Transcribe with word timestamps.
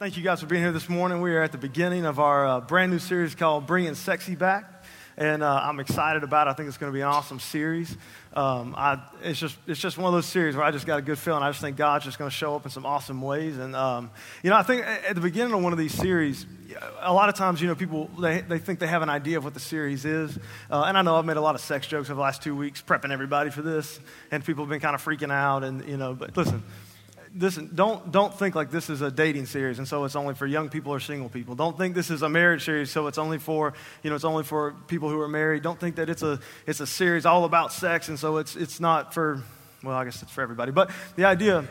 Thank 0.00 0.16
you 0.16 0.22
guys 0.22 0.40
for 0.40 0.46
being 0.46 0.62
here 0.62 0.72
this 0.72 0.88
morning. 0.88 1.20
We 1.20 1.32
are 1.32 1.42
at 1.42 1.52
the 1.52 1.58
beginning 1.58 2.06
of 2.06 2.18
our 2.18 2.46
uh, 2.46 2.60
brand 2.62 2.90
new 2.90 2.98
series 2.98 3.34
called 3.34 3.66
Bringing 3.66 3.94
Sexy 3.94 4.34
Back. 4.34 4.82
And 5.18 5.42
uh, 5.42 5.60
I'm 5.62 5.78
excited 5.78 6.22
about 6.22 6.46
it. 6.46 6.50
I 6.52 6.54
think 6.54 6.68
it's 6.68 6.78
going 6.78 6.90
to 6.90 6.94
be 6.96 7.02
an 7.02 7.08
awesome 7.08 7.38
series. 7.38 7.94
Um, 8.32 8.74
I, 8.78 9.02
it's, 9.22 9.38
just, 9.38 9.58
it's 9.66 9.78
just 9.78 9.98
one 9.98 10.06
of 10.06 10.14
those 10.14 10.24
series 10.24 10.56
where 10.56 10.64
I 10.64 10.70
just 10.70 10.86
got 10.86 10.98
a 10.98 11.02
good 11.02 11.18
feeling. 11.18 11.42
I 11.42 11.50
just 11.50 11.60
think 11.60 11.76
God's 11.76 12.06
just 12.06 12.18
going 12.18 12.30
to 12.30 12.34
show 12.34 12.56
up 12.56 12.64
in 12.64 12.70
some 12.70 12.86
awesome 12.86 13.20
ways. 13.20 13.58
And, 13.58 13.76
um, 13.76 14.10
you 14.42 14.48
know, 14.48 14.56
I 14.56 14.62
think 14.62 14.86
at 14.86 15.14
the 15.14 15.20
beginning 15.20 15.52
of 15.52 15.62
one 15.62 15.74
of 15.74 15.78
these 15.78 15.92
series, 15.92 16.46
a 17.00 17.12
lot 17.12 17.28
of 17.28 17.34
times, 17.34 17.60
you 17.60 17.68
know, 17.68 17.74
people, 17.74 18.08
they, 18.18 18.40
they 18.40 18.58
think 18.58 18.78
they 18.78 18.86
have 18.86 19.02
an 19.02 19.10
idea 19.10 19.36
of 19.36 19.44
what 19.44 19.52
the 19.52 19.60
series 19.60 20.06
is. 20.06 20.34
Uh, 20.70 20.84
and 20.84 20.96
I 20.96 21.02
know 21.02 21.16
I've 21.16 21.26
made 21.26 21.36
a 21.36 21.42
lot 21.42 21.56
of 21.56 21.60
sex 21.60 21.86
jokes 21.86 22.08
over 22.08 22.14
the 22.14 22.22
last 22.22 22.40
two 22.40 22.56
weeks 22.56 22.80
prepping 22.80 23.10
everybody 23.10 23.50
for 23.50 23.60
this. 23.60 24.00
And 24.30 24.42
people 24.42 24.64
have 24.64 24.70
been 24.70 24.80
kind 24.80 24.94
of 24.94 25.04
freaking 25.04 25.30
out. 25.30 25.62
And, 25.62 25.86
you 25.86 25.98
know, 25.98 26.14
but 26.14 26.34
listen 26.38 26.62
listen, 27.36 27.70
don't, 27.74 28.10
don't 28.10 28.36
think 28.36 28.54
like 28.54 28.70
this 28.70 28.90
is 28.90 29.02
a 29.02 29.10
dating 29.10 29.46
series 29.46 29.78
and 29.78 29.86
so 29.86 30.04
it's 30.04 30.16
only 30.16 30.34
for 30.34 30.46
young 30.46 30.68
people 30.68 30.92
or 30.92 31.00
single 31.00 31.28
people. 31.28 31.54
Don't 31.54 31.76
think 31.78 31.94
this 31.94 32.10
is 32.10 32.22
a 32.22 32.28
marriage 32.28 32.64
series 32.64 32.90
so 32.90 33.06
it's 33.06 33.18
only 33.18 33.38
for, 33.38 33.74
you 34.02 34.10
know, 34.10 34.16
it's 34.16 34.24
only 34.24 34.44
for 34.44 34.74
people 34.88 35.08
who 35.08 35.20
are 35.20 35.28
married. 35.28 35.62
Don't 35.62 35.78
think 35.78 35.96
that 35.96 36.10
it's 36.10 36.22
a, 36.22 36.40
it's 36.66 36.80
a 36.80 36.86
series 36.86 37.26
all 37.26 37.44
about 37.44 37.72
sex 37.72 38.08
and 38.08 38.18
so 38.18 38.38
it's, 38.38 38.56
it's 38.56 38.80
not 38.80 39.14
for, 39.14 39.42
well, 39.82 39.96
I 39.96 40.04
guess 40.04 40.22
it's 40.22 40.32
for 40.32 40.42
everybody. 40.42 40.72
But 40.72 40.90
the 41.16 41.24
idea 41.24 41.68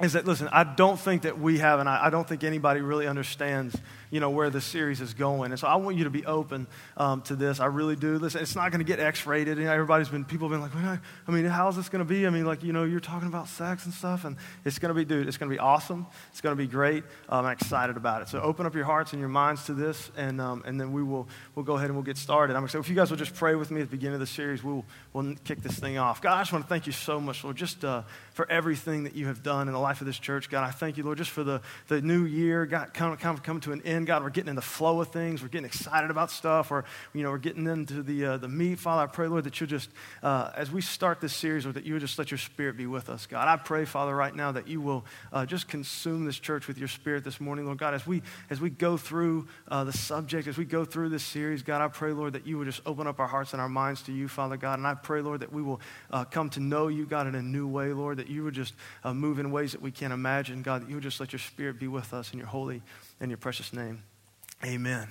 is 0.00 0.12
that, 0.12 0.26
listen, 0.26 0.48
I 0.52 0.64
don't 0.64 0.98
think 0.98 1.22
that 1.22 1.38
we 1.38 1.58
have, 1.58 1.80
and 1.80 1.88
I, 1.88 2.06
I 2.06 2.10
don't 2.10 2.28
think 2.28 2.44
anybody 2.44 2.80
really 2.80 3.06
understands 3.06 3.76
you 4.10 4.20
know, 4.20 4.30
where 4.30 4.50
the 4.50 4.60
series 4.60 5.00
is 5.00 5.14
going. 5.14 5.50
And 5.52 5.58
so 5.58 5.66
I 5.66 5.76
want 5.76 5.96
you 5.96 6.04
to 6.04 6.10
be 6.10 6.24
open 6.26 6.66
um, 6.96 7.22
to 7.22 7.36
this. 7.36 7.60
I 7.60 7.66
really 7.66 7.96
do. 7.96 8.18
Listen, 8.18 8.40
it's 8.42 8.54
not 8.54 8.70
going 8.70 8.84
to 8.84 8.84
get 8.84 9.00
X-rated. 9.00 9.58
You 9.58 9.64
know, 9.64 9.72
everybody's 9.72 10.08
been, 10.08 10.24
people 10.24 10.48
have 10.48 10.54
been 10.54 10.60
like, 10.60 10.74
well, 10.74 10.98
I 11.26 11.30
mean, 11.30 11.44
how's 11.46 11.76
this 11.76 11.88
going 11.88 12.04
to 12.04 12.08
be? 12.08 12.26
I 12.26 12.30
mean, 12.30 12.44
like, 12.44 12.62
you 12.62 12.72
know, 12.72 12.84
you're 12.84 13.00
talking 13.00 13.28
about 13.28 13.48
sex 13.48 13.84
and 13.84 13.94
stuff, 13.94 14.24
and 14.24 14.36
it's 14.64 14.78
going 14.78 14.90
to 14.90 14.94
be, 14.94 15.04
dude, 15.04 15.26
it's 15.28 15.36
going 15.36 15.50
to 15.50 15.54
be 15.54 15.60
awesome. 15.60 16.06
It's 16.30 16.40
going 16.40 16.56
to 16.56 16.62
be 16.62 16.68
great. 16.68 17.04
Um, 17.28 17.46
I'm 17.46 17.52
excited 17.52 17.96
about 17.96 18.22
it. 18.22 18.28
So 18.28 18.40
open 18.40 18.66
up 18.66 18.74
your 18.74 18.84
hearts 18.84 19.12
and 19.12 19.20
your 19.20 19.28
minds 19.28 19.66
to 19.66 19.74
this, 19.74 20.10
and, 20.16 20.40
um, 20.40 20.62
and 20.66 20.80
then 20.80 20.92
we 20.92 21.02
will 21.02 21.28
we'll 21.54 21.64
go 21.64 21.74
ahead 21.76 21.86
and 21.86 21.94
we'll 21.94 22.04
get 22.04 22.16
started. 22.16 22.56
I'm 22.56 22.64
excited. 22.64 22.84
If 22.84 22.88
you 22.90 22.94
guys 22.94 23.10
will 23.10 23.16
just 23.16 23.34
pray 23.34 23.54
with 23.54 23.70
me 23.70 23.80
at 23.80 23.88
the 23.88 23.96
beginning 23.96 24.14
of 24.14 24.20
the 24.20 24.26
series, 24.26 24.62
we'll, 24.62 24.84
we'll 25.12 25.34
kick 25.44 25.62
this 25.62 25.78
thing 25.78 25.98
off. 25.98 26.20
God, 26.20 26.36
I 26.36 26.40
just 26.40 26.52
want 26.52 26.64
to 26.64 26.68
thank 26.68 26.86
you 26.86 26.92
so 26.92 27.20
much, 27.20 27.42
Lord, 27.42 27.56
just 27.56 27.84
uh, 27.84 28.02
for 28.34 28.50
everything 28.50 29.04
that 29.04 29.14
you 29.14 29.26
have 29.26 29.42
done 29.42 29.68
in 29.68 29.74
the 29.74 29.80
life 29.80 30.00
of 30.00 30.06
this 30.06 30.18
church. 30.18 30.50
God, 30.50 30.62
I 30.64 30.70
thank 30.70 30.96
you, 30.96 31.04
Lord, 31.04 31.18
just 31.18 31.30
for 31.30 31.44
the, 31.44 31.62
the 31.88 32.00
new 32.02 32.24
year, 32.24 32.66
God, 32.66 32.92
kind 32.94 33.12
of, 33.12 33.20
kind 33.20 33.36
of 33.36 33.42
coming 33.42 33.60
to 33.62 33.72
an 33.72 33.82
end. 33.82 33.95
God, 34.04 34.22
we're 34.22 34.30
getting 34.30 34.50
in 34.50 34.56
the 34.56 34.62
flow 34.62 35.00
of 35.00 35.08
things. 35.08 35.42
We're 35.42 35.48
getting 35.48 35.66
excited 35.66 36.10
about 36.10 36.30
stuff, 36.30 36.70
or 36.70 36.84
you 37.12 37.22
know, 37.22 37.30
we're 37.30 37.38
getting 37.38 37.66
into 37.66 38.02
the 38.02 38.24
uh, 38.24 38.36
the 38.36 38.48
meat. 38.48 38.78
Father, 38.78 39.02
I 39.02 39.06
pray, 39.06 39.28
Lord, 39.28 39.44
that 39.44 39.60
you 39.60 39.66
just 39.66 39.90
uh, 40.22 40.50
as 40.56 40.70
we 40.70 40.80
start 40.80 41.20
this 41.20 41.34
series, 41.34 41.66
or 41.66 41.72
that 41.72 41.84
you 41.84 41.94
would 41.94 42.00
just 42.00 42.18
let 42.18 42.30
your 42.30 42.38
Spirit 42.38 42.76
be 42.76 42.86
with 42.86 43.08
us, 43.08 43.26
God. 43.26 43.48
I 43.48 43.56
pray, 43.56 43.84
Father, 43.84 44.14
right 44.14 44.34
now 44.34 44.52
that 44.52 44.68
you 44.68 44.80
will 44.80 45.04
uh, 45.32 45.46
just 45.46 45.68
consume 45.68 46.24
this 46.24 46.38
church 46.38 46.66
with 46.66 46.78
your 46.78 46.88
Spirit 46.88 47.24
this 47.24 47.40
morning, 47.40 47.66
Lord 47.66 47.78
God. 47.78 47.94
As 47.94 48.06
we 48.06 48.22
as 48.50 48.60
we 48.60 48.70
go 48.70 48.96
through 48.96 49.48
uh, 49.68 49.84
the 49.84 49.92
subject, 49.92 50.48
as 50.48 50.58
we 50.58 50.64
go 50.64 50.84
through 50.84 51.08
this 51.08 51.24
series, 51.24 51.62
God, 51.62 51.80
I 51.80 51.88
pray, 51.88 52.12
Lord, 52.12 52.34
that 52.34 52.46
you 52.46 52.58
would 52.58 52.66
just 52.66 52.82
open 52.86 53.06
up 53.06 53.20
our 53.20 53.28
hearts 53.28 53.52
and 53.52 53.60
our 53.60 53.68
minds 53.68 54.02
to 54.02 54.12
you, 54.12 54.28
Father 54.28 54.56
God. 54.56 54.78
And 54.78 54.86
I 54.86 54.94
pray, 54.94 55.20
Lord, 55.20 55.40
that 55.40 55.52
we 55.52 55.62
will 55.62 55.80
uh, 56.10 56.24
come 56.24 56.50
to 56.50 56.60
know 56.60 56.88
you, 56.88 57.06
God, 57.06 57.26
in 57.26 57.34
a 57.34 57.42
new 57.42 57.66
way, 57.66 57.92
Lord. 57.92 58.18
That 58.18 58.28
you 58.28 58.44
would 58.44 58.54
just 58.54 58.74
uh, 59.04 59.14
move 59.14 59.38
in 59.38 59.50
ways 59.50 59.72
that 59.72 59.82
we 59.82 59.90
can't 59.90 60.12
imagine, 60.12 60.62
God. 60.62 60.82
That 60.82 60.88
you 60.88 60.96
would 60.96 61.04
just 61.04 61.20
let 61.20 61.32
your 61.32 61.40
Spirit 61.40 61.78
be 61.78 61.88
with 61.88 62.12
us 62.12 62.32
in 62.32 62.38
your 62.38 62.48
holy 62.48 62.82
and 63.20 63.30
your 63.30 63.38
precious 63.38 63.72
name. 63.72 64.02
Amen. 64.64 65.08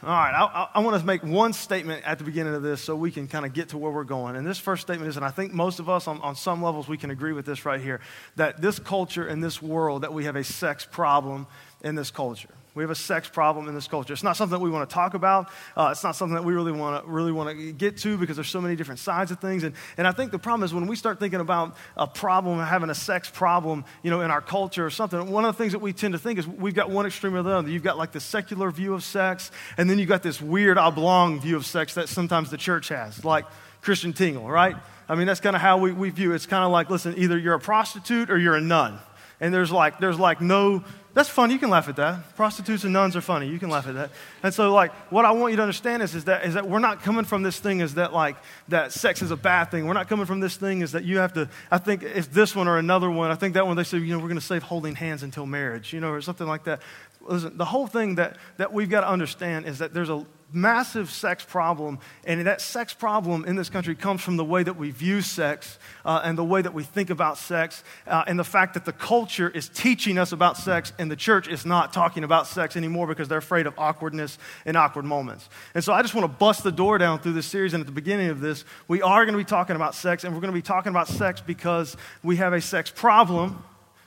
All 0.00 0.10
right, 0.10 0.32
I, 0.32 0.68
I, 0.74 0.78
want 0.78 0.96
to 1.00 1.04
make 1.04 1.24
one 1.24 1.52
statement 1.52 2.04
at 2.04 2.18
the 2.18 2.24
beginning 2.24 2.54
of 2.54 2.62
this 2.62 2.80
so 2.80 2.94
we 2.94 3.10
can 3.10 3.26
kind 3.26 3.44
of 3.44 3.52
get 3.52 3.70
to 3.70 3.78
where 3.78 3.90
we're 3.90 4.04
going. 4.04 4.36
And 4.36 4.46
this 4.46 4.58
first 4.58 4.82
statement 4.82 5.08
is, 5.08 5.16
and 5.16 5.24
I 5.24 5.30
think 5.30 5.52
most 5.52 5.80
of 5.80 5.88
us 5.88 6.06
on, 6.06 6.20
on 6.20 6.36
some 6.36 6.62
levels 6.62 6.86
we 6.86 6.96
can 6.96 7.10
agree 7.10 7.32
with 7.32 7.44
this 7.44 7.64
right 7.64 7.80
here, 7.80 8.00
that 8.36 8.62
this 8.62 8.78
culture 8.78 9.26
and 9.26 9.42
this 9.42 9.60
world, 9.60 10.02
that 10.02 10.12
we 10.12 10.24
have 10.26 10.36
a 10.36 10.44
sex 10.44 10.86
problem 10.88 11.48
in 11.82 11.96
this 11.96 12.12
culture. 12.12 12.54
We 12.78 12.84
have 12.84 12.92
a 12.92 12.94
sex 12.94 13.28
problem 13.28 13.66
in 13.66 13.74
this 13.74 13.88
culture. 13.88 14.12
It's 14.12 14.22
not 14.22 14.36
something 14.36 14.56
that 14.56 14.62
we 14.62 14.70
want 14.70 14.88
to 14.88 14.94
talk 14.94 15.14
about. 15.14 15.50
Uh, 15.76 15.88
it's 15.90 16.04
not 16.04 16.14
something 16.14 16.36
that 16.36 16.44
we 16.44 16.52
really 16.52 16.70
want 16.70 17.04
to 17.04 17.10
really 17.10 17.32
want 17.32 17.50
to 17.50 17.72
get 17.72 17.96
to 17.98 18.16
because 18.16 18.36
there's 18.36 18.48
so 18.48 18.60
many 18.60 18.76
different 18.76 19.00
sides 19.00 19.32
of 19.32 19.40
things. 19.40 19.64
And, 19.64 19.74
and 19.96 20.06
I 20.06 20.12
think 20.12 20.30
the 20.30 20.38
problem 20.38 20.62
is 20.62 20.72
when 20.72 20.86
we 20.86 20.94
start 20.94 21.18
thinking 21.18 21.40
about 21.40 21.76
a 21.96 22.06
problem, 22.06 22.60
having 22.60 22.88
a 22.88 22.94
sex 22.94 23.28
problem, 23.28 23.84
you 24.04 24.12
know, 24.12 24.20
in 24.20 24.30
our 24.30 24.40
culture 24.40 24.86
or 24.86 24.90
something, 24.90 25.28
one 25.28 25.44
of 25.44 25.56
the 25.56 25.58
things 25.60 25.72
that 25.72 25.80
we 25.80 25.92
tend 25.92 26.12
to 26.12 26.20
think 26.20 26.38
is 26.38 26.46
we've 26.46 26.72
got 26.72 26.88
one 26.88 27.04
extreme 27.04 27.34
or 27.34 27.42
the 27.42 27.50
other. 27.50 27.68
You've 27.68 27.82
got 27.82 27.98
like 27.98 28.12
the 28.12 28.20
secular 28.20 28.70
view 28.70 28.94
of 28.94 29.02
sex, 29.02 29.50
and 29.76 29.90
then 29.90 29.98
you've 29.98 30.08
got 30.08 30.22
this 30.22 30.40
weird 30.40 30.78
oblong 30.78 31.40
view 31.40 31.56
of 31.56 31.66
sex 31.66 31.94
that 31.94 32.08
sometimes 32.08 32.48
the 32.48 32.58
church 32.58 32.90
has, 32.90 33.24
like 33.24 33.44
Christian 33.80 34.12
Tingle, 34.12 34.48
right? 34.48 34.76
I 35.08 35.16
mean, 35.16 35.26
that's 35.26 35.40
kind 35.40 35.56
of 35.56 35.62
how 35.62 35.78
we, 35.78 35.90
we 35.90 36.10
view 36.10 36.30
it. 36.30 36.36
It's 36.36 36.46
kind 36.46 36.64
of 36.64 36.70
like, 36.70 36.90
listen, 36.90 37.14
either 37.16 37.36
you're 37.36 37.54
a 37.54 37.60
prostitute 37.60 38.30
or 38.30 38.38
you're 38.38 38.54
a 38.54 38.60
nun. 38.60 39.00
And 39.40 39.54
there's 39.54 39.70
like, 39.70 39.98
there's 39.98 40.18
like 40.18 40.40
no 40.40 40.84
that's 41.18 41.28
funny. 41.28 41.52
You 41.52 41.58
can 41.58 41.70
laugh 41.70 41.88
at 41.88 41.96
that. 41.96 42.36
Prostitutes 42.36 42.84
and 42.84 42.92
nuns 42.92 43.16
are 43.16 43.20
funny. 43.20 43.48
You 43.48 43.58
can 43.58 43.70
laugh 43.70 43.88
at 43.88 43.94
that. 43.94 44.10
And 44.44 44.54
so, 44.54 44.72
like, 44.72 44.92
what 45.10 45.24
I 45.24 45.32
want 45.32 45.50
you 45.50 45.56
to 45.56 45.62
understand 45.62 46.00
is, 46.00 46.14
is, 46.14 46.26
that, 46.26 46.44
is 46.44 46.54
that 46.54 46.68
we're 46.68 46.78
not 46.78 47.02
coming 47.02 47.24
from 47.24 47.42
this 47.42 47.58
thing 47.58 47.80
is 47.80 47.94
that, 47.94 48.12
like, 48.12 48.36
that 48.68 48.92
sex 48.92 49.20
is 49.20 49.32
a 49.32 49.36
bad 49.36 49.64
thing. 49.64 49.88
We're 49.88 49.94
not 49.94 50.08
coming 50.08 50.26
from 50.26 50.38
this 50.38 50.56
thing 50.56 50.80
is 50.80 50.92
that 50.92 51.02
you 51.02 51.18
have 51.18 51.32
to, 51.32 51.48
I 51.72 51.78
think 51.78 52.04
if 52.04 52.30
this 52.30 52.54
one 52.54 52.68
or 52.68 52.78
another 52.78 53.10
one, 53.10 53.32
I 53.32 53.34
think 53.34 53.54
that 53.54 53.66
one 53.66 53.76
they 53.76 53.82
say, 53.82 53.98
you 53.98 54.12
know, 54.12 54.18
we're 54.18 54.28
going 54.28 54.38
to 54.38 54.40
save 54.40 54.62
holding 54.62 54.94
hands 54.94 55.24
until 55.24 55.44
marriage, 55.44 55.92
you 55.92 55.98
know, 55.98 56.10
or 56.10 56.20
something 56.20 56.46
like 56.46 56.62
that. 56.64 56.82
Listen, 57.22 57.56
the 57.56 57.64
whole 57.64 57.88
thing 57.88 58.14
that, 58.14 58.36
that 58.58 58.72
we've 58.72 58.88
got 58.88 59.00
to 59.00 59.08
understand 59.08 59.66
is 59.66 59.78
that 59.78 59.92
there's 59.92 60.10
a 60.10 60.24
massive 60.52 61.10
sex 61.10 61.44
problem, 61.44 61.98
and 62.24 62.46
that 62.46 62.60
sex 62.60 62.94
problem 62.94 63.44
in 63.44 63.56
this 63.56 63.68
country 63.68 63.94
comes 63.94 64.20
from 64.20 64.36
the 64.36 64.44
way 64.44 64.62
that 64.62 64.76
we 64.76 64.90
view 64.90 65.20
sex 65.20 65.78
uh, 66.04 66.20
and 66.24 66.38
the 66.38 66.44
way 66.44 66.62
that 66.62 66.72
we 66.72 66.82
think 66.82 67.10
about 67.10 67.36
sex, 67.36 67.84
uh, 68.06 68.24
and 68.26 68.38
the 68.38 68.44
fact 68.44 68.74
that 68.74 68.84
the 68.84 68.92
culture 68.92 69.48
is 69.50 69.68
teaching 69.68 70.18
us 70.18 70.32
about 70.32 70.56
sex, 70.56 70.92
and 70.98 71.10
the 71.10 71.16
church 71.16 71.48
is 71.48 71.66
not 71.66 71.92
talking 71.92 72.24
about 72.24 72.46
sex 72.46 72.76
anymore 72.76 73.06
because 73.06 73.28
they're 73.28 73.38
afraid 73.38 73.66
of 73.66 73.74
awkwardness 73.78 74.38
and 74.64 74.76
awkward 74.76 75.04
moments. 75.04 75.48
And 75.74 75.84
so 75.84 75.92
I 75.92 76.02
just 76.02 76.14
want 76.14 76.24
to 76.24 76.38
bust 76.38 76.62
the 76.62 76.72
door 76.72 76.98
down 76.98 77.18
through 77.18 77.34
this 77.34 77.46
series, 77.46 77.74
and 77.74 77.80
at 77.80 77.86
the 77.86 77.92
beginning 77.92 78.30
of 78.30 78.40
this, 78.40 78.64
we 78.88 79.02
are 79.02 79.24
going 79.24 79.34
to 79.34 79.38
be 79.38 79.48
talking 79.48 79.76
about 79.76 79.94
sex, 79.94 80.24
and 80.24 80.34
we're 80.34 80.40
going 80.40 80.52
to 80.52 80.58
be 80.58 80.62
talking 80.62 80.90
about 80.90 81.08
sex 81.08 81.40
because 81.40 81.96
we 82.22 82.36
have 82.36 82.52
a 82.52 82.60
sex 82.60 82.90
problem, 82.90 83.62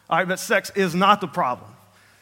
all 0.09 0.17
right, 0.17 0.27
but 0.27 0.39
sex 0.39 0.71
is 0.75 0.95
not 0.95 1.21
the 1.21 1.27
problem. 1.27 1.69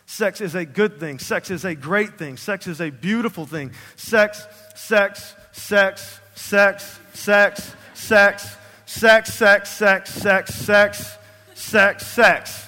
Sex 0.10 0.42
is 0.42 0.56
a 0.56 0.66
good 0.66 1.00
thing. 1.00 1.20
Sex 1.20 1.52
is 1.52 1.64
a 1.66 1.76
great 1.76 2.18
thing. 2.18 2.36
Sex 2.36 2.66
is 2.66 2.82
a 2.82 2.90
beautiful 2.90 3.46
thing. 3.46 3.72
Sex, 3.96 4.44
sex, 4.74 5.36
sex, 5.52 6.20
sex, 6.34 7.00
sex, 7.14 7.76
sex, 7.94 8.56
sex, 8.86 9.34
sex, 9.36 9.72
sex, 9.72 10.10
sex, 10.10 10.56
sex, 10.56 11.18
sex, 11.54 12.08
sex. 12.08 12.68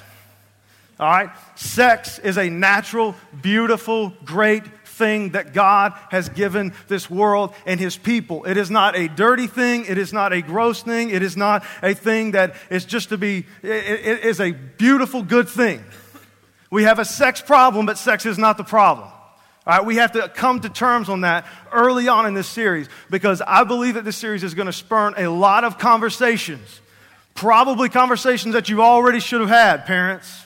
All 0.99 1.09
right? 1.09 1.31
Sex 1.55 2.19
is 2.19 2.37
a 2.37 2.47
natural, 2.47 3.15
beautiful, 3.41 4.13
great 4.23 4.63
thing 4.85 5.31
that 5.31 5.51
God 5.51 5.93
has 6.11 6.29
given 6.29 6.75
this 6.89 7.09
world 7.09 7.55
and 7.65 7.79
his 7.79 7.97
people. 7.97 8.45
It 8.45 8.55
is 8.55 8.69
not 8.69 8.95
a 8.95 9.07
dirty 9.07 9.47
thing. 9.47 9.85
It 9.85 9.97
is 9.97 10.13
not 10.13 10.31
a 10.31 10.43
gross 10.43 10.83
thing. 10.83 11.09
It 11.09 11.23
is 11.23 11.35
not 11.35 11.65
a 11.81 11.95
thing 11.95 12.31
that 12.31 12.53
is 12.69 12.85
just 12.85 13.09
to 13.09 13.17
be, 13.17 13.47
it, 13.63 13.67
it 13.67 14.25
is 14.25 14.39
a 14.39 14.51
beautiful, 14.51 15.23
good 15.23 15.49
thing. 15.49 15.83
We 16.71 16.83
have 16.83 16.99
a 16.99 17.05
sex 17.05 17.41
problem, 17.41 17.85
but 17.85 17.97
sex 17.97 18.25
is 18.25 18.37
not 18.37 18.57
the 18.57 18.63
problem. 18.63 19.09
All 19.67 19.77
right, 19.77 19.85
we 19.85 19.97
have 19.97 20.13
to 20.13 20.27
come 20.29 20.61
to 20.61 20.69
terms 20.69 21.09
on 21.09 21.21
that 21.21 21.45
early 21.71 22.07
on 22.07 22.25
in 22.25 22.33
this 22.33 22.47
series 22.47 22.89
because 23.11 23.41
I 23.45 23.63
believe 23.63 23.93
that 23.93 24.05
this 24.05 24.17
series 24.17 24.43
is 24.43 24.55
going 24.55 24.65
to 24.65 24.73
spurn 24.73 25.13
a 25.17 25.27
lot 25.27 25.63
of 25.63 25.77
conversations. 25.77 26.81
Probably 27.35 27.89
conversations 27.89 28.53
that 28.53 28.69
you 28.69 28.81
already 28.81 29.19
should 29.19 29.41
have 29.41 29.49
had, 29.49 29.85
parents. 29.85 30.45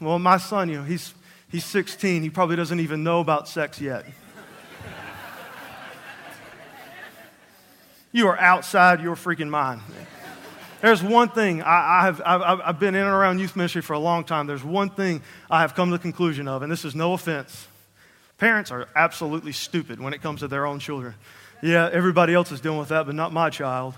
Well, 0.00 0.18
my 0.18 0.38
son, 0.38 0.68
you 0.68 0.78
know, 0.78 0.84
he's, 0.84 1.12
he's 1.50 1.64
16. 1.64 2.22
He 2.22 2.30
probably 2.30 2.56
doesn't 2.56 2.80
even 2.80 3.02
know 3.02 3.20
about 3.20 3.48
sex 3.48 3.80
yet. 3.80 4.06
you 8.12 8.28
are 8.28 8.38
outside 8.38 9.02
your 9.02 9.16
freaking 9.16 9.48
mind. 9.48 9.82
There's 10.86 11.02
one 11.02 11.30
thing 11.30 11.62
I, 11.62 11.98
I 11.98 12.02
have, 12.04 12.22
I've, 12.24 12.60
I've 12.60 12.78
been 12.78 12.94
in 12.94 13.00
and 13.00 13.10
around 13.10 13.40
youth 13.40 13.56
ministry 13.56 13.82
for 13.82 13.94
a 13.94 13.98
long 13.98 14.22
time. 14.22 14.46
There's 14.46 14.62
one 14.62 14.88
thing 14.88 15.20
I 15.50 15.62
have 15.62 15.74
come 15.74 15.90
to 15.90 15.96
the 15.96 16.00
conclusion 16.00 16.46
of, 16.46 16.62
and 16.62 16.70
this 16.70 16.84
is 16.84 16.94
no 16.94 17.12
offense. 17.12 17.66
Parents 18.38 18.70
are 18.70 18.86
absolutely 18.94 19.50
stupid 19.50 19.98
when 19.98 20.14
it 20.14 20.22
comes 20.22 20.40
to 20.40 20.48
their 20.48 20.64
own 20.64 20.78
children. 20.78 21.16
Yeah, 21.60 21.90
everybody 21.92 22.34
else 22.34 22.52
is 22.52 22.60
dealing 22.60 22.78
with 22.78 22.90
that, 22.90 23.04
but 23.04 23.16
not 23.16 23.32
my 23.32 23.50
child. 23.50 23.94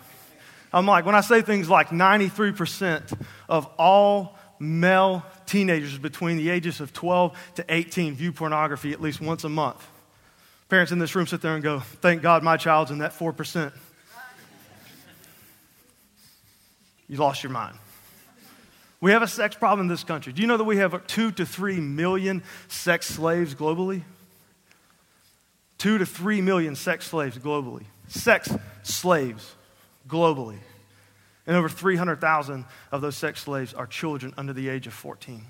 I'm 0.73 0.87
like, 0.87 1.05
when 1.05 1.15
I 1.15 1.21
say 1.21 1.43
things 1.43 1.69
like 1.69 1.91
93% 1.91 3.21
of 3.51 3.67
all 3.77 4.39
male 4.59 5.27
teenagers 5.45 5.99
between 5.99 6.39
the 6.39 6.49
ages 6.49 6.81
of 6.81 6.95
12 6.95 7.39
to 7.57 7.67
18 7.69 8.15
view 8.15 8.33
pornography 8.33 8.95
at 8.95 9.03
least 9.03 9.21
once 9.21 9.45
a 9.45 9.51
month. 9.51 9.87
Parents 10.71 10.91
in 10.91 10.99
this 10.99 11.15
room 11.15 11.27
sit 11.27 11.43
there 11.43 11.53
and 11.53 11.63
go, 11.63 11.81
Thank 11.81 12.23
God 12.23 12.43
my 12.43 12.57
child's 12.57 12.91
in 12.91 13.01
that 13.01 13.13
4%. 13.13 13.73
You 17.09 17.17
lost 17.17 17.43
your 17.43 17.53
mind. 17.53 17.77
We 19.01 19.13
have 19.13 19.23
a 19.23 19.29
sex 19.29 19.57
problem 19.57 19.87
in 19.87 19.89
this 19.89 20.05
country. 20.05 20.33
Do 20.33 20.43
you 20.43 20.49
know 20.49 20.57
that 20.57 20.65
we 20.65 20.79
have 20.79 21.07
two 21.07 21.31
to 21.33 21.47
three 21.47 21.79
million 21.79 22.43
sex 22.69 23.07
slaves 23.07 23.55
globally? 23.55 24.03
Two 25.79 25.99
to 25.99 26.07
three 26.07 26.41
million 26.41 26.75
sex 26.75 27.07
slaves 27.07 27.39
globally. 27.39 27.85
Sex 28.09 28.53
slaves 28.83 29.55
globally. 30.09 30.59
And 31.47 31.57
over 31.57 31.69
300,000 31.69 32.65
of 32.93 33.01
those 33.01 33.17
sex 33.17 33.43
slaves 33.43 33.73
are 33.73 33.87
children 33.87 34.35
under 34.37 34.53
the 34.53 34.69
age 34.69 34.87
of 34.87 34.93
14. 34.93 35.45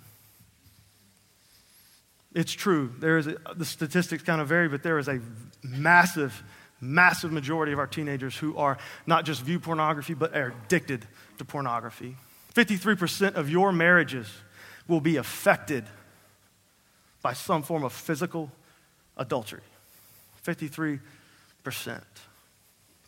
It's 2.35 2.53
true. 2.53 2.93
There 3.01 3.19
is 3.19 3.27
a, 3.27 3.37
the 3.57 3.65
statistics 3.65 4.23
kind 4.23 4.41
of 4.41 4.49
vary, 4.49 4.69
but 4.69 4.83
there 4.83 4.99
is 4.99 5.09
a 5.09 5.21
massive, 5.63 6.43
massive 6.81 7.33
majority 7.33 7.73
of 7.73 7.79
our 7.79 7.87
teenagers 7.87 8.37
who 8.37 8.57
are 8.57 8.79
not 9.07 9.25
just 9.25 9.43
view 9.43 9.59
pornography, 9.59 10.15
but 10.15 10.35
are 10.37 10.55
addicted 10.65 11.07
to 11.39 11.45
pornography. 11.45 12.17
53% 12.55 13.35
of 13.35 13.51
your 13.51 13.73
marriages 13.73 14.29
will 14.87 15.01
be 15.01 15.17
affected 15.17 15.85
by 17.23 17.33
some 17.33 17.63
form 17.63 17.85
of 17.85 17.93
physical 17.93 18.51
adultery. 19.17 19.61
53%. 20.45 21.01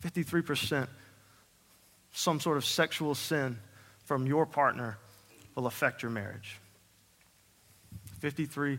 53% 0.03 0.89
some 2.13 2.41
sort 2.41 2.57
of 2.57 2.65
sexual 2.65 3.15
sin 3.15 3.59
from 4.05 4.27
your 4.27 4.47
partner 4.47 4.99
will 5.55 5.67
affect 5.67 6.03
your 6.03 6.11
marriage. 6.11 6.59
53%. 8.21 8.79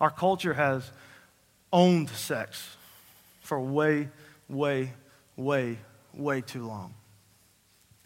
Our 0.00 0.10
culture 0.10 0.54
has 0.54 0.90
owned 1.72 2.10
sex 2.10 2.76
for 3.40 3.60
way, 3.60 4.08
way, 4.48 4.92
way, 5.36 5.78
way 6.14 6.40
too 6.40 6.66
long. 6.66 6.94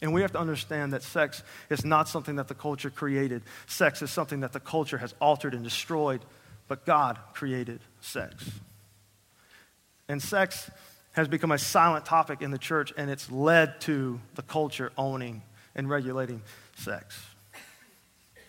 And 0.03 0.15
we 0.15 0.23
have 0.23 0.33
to 0.33 0.39
understand 0.39 0.93
that 0.93 1.03
sex 1.03 1.43
is 1.69 1.85
not 1.85 2.09
something 2.09 2.37
that 2.37 2.49
the 2.49 2.55
culture 2.55 2.91
created. 2.91 3.43
Sex 3.67 4.01
is 4.03 4.11
something 4.11 4.41
that 4.41 4.53
the 4.53 4.61
culture 4.61 4.99
has 4.99 5.15
altered 5.21 5.53
and 5.53 5.63
destroyed, 5.63 6.23
but 6.69 6.87
God 6.87 7.19
created 7.35 7.81
sex. 8.01 8.51
And 10.09 10.23
sex 10.23 10.71
has 11.13 11.29
become 11.29 11.51
a 11.53 11.59
silent 11.59 12.07
topic 12.07 12.41
in 12.41 12.51
the 12.51 12.59
church, 12.59 12.93
and 12.97 13.11
it's 13.11 13.31
led 13.31 13.81
to 13.83 14.21
the 14.37 14.43
culture 14.43 14.91
owning 14.97 15.43
and 15.75 15.89
regulating 15.89 16.43
sex. 16.77 17.19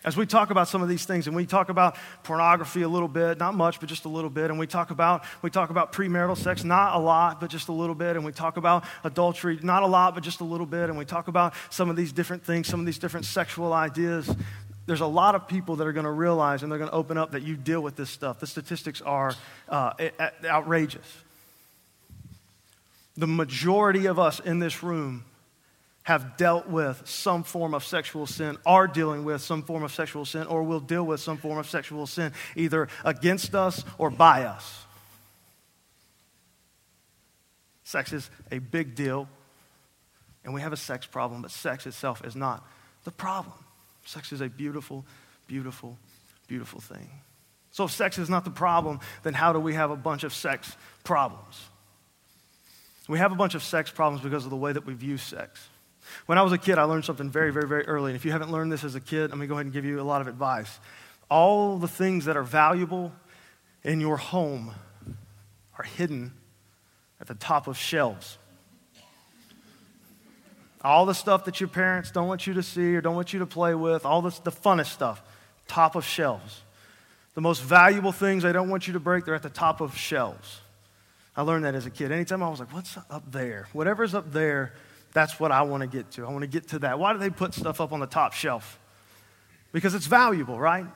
As 0.04 0.16
we 0.16 0.26
talk 0.26 0.50
about 0.50 0.66
some 0.66 0.82
of 0.82 0.88
these 0.88 1.04
things, 1.04 1.28
and 1.28 1.36
we 1.36 1.46
talk 1.46 1.68
about 1.68 1.96
pornography 2.24 2.82
a 2.82 2.88
little 2.88 3.08
bit, 3.08 3.38
not 3.38 3.54
much, 3.54 3.78
but 3.78 3.88
just 3.88 4.04
a 4.04 4.08
little 4.08 4.30
bit, 4.30 4.50
and 4.50 4.58
we 4.58 4.66
talk 4.66 4.90
about 4.90 5.24
we 5.42 5.50
talk 5.50 5.70
about 5.70 5.92
premarital 5.92 6.36
sex, 6.36 6.64
not 6.64 6.96
a 6.96 6.98
lot, 6.98 7.40
but 7.40 7.50
just 7.50 7.68
a 7.68 7.72
little 7.72 7.94
bit, 7.94 8.16
and 8.16 8.24
we 8.24 8.32
talk 8.32 8.56
about 8.56 8.84
adultery, 9.04 9.60
not 9.62 9.84
a 9.84 9.86
lot, 9.86 10.14
but 10.14 10.24
just 10.24 10.40
a 10.40 10.44
little 10.44 10.66
bit, 10.66 10.88
and 10.88 10.98
we 10.98 11.04
talk 11.04 11.28
about 11.28 11.54
some 11.70 11.88
of 11.88 11.94
these 11.94 12.10
different 12.10 12.44
things, 12.44 12.66
some 12.66 12.80
of 12.80 12.86
these 12.86 12.98
different 12.98 13.26
sexual 13.26 13.72
ideas. 13.72 14.34
There's 14.86 15.00
a 15.00 15.06
lot 15.06 15.36
of 15.36 15.46
people 15.46 15.76
that 15.76 15.86
are 15.86 15.92
going 15.92 16.06
to 16.06 16.10
realize 16.10 16.64
and 16.64 16.72
they're 16.72 16.78
going 16.78 16.90
to 16.90 16.96
open 16.96 17.16
up 17.16 17.30
that 17.32 17.42
you 17.42 17.56
deal 17.56 17.80
with 17.80 17.94
this 17.94 18.10
stuff. 18.10 18.40
The 18.40 18.48
statistics 18.48 19.00
are 19.00 19.32
uh, 19.68 19.92
outrageous. 20.44 21.06
The 23.16 23.28
majority 23.28 24.06
of 24.06 24.18
us 24.18 24.40
in 24.40 24.58
this 24.58 24.82
room 24.82 25.24
have 26.04 26.36
dealt 26.36 26.68
with 26.68 27.02
some 27.04 27.44
form 27.44 27.74
of 27.74 27.84
sexual 27.84 28.26
sin, 28.26 28.58
are 28.66 28.86
dealing 28.86 29.24
with 29.24 29.40
some 29.40 29.62
form 29.62 29.82
of 29.82 29.92
sexual 29.92 30.24
sin, 30.24 30.46
or 30.46 30.62
will 30.62 30.80
deal 30.80 31.04
with 31.04 31.20
some 31.20 31.36
form 31.36 31.58
of 31.58 31.68
sexual 31.68 32.06
sin, 32.06 32.32
either 32.56 32.88
against 33.04 33.54
us 33.54 33.84
or 33.98 34.10
by 34.10 34.44
us. 34.44 34.84
Sex 37.84 38.12
is 38.12 38.30
a 38.50 38.58
big 38.58 38.94
deal, 38.94 39.28
and 40.44 40.54
we 40.54 40.60
have 40.60 40.72
a 40.72 40.76
sex 40.76 41.06
problem, 41.06 41.42
but 41.42 41.50
sex 41.50 41.86
itself 41.86 42.24
is 42.24 42.34
not 42.34 42.66
the 43.04 43.10
problem. 43.10 43.54
Sex 44.04 44.32
is 44.32 44.40
a 44.40 44.48
beautiful, 44.48 45.04
beautiful, 45.46 45.98
beautiful 46.48 46.80
thing. 46.80 47.10
So, 47.70 47.84
if 47.84 47.90
sex 47.90 48.18
is 48.18 48.28
not 48.28 48.44
the 48.44 48.50
problem, 48.50 49.00
then 49.22 49.34
how 49.34 49.52
do 49.52 49.60
we 49.60 49.74
have 49.74 49.90
a 49.90 49.96
bunch 49.96 50.24
of 50.24 50.34
sex 50.34 50.76
problems? 51.04 51.68
We 53.08 53.18
have 53.18 53.32
a 53.32 53.36
bunch 53.36 53.54
of 53.54 53.62
sex 53.62 53.90
problems 53.90 54.22
because 54.22 54.44
of 54.44 54.50
the 54.50 54.56
way 54.56 54.72
that 54.72 54.86
we 54.86 54.94
view 54.94 55.16
sex. 55.16 55.68
When 56.26 56.38
I 56.38 56.42
was 56.42 56.52
a 56.52 56.58
kid, 56.58 56.78
I 56.78 56.84
learned 56.84 57.04
something 57.04 57.30
very, 57.30 57.52
very, 57.52 57.66
very 57.66 57.86
early. 57.86 58.10
And 58.10 58.16
if 58.16 58.24
you 58.24 58.32
haven't 58.32 58.50
learned 58.50 58.72
this 58.72 58.84
as 58.84 58.94
a 58.94 59.00
kid, 59.00 59.30
let 59.30 59.38
me 59.38 59.46
go 59.46 59.54
ahead 59.54 59.66
and 59.66 59.72
give 59.72 59.84
you 59.84 60.00
a 60.00 60.02
lot 60.02 60.20
of 60.20 60.26
advice. 60.28 60.78
All 61.30 61.78
the 61.78 61.88
things 61.88 62.26
that 62.26 62.36
are 62.36 62.42
valuable 62.42 63.12
in 63.82 64.00
your 64.00 64.16
home 64.16 64.72
are 65.78 65.84
hidden 65.84 66.32
at 67.20 67.26
the 67.26 67.34
top 67.34 67.66
of 67.66 67.76
shelves. 67.76 68.38
All 70.84 71.06
the 71.06 71.14
stuff 71.14 71.44
that 71.44 71.60
your 71.60 71.68
parents 71.68 72.10
don't 72.10 72.26
want 72.26 72.46
you 72.46 72.54
to 72.54 72.62
see 72.62 72.94
or 72.96 73.00
don't 73.00 73.14
want 73.14 73.32
you 73.32 73.38
to 73.38 73.46
play 73.46 73.74
with, 73.74 74.04
all 74.04 74.20
this, 74.20 74.40
the 74.40 74.50
funnest 74.50 74.86
stuff, 74.86 75.22
top 75.68 75.94
of 75.94 76.04
shelves. 76.04 76.62
The 77.34 77.40
most 77.40 77.62
valuable 77.62 78.12
things 78.12 78.42
they 78.42 78.52
don't 78.52 78.68
want 78.68 78.86
you 78.86 78.92
to 78.94 79.00
break, 79.00 79.24
they're 79.24 79.34
at 79.34 79.42
the 79.42 79.48
top 79.48 79.80
of 79.80 79.96
shelves. 79.96 80.60
I 81.36 81.42
learned 81.42 81.64
that 81.64 81.74
as 81.74 81.86
a 81.86 81.90
kid. 81.90 82.12
Anytime 82.12 82.42
I 82.42 82.50
was 82.50 82.60
like, 82.60 82.72
what's 82.74 82.98
up 83.08 83.30
there? 83.30 83.68
Whatever's 83.72 84.14
up 84.14 84.32
there, 84.32 84.74
that's 85.12 85.38
what 85.38 85.52
I 85.52 85.62
want 85.62 85.82
to 85.82 85.86
get 85.86 86.10
to. 86.12 86.26
I 86.26 86.30
want 86.30 86.42
to 86.42 86.46
get 86.46 86.68
to 86.68 86.78
that. 86.80 86.98
Why 86.98 87.12
do 87.12 87.18
they 87.18 87.30
put 87.30 87.54
stuff 87.54 87.80
up 87.80 87.92
on 87.92 88.00
the 88.00 88.06
top 88.06 88.32
shelf? 88.32 88.78
Because 89.72 89.94
it's 89.94 90.06
valuable, 90.06 90.58
right? 90.58 90.86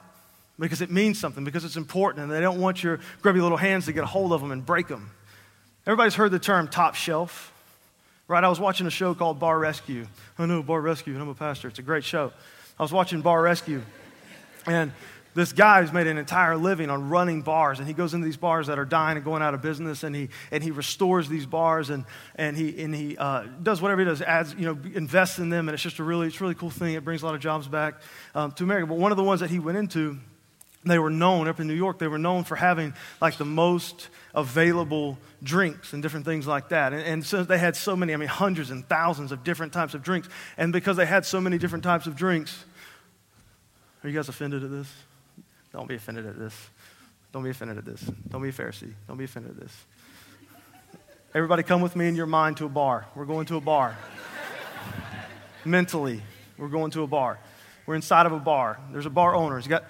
Because 0.58 0.80
it 0.80 0.90
means 0.90 1.20
something, 1.20 1.44
because 1.44 1.64
it's 1.64 1.76
important, 1.76 2.24
and 2.24 2.32
they 2.32 2.40
don't 2.40 2.60
want 2.60 2.82
your 2.82 3.00
grubby 3.20 3.40
little 3.40 3.58
hands 3.58 3.86
to 3.86 3.92
get 3.92 4.04
a 4.04 4.06
hold 4.06 4.32
of 4.32 4.40
them 4.40 4.52
and 4.52 4.64
break 4.64 4.88
them. 4.88 5.10
Everybody's 5.86 6.14
heard 6.14 6.30
the 6.30 6.38
term 6.38 6.68
top 6.68 6.94
shelf, 6.94 7.52
right? 8.26 8.42
I 8.42 8.48
was 8.48 8.58
watching 8.58 8.86
a 8.86 8.90
show 8.90 9.14
called 9.14 9.38
Bar 9.38 9.58
Rescue. 9.58 10.06
I 10.38 10.46
know 10.46 10.62
Bar 10.62 10.80
Rescue, 10.80 11.12
and 11.12 11.22
I'm 11.22 11.28
a 11.28 11.34
pastor. 11.34 11.68
It's 11.68 11.78
a 11.78 11.82
great 11.82 12.04
show. 12.04 12.32
I 12.78 12.82
was 12.82 12.92
watching 12.92 13.20
Bar 13.20 13.42
Rescue, 13.42 13.82
and 14.66 14.92
this 15.36 15.52
guy 15.52 15.82
who's 15.82 15.92
made 15.92 16.06
an 16.06 16.16
entire 16.16 16.56
living 16.56 16.88
on 16.88 17.10
running 17.10 17.42
bars 17.42 17.78
and 17.78 17.86
he 17.86 17.92
goes 17.92 18.14
into 18.14 18.24
these 18.24 18.38
bars 18.38 18.68
that 18.68 18.78
are 18.78 18.86
dying 18.86 19.16
and 19.18 19.24
going 19.24 19.42
out 19.42 19.52
of 19.52 19.60
business 19.60 20.02
and 20.02 20.16
he, 20.16 20.30
and 20.50 20.64
he 20.64 20.70
restores 20.70 21.28
these 21.28 21.44
bars 21.44 21.90
and, 21.90 22.06
and 22.36 22.56
he, 22.56 22.82
and 22.82 22.94
he 22.94 23.18
uh, 23.18 23.44
does 23.62 23.82
whatever 23.82 24.00
he 24.00 24.06
does 24.06 24.22
adds 24.22 24.54
you 24.54 24.64
know 24.64 24.78
invests 24.94 25.38
in 25.38 25.50
them 25.50 25.68
and 25.68 25.74
it's 25.74 25.82
just 25.82 25.98
a 25.98 26.02
really 26.02 26.26
it's 26.28 26.40
a 26.40 26.42
really 26.42 26.54
cool 26.54 26.70
thing. 26.70 26.94
It 26.94 27.04
brings 27.04 27.22
a 27.22 27.26
lot 27.26 27.34
of 27.34 27.42
jobs 27.42 27.68
back 27.68 27.96
um, 28.34 28.50
to 28.52 28.64
america. 28.64 28.86
But 28.86 28.96
one 28.96 29.12
of 29.12 29.18
the 29.18 29.22
ones 29.22 29.40
that 29.40 29.50
he 29.50 29.58
went 29.58 29.76
into 29.76 30.18
they 30.84 30.98
were 30.98 31.10
known 31.10 31.48
up 31.48 31.60
in 31.60 31.66
new 31.66 31.74
york 31.74 31.98
they 31.98 32.08
were 32.08 32.18
known 32.18 32.44
for 32.44 32.56
having 32.56 32.94
like 33.20 33.36
the 33.36 33.44
most 33.44 34.08
available 34.34 35.18
drinks 35.42 35.92
and 35.92 36.02
different 36.02 36.24
things 36.24 36.46
like 36.46 36.70
that. 36.70 36.94
And, 36.94 37.02
and 37.02 37.26
so 37.26 37.42
they 37.42 37.58
had 37.58 37.76
so 37.76 37.94
many 37.94 38.14
i 38.14 38.16
mean 38.16 38.28
hundreds 38.28 38.70
and 38.70 38.88
thousands 38.88 39.32
of 39.32 39.44
different 39.44 39.74
types 39.74 39.92
of 39.92 40.02
drinks. 40.02 40.30
And 40.56 40.72
because 40.72 40.96
they 40.96 41.06
had 41.06 41.26
so 41.26 41.42
many 41.42 41.58
different 41.58 41.84
types 41.84 42.06
of 42.06 42.16
drinks 42.16 42.64
are 44.02 44.08
you 44.08 44.16
guys 44.16 44.30
offended 44.30 44.64
at 44.64 44.70
this 44.70 44.90
don't 45.76 45.86
be 45.86 45.94
offended 45.94 46.24
at 46.24 46.38
this. 46.38 46.54
Don't 47.32 47.44
be 47.44 47.50
offended 47.50 47.76
at 47.76 47.84
this. 47.84 48.00
Don't 48.30 48.40
be 48.40 48.48
a 48.48 48.52
Pharisee. 48.52 48.94
Don't 49.06 49.18
be 49.18 49.24
offended 49.24 49.50
at 49.50 49.60
this. 49.60 49.84
Everybody, 51.34 51.64
come 51.64 51.82
with 51.82 51.94
me 51.94 52.08
in 52.08 52.16
your 52.16 52.24
mind 52.24 52.56
to 52.56 52.64
a 52.64 52.68
bar. 52.70 53.06
We're 53.14 53.26
going 53.26 53.44
to 53.48 53.56
a 53.56 53.60
bar. 53.60 53.94
Mentally, 55.66 56.22
we're 56.56 56.68
going 56.68 56.92
to 56.92 57.02
a 57.02 57.06
bar. 57.06 57.38
We're 57.84 57.94
inside 57.94 58.24
of 58.24 58.32
a 58.32 58.38
bar. 58.38 58.80
There's 58.90 59.04
a 59.04 59.10
bar 59.10 59.34
owner. 59.34 59.58
He's 59.58 59.68
got 59.68 59.84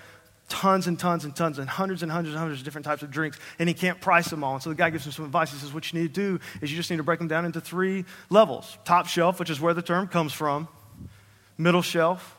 tons 0.48 0.88
and 0.88 0.98
tons 0.98 1.24
and 1.24 1.36
tons 1.36 1.60
and 1.60 1.68
hundreds 1.68 2.02
and 2.02 2.10
hundreds 2.10 2.34
and 2.34 2.40
hundreds 2.40 2.62
of 2.62 2.64
different 2.64 2.84
types 2.84 3.04
of 3.04 3.12
drinks, 3.12 3.38
and 3.60 3.68
he 3.68 3.74
can't 3.74 4.00
price 4.00 4.28
them 4.28 4.42
all. 4.42 4.54
And 4.54 4.62
so 4.64 4.70
the 4.70 4.74
guy 4.74 4.90
gives 4.90 5.06
him 5.06 5.12
some 5.12 5.24
advice. 5.24 5.52
He 5.52 5.58
says, 5.58 5.72
What 5.72 5.92
you 5.92 6.00
need 6.00 6.12
to 6.16 6.38
do 6.38 6.40
is 6.60 6.72
you 6.72 6.76
just 6.76 6.90
need 6.90 6.96
to 6.96 7.04
break 7.04 7.20
them 7.20 7.28
down 7.28 7.44
into 7.44 7.60
three 7.60 8.06
levels 8.28 8.76
top 8.84 9.06
shelf, 9.06 9.38
which 9.38 9.50
is 9.50 9.60
where 9.60 9.72
the 9.72 9.82
term 9.82 10.08
comes 10.08 10.32
from, 10.32 10.66
middle 11.56 11.82
shelf, 11.82 12.35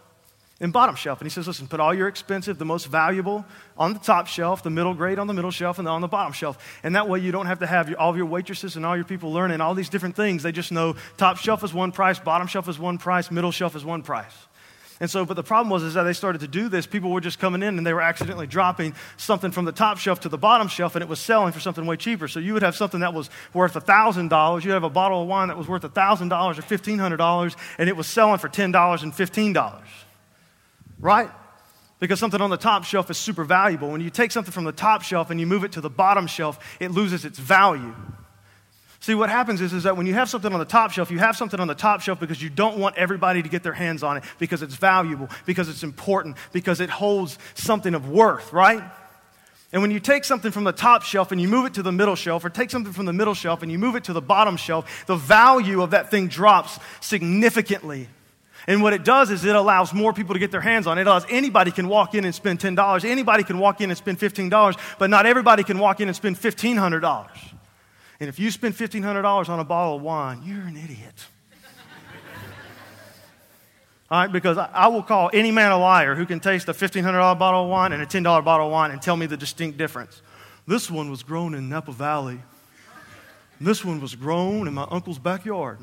and 0.59 0.73
bottom 0.73 0.95
shelf. 0.95 1.21
And 1.21 1.25
he 1.27 1.29
says, 1.29 1.47
listen, 1.47 1.67
put 1.67 1.79
all 1.79 1.93
your 1.93 2.07
expensive, 2.07 2.57
the 2.57 2.65
most 2.65 2.87
valuable 2.87 3.45
on 3.77 3.93
the 3.93 3.99
top 3.99 4.27
shelf, 4.27 4.63
the 4.63 4.69
middle 4.69 4.93
grade 4.93 5.19
on 5.19 5.27
the 5.27 5.33
middle 5.33 5.51
shelf, 5.51 5.77
and 5.77 5.87
on 5.87 6.01
the 6.01 6.07
bottom 6.07 6.33
shelf. 6.33 6.79
And 6.83 6.95
that 6.95 7.07
way 7.07 7.19
you 7.19 7.31
don't 7.31 7.45
have 7.45 7.59
to 7.59 7.67
have 7.67 7.89
your, 7.89 7.99
all 7.99 8.09
of 8.09 8.17
your 8.17 8.25
waitresses 8.25 8.75
and 8.75 8.85
all 8.85 8.95
your 8.95 9.05
people 9.05 9.31
learning 9.31 9.61
all 9.61 9.75
these 9.75 9.89
different 9.89 10.15
things. 10.15 10.43
They 10.43 10.51
just 10.51 10.71
know 10.71 10.95
top 11.17 11.37
shelf 11.37 11.63
is 11.63 11.73
one 11.73 11.91
price, 11.91 12.19
bottom 12.19 12.47
shelf 12.47 12.67
is 12.67 12.79
one 12.79 12.97
price, 12.97 13.29
middle 13.29 13.51
shelf 13.51 13.75
is 13.75 13.85
one 13.85 14.01
price. 14.01 14.33
And 14.99 15.07
so, 15.11 15.25
but 15.25 15.35
the 15.35 15.43
problem 15.43 15.69
was 15.69 15.83
is 15.83 15.93
that 15.93 16.03
they 16.03 16.13
started 16.13 16.41
to 16.41 16.47
do 16.47 16.69
this, 16.69 16.87
people 16.87 17.11
were 17.11 17.21
just 17.21 17.37
coming 17.37 17.61
in 17.61 17.77
and 17.77 17.85
they 17.85 17.93
were 17.93 18.01
accidentally 18.01 18.47
dropping 18.47 18.95
something 19.15 19.51
from 19.51 19.65
the 19.65 19.71
top 19.71 19.99
shelf 19.99 20.21
to 20.21 20.29
the 20.29 20.39
bottom 20.39 20.67
shelf 20.67 20.95
and 20.95 21.03
it 21.03 21.07
was 21.07 21.19
selling 21.19 21.53
for 21.53 21.59
something 21.59 21.85
way 21.85 21.97
cheaper. 21.97 22.27
So 22.27 22.39
you 22.39 22.53
would 22.53 22.63
have 22.63 22.75
something 22.75 23.01
that 23.01 23.13
was 23.13 23.29
worth 23.53 23.75
$1,000. 23.75 24.63
You'd 24.63 24.71
have 24.71 24.83
a 24.83 24.89
bottle 24.89 25.21
of 25.21 25.27
wine 25.27 25.49
that 25.49 25.57
was 25.57 25.67
worth 25.67 25.83
$1,000 25.83 26.31
or 26.31 26.61
$1,500 26.63 27.55
and 27.77 27.87
it 27.87 27.95
was 27.95 28.07
selling 28.07 28.39
for 28.39 28.49
$10 28.49 29.03
and 29.03 29.13
$15 29.13 29.83
right? 30.99 31.29
Because 31.99 32.19
something 32.19 32.41
on 32.41 32.49
the 32.49 32.57
top 32.57 32.83
shelf 32.83 33.09
is 33.09 33.17
super 33.17 33.43
valuable. 33.43 33.89
When 33.89 34.01
you 34.01 34.09
take 34.09 34.31
something 34.31 34.51
from 34.51 34.65
the 34.65 34.71
top 34.71 35.01
shelf 35.01 35.29
and 35.29 35.39
you 35.39 35.47
move 35.47 35.63
it 35.63 35.71
to 35.73 35.81
the 35.81 35.89
bottom 35.89 36.27
shelf, 36.27 36.77
it 36.79 36.91
loses 36.91 37.25
its 37.25 37.39
value. 37.39 37.95
See, 38.99 39.15
what 39.15 39.29
happens 39.29 39.61
is, 39.61 39.73
is 39.73 39.83
that 39.83 39.95
when 39.95 40.05
you 40.05 40.13
have 40.15 40.29
something 40.29 40.51
on 40.51 40.59
the 40.59 40.65
top 40.65 40.91
shelf, 40.91 41.11
you 41.11 41.19
have 41.19 41.35
something 41.35 41.59
on 41.59 41.67
the 41.67 41.75
top 41.75 42.01
shelf 42.01 42.19
because 42.19 42.41
you 42.41 42.49
don't 42.49 42.77
want 42.77 42.97
everybody 42.97 43.43
to 43.43 43.49
get 43.49 43.63
their 43.63 43.73
hands 43.73 44.03
on 44.03 44.17
it 44.17 44.23
because 44.39 44.61
it's 44.61 44.75
valuable, 44.75 45.29
because 45.45 45.69
it's 45.69 45.83
important, 45.83 46.35
because 46.51 46.81
it 46.81 46.89
holds 46.89 47.37
something 47.53 47.93
of 47.93 48.09
worth, 48.09 48.51
right? 48.51 48.83
And 49.71 49.81
when 49.81 49.91
you 49.91 49.99
take 49.99 50.23
something 50.23 50.51
from 50.51 50.63
the 50.63 50.71
top 50.71 51.03
shelf 51.03 51.31
and 51.31 51.39
you 51.41 51.47
move 51.47 51.65
it 51.65 51.73
to 51.75 51.83
the 51.83 51.91
middle 51.91 52.15
shelf, 52.15 52.43
or 52.43 52.49
take 52.49 52.71
something 52.71 52.93
from 52.93 53.05
the 53.05 53.13
middle 53.13 53.33
shelf 53.33 53.61
and 53.61 53.71
you 53.71 53.77
move 53.77 53.95
it 53.95 54.05
to 54.05 54.13
the 54.13 54.21
bottom 54.21 54.57
shelf, 54.57 55.05
the 55.07 55.15
value 55.15 55.81
of 55.81 55.91
that 55.91 56.09
thing 56.09 56.27
drops 56.27 56.79
significantly. 57.01 58.07
And 58.67 58.83
what 58.83 58.91
it 58.91 59.05
does 59.05 59.31
is 59.31 59.45
it 59.45 59.55
allows 59.55 59.93
more 59.93 60.11
people 60.11 60.35
to 60.35 60.39
get 60.39 60.51
their 60.51 60.61
hands 60.61 60.87
on 60.87 60.97
it. 60.97 61.01
It 61.01 61.07
allows 61.07 61.25
anybody 61.29 61.71
can 61.71 61.87
walk 61.87 62.15
in 62.15 62.25
and 62.25 62.35
spend 62.35 62.59
$10. 62.59 63.05
Anybody 63.05 63.43
can 63.43 63.59
walk 63.59 63.79
in 63.79 63.89
and 63.89 63.97
spend 63.97 64.19
$15, 64.19 64.77
but 64.99 65.09
not 65.09 65.25
everybody 65.25 65.63
can 65.63 65.79
walk 65.79 66.01
in 66.01 66.09
and 66.09 66.15
spend 66.15 66.35
$1,500. 66.35 67.29
And 68.19 68.27
if 68.27 68.39
you 68.39 68.51
spend 68.51 68.75
$1,500 68.75 69.49
on 69.49 69.59
a 69.59 69.63
bottle 69.63 69.95
of 69.95 70.01
wine, 70.01 70.41
you're 70.43 70.63
an 70.63 70.75
idiot. 70.75 71.27
All 74.11 74.19
right, 74.19 74.31
because 74.31 74.57
I, 74.57 74.87
will 74.87 75.03
call 75.03 75.29
any 75.33 75.51
man 75.51 75.71
a 75.71 75.77
liar 75.77 76.15
who 76.15 76.25
can 76.25 76.41
taste 76.41 76.67
a 76.67 76.73
$1,500 76.73 77.39
bottle 77.39 77.63
of 77.63 77.69
wine 77.69 77.93
and 77.93 78.03
a 78.03 78.05
$10 78.05 78.23
bottle 78.43 78.65
of 78.65 78.71
wine 78.71 78.91
and 78.91 79.01
tell 79.01 79.15
me 79.15 79.27
the 79.27 79.37
distinct 79.37 79.77
difference. 79.77 80.21
This 80.67 80.91
one 80.91 81.09
was 81.09 81.23
grown 81.23 81.53
in 81.53 81.69
Napa 81.69 81.93
Valley. 81.93 82.41
This 83.61 83.85
one 83.85 84.01
was 84.01 84.13
grown 84.13 84.67
in 84.67 84.73
my 84.73 84.85
uncle's 84.91 85.19
backyard. 85.19 85.77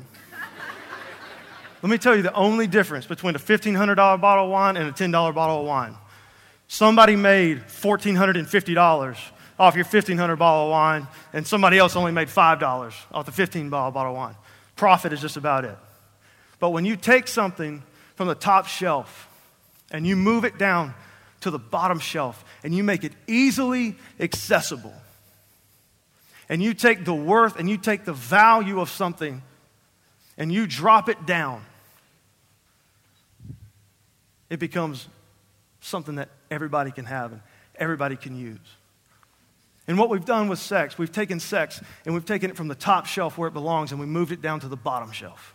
Let 1.85 1.91
me 1.91 1.99
tell 1.99 2.15
you 2.15 2.23
the 2.23 2.33
only 2.33 2.65
difference 2.65 3.05
between 3.05 3.35
a 3.35 3.37
$1,500 3.37 3.95
bottle 4.19 4.45
of 4.45 4.49
wine 4.49 4.75
and 4.75 4.89
a 4.89 4.91
$10 4.91 5.11
bottle 5.35 5.59
of 5.59 5.67
wine. 5.67 5.95
Somebody 6.67 7.15
made 7.15 7.59
$1,450 7.59 9.17
off 9.59 9.75
your 9.75 9.85
$1,500 9.85 10.35
bottle 10.35 10.63
of 10.63 10.71
wine, 10.71 11.07
and 11.31 11.45
somebody 11.45 11.77
else 11.77 11.95
only 11.95 12.11
made 12.11 12.27
$5 12.27 12.93
off 13.13 13.25
the 13.27 13.31
$15 13.31 13.69
bottle 13.69 14.13
of 14.13 14.15
wine. 14.17 14.33
Profit 14.75 15.13
is 15.13 15.21
just 15.21 15.37
about 15.37 15.63
it. 15.63 15.77
But 16.59 16.71
when 16.71 16.85
you 16.85 16.95
take 16.95 17.27
something 17.27 17.83
from 18.15 18.29
the 18.29 18.33
top 18.33 18.65
shelf 18.65 19.29
and 19.91 20.07
you 20.07 20.15
move 20.15 20.43
it 20.43 20.57
down 20.57 20.95
to 21.41 21.51
the 21.51 21.59
bottom 21.59 21.99
shelf 21.99 22.43
and 22.63 22.73
you 22.73 22.83
make 22.83 23.03
it 23.03 23.13
easily 23.27 23.95
accessible, 24.19 24.95
and 26.49 26.63
you 26.63 26.73
take 26.73 27.05
the 27.05 27.13
worth 27.13 27.59
and 27.59 27.69
you 27.69 27.77
take 27.77 28.05
the 28.05 28.13
value 28.13 28.79
of 28.79 28.89
something 28.89 29.43
and 30.35 30.51
you 30.51 30.65
drop 30.65 31.09
it 31.09 31.27
down, 31.27 31.61
it 34.49 34.59
becomes 34.59 35.07
something 35.81 36.15
that 36.15 36.29
everybody 36.49 36.91
can 36.91 37.05
have 37.05 37.31
and 37.31 37.41
everybody 37.75 38.15
can 38.15 38.35
use. 38.35 38.59
And 39.87 39.99
what 39.99 40.09
we've 40.09 40.25
done 40.25 40.47
with 40.47 40.59
sex, 40.59 40.97
we've 40.97 41.11
taken 41.11 41.39
sex 41.39 41.81
and 42.05 42.13
we've 42.13 42.25
taken 42.25 42.49
it 42.49 42.57
from 42.57 42.67
the 42.67 42.75
top 42.75 43.05
shelf 43.05 43.37
where 43.37 43.47
it 43.47 43.53
belongs 43.53 43.91
and 43.91 43.99
we 43.99 44.07
moved 44.07 44.31
it 44.31 44.41
down 44.41 44.59
to 44.61 44.67
the 44.67 44.75
bottom 44.75 45.11
shelf. 45.11 45.53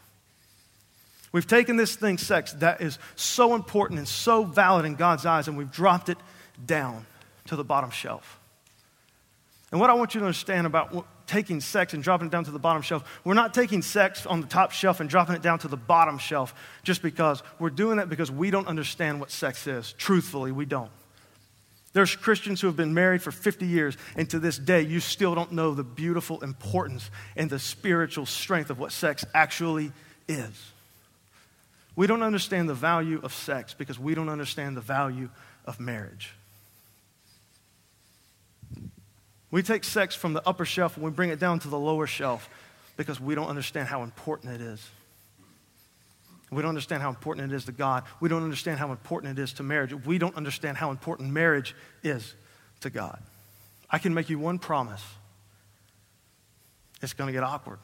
We've 1.32 1.46
taken 1.46 1.76
this 1.76 1.94
thing, 1.94 2.18
sex, 2.18 2.52
that 2.54 2.80
is 2.80 2.98
so 3.14 3.54
important 3.54 3.98
and 3.98 4.08
so 4.08 4.44
valid 4.44 4.84
in 4.84 4.96
God's 4.96 5.24
eyes, 5.24 5.46
and 5.46 5.56
we've 5.56 5.70
dropped 5.70 6.08
it 6.08 6.18
down 6.64 7.06
to 7.46 7.56
the 7.56 7.62
bottom 7.62 7.90
shelf. 7.90 8.40
And 9.70 9.80
what 9.80 9.90
I 9.90 9.94
want 9.94 10.14
you 10.14 10.20
to 10.20 10.26
understand 10.26 10.66
about 10.66 11.06
taking 11.30 11.60
sex 11.60 11.94
and 11.94 12.02
dropping 12.02 12.26
it 12.26 12.30
down 12.30 12.44
to 12.44 12.50
the 12.50 12.58
bottom 12.58 12.82
shelf, 12.82 13.20
we're 13.22 13.34
not 13.34 13.54
taking 13.54 13.82
sex 13.82 14.26
on 14.26 14.40
the 14.40 14.48
top 14.48 14.72
shelf 14.72 14.98
and 14.98 15.08
dropping 15.08 15.36
it 15.36 15.42
down 15.42 15.60
to 15.60 15.68
the 15.68 15.76
bottom 15.76 16.18
shelf 16.18 16.52
just 16.82 17.02
because. 17.02 17.42
We're 17.60 17.70
doing 17.70 17.98
that 17.98 18.08
because 18.08 18.32
we 18.32 18.50
don't 18.50 18.66
understand 18.66 19.20
what 19.20 19.30
sex 19.30 19.68
is. 19.68 19.94
Truthfully, 19.96 20.50
we 20.50 20.64
don't. 20.64 20.90
There's 21.92 22.14
Christians 22.14 22.60
who 22.60 22.66
have 22.66 22.76
been 22.76 22.94
married 22.94 23.22
for 23.22 23.30
50 23.30 23.66
years, 23.66 23.96
and 24.16 24.28
to 24.30 24.40
this 24.40 24.58
day, 24.58 24.82
you 24.82 24.98
still 24.98 25.34
don't 25.34 25.52
know 25.52 25.72
the 25.72 25.84
beautiful 25.84 26.40
importance 26.40 27.10
and 27.36 27.48
the 27.48 27.58
spiritual 27.58 28.26
strength 28.26 28.70
of 28.70 28.78
what 28.78 28.90
sex 28.90 29.24
actually 29.32 29.92
is. 30.28 30.72
We 31.94 32.06
don't 32.06 32.22
understand 32.22 32.68
the 32.68 32.74
value 32.74 33.20
of 33.22 33.32
sex 33.32 33.74
because 33.74 33.98
we 33.98 34.14
don't 34.14 34.28
understand 34.28 34.76
the 34.76 34.80
value 34.80 35.30
of 35.64 35.78
marriage. 35.78 36.32
We 39.50 39.62
take 39.62 39.84
sex 39.84 40.14
from 40.14 40.32
the 40.32 40.46
upper 40.46 40.64
shelf 40.64 40.96
and 40.96 41.04
we 41.04 41.10
bring 41.10 41.30
it 41.30 41.40
down 41.40 41.58
to 41.60 41.68
the 41.68 41.78
lower 41.78 42.06
shelf 42.06 42.48
because 42.96 43.20
we 43.20 43.34
don't 43.34 43.48
understand 43.48 43.88
how 43.88 44.02
important 44.02 44.54
it 44.54 44.60
is. 44.60 44.88
We 46.50 46.62
don't 46.62 46.70
understand 46.70 47.02
how 47.02 47.10
important 47.10 47.52
it 47.52 47.54
is 47.54 47.64
to 47.66 47.72
God. 47.72 48.04
We 48.20 48.28
don't 48.28 48.42
understand 48.42 48.78
how 48.78 48.90
important 48.90 49.38
it 49.38 49.42
is 49.42 49.52
to 49.54 49.62
marriage. 49.62 49.94
We 50.04 50.18
don't 50.18 50.36
understand 50.36 50.76
how 50.76 50.90
important 50.90 51.30
marriage 51.32 51.74
is 52.02 52.34
to 52.80 52.90
God. 52.90 53.20
I 53.88 53.98
can 53.98 54.14
make 54.14 54.28
you 54.30 54.38
one 54.38 54.58
promise 54.58 55.04
it's 57.02 57.14
going 57.14 57.28
to 57.28 57.32
get 57.32 57.42
awkward. 57.42 57.78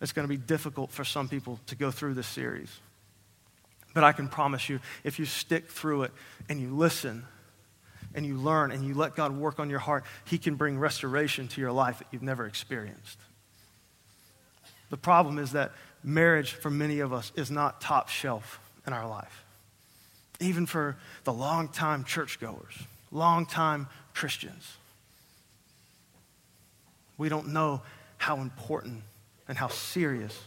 It's 0.00 0.12
going 0.12 0.28
to 0.28 0.32
be 0.32 0.36
difficult 0.36 0.90
for 0.92 1.04
some 1.04 1.28
people 1.28 1.58
to 1.66 1.74
go 1.74 1.90
through 1.90 2.14
this 2.14 2.26
series. 2.26 2.70
But 3.94 4.04
I 4.04 4.12
can 4.12 4.28
promise 4.28 4.68
you, 4.68 4.80
if 5.04 5.18
you 5.18 5.24
stick 5.24 5.68
through 5.68 6.02
it 6.02 6.12
and 6.48 6.60
you 6.60 6.74
listen 6.76 7.24
and 8.16 8.26
you 8.26 8.36
learn 8.36 8.72
and 8.72 8.84
you 8.84 8.94
let 8.94 9.14
God 9.14 9.36
work 9.36 9.60
on 9.60 9.70
your 9.70 9.78
heart, 9.78 10.04
He 10.24 10.38
can 10.38 10.56
bring 10.56 10.78
restoration 10.78 11.46
to 11.48 11.60
your 11.60 11.70
life 11.70 11.98
that 11.98 12.08
you've 12.10 12.22
never 12.22 12.46
experienced. 12.46 13.18
The 14.90 14.96
problem 14.96 15.38
is 15.38 15.52
that 15.52 15.72
marriage 16.02 16.52
for 16.52 16.70
many 16.70 17.00
of 17.00 17.12
us 17.12 17.30
is 17.36 17.50
not 17.50 17.80
top 17.80 18.08
shelf 18.08 18.58
in 18.86 18.92
our 18.92 19.06
life. 19.06 19.44
Even 20.40 20.66
for 20.66 20.96
the 21.24 21.32
long-time 21.32 22.04
churchgoers, 22.04 22.74
long-time 23.10 23.88
Christians. 24.14 24.76
We 27.18 27.28
don't 27.28 27.48
know 27.48 27.82
how 28.18 28.38
important 28.38 29.02
and 29.48 29.56
how 29.58 29.68
serious 29.68 30.38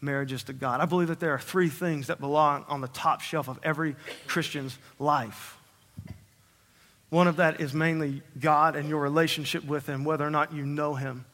marriage 0.00 0.32
is 0.32 0.44
to 0.44 0.52
God. 0.52 0.80
I 0.80 0.86
believe 0.86 1.08
that 1.08 1.20
there 1.20 1.32
are 1.32 1.38
three 1.38 1.68
things 1.68 2.06
that 2.06 2.20
belong 2.20 2.64
on 2.68 2.80
the 2.80 2.88
top 2.88 3.20
shelf 3.20 3.48
of 3.48 3.58
every 3.62 3.96
Christian's 4.26 4.78
life. 4.98 5.57
One 7.10 7.26
of 7.26 7.36
that 7.36 7.60
is 7.60 7.72
mainly 7.72 8.22
God 8.38 8.76
and 8.76 8.88
your 8.88 9.00
relationship 9.00 9.64
with 9.64 9.86
Him, 9.86 10.04
whether 10.04 10.26
or 10.26 10.30
not 10.30 10.52
you 10.52 10.66
know 10.66 10.94
Him 10.94 11.24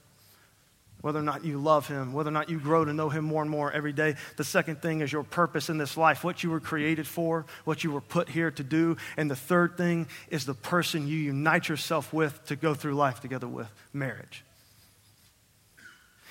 whether 1.04 1.18
or 1.18 1.22
not 1.22 1.44
you 1.44 1.58
love 1.58 1.86
Him, 1.86 2.14
whether 2.14 2.30
or 2.30 2.32
not 2.32 2.48
you 2.48 2.58
grow 2.58 2.82
to 2.82 2.94
know 2.94 3.10
Him 3.10 3.26
more 3.26 3.42
and 3.42 3.50
more 3.50 3.70
every 3.70 3.92
day. 3.92 4.14
The 4.38 4.42
second 4.42 4.80
thing 4.80 5.02
is 5.02 5.12
your 5.12 5.22
purpose 5.22 5.68
in 5.68 5.76
this 5.76 5.98
life, 5.98 6.24
what 6.24 6.42
you 6.42 6.48
were 6.48 6.60
created 6.60 7.06
for, 7.06 7.44
what 7.66 7.84
you 7.84 7.90
were 7.90 8.00
put 8.00 8.30
here 8.30 8.50
to 8.52 8.62
do. 8.62 8.96
And 9.18 9.30
the 9.30 9.36
third 9.36 9.76
thing 9.76 10.06
is 10.30 10.46
the 10.46 10.54
person 10.54 11.06
you 11.06 11.18
unite 11.18 11.68
yourself 11.68 12.10
with 12.14 12.46
to 12.46 12.56
go 12.56 12.72
through 12.72 12.94
life 12.94 13.20
together 13.20 13.46
with 13.46 13.68
marriage. 13.92 14.44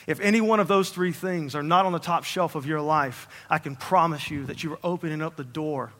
If 0.08 0.20
any 0.20 0.42
one 0.42 0.60
of 0.60 0.68
those 0.68 0.90
three 0.90 1.12
things 1.12 1.54
are 1.54 1.62
not 1.62 1.86
on 1.86 1.92
the 1.92 2.00
top 2.00 2.24
shelf 2.24 2.56
of 2.56 2.66
your 2.66 2.82
life, 2.82 3.28
I 3.52 3.60
can 3.60 3.76
promise 3.76 4.32
you 4.32 4.48
that 4.48 4.64
you 4.64 4.74
are 4.74 4.80
opening 4.84 5.22
up 5.22 5.36
the 5.36 5.44
door 5.44 5.92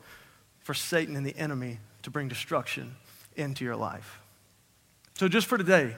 for 0.64 0.74
Satan 0.74 1.14
and 1.14 1.24
the 1.24 1.36
enemy 1.36 1.78
to 2.02 2.10
bring 2.10 2.26
destruction 2.26 2.96
into 3.36 3.64
your 3.64 3.76
life. 3.76 4.20
So, 5.14 5.28
just 5.28 5.46
for 5.46 5.58
today, 5.58 5.94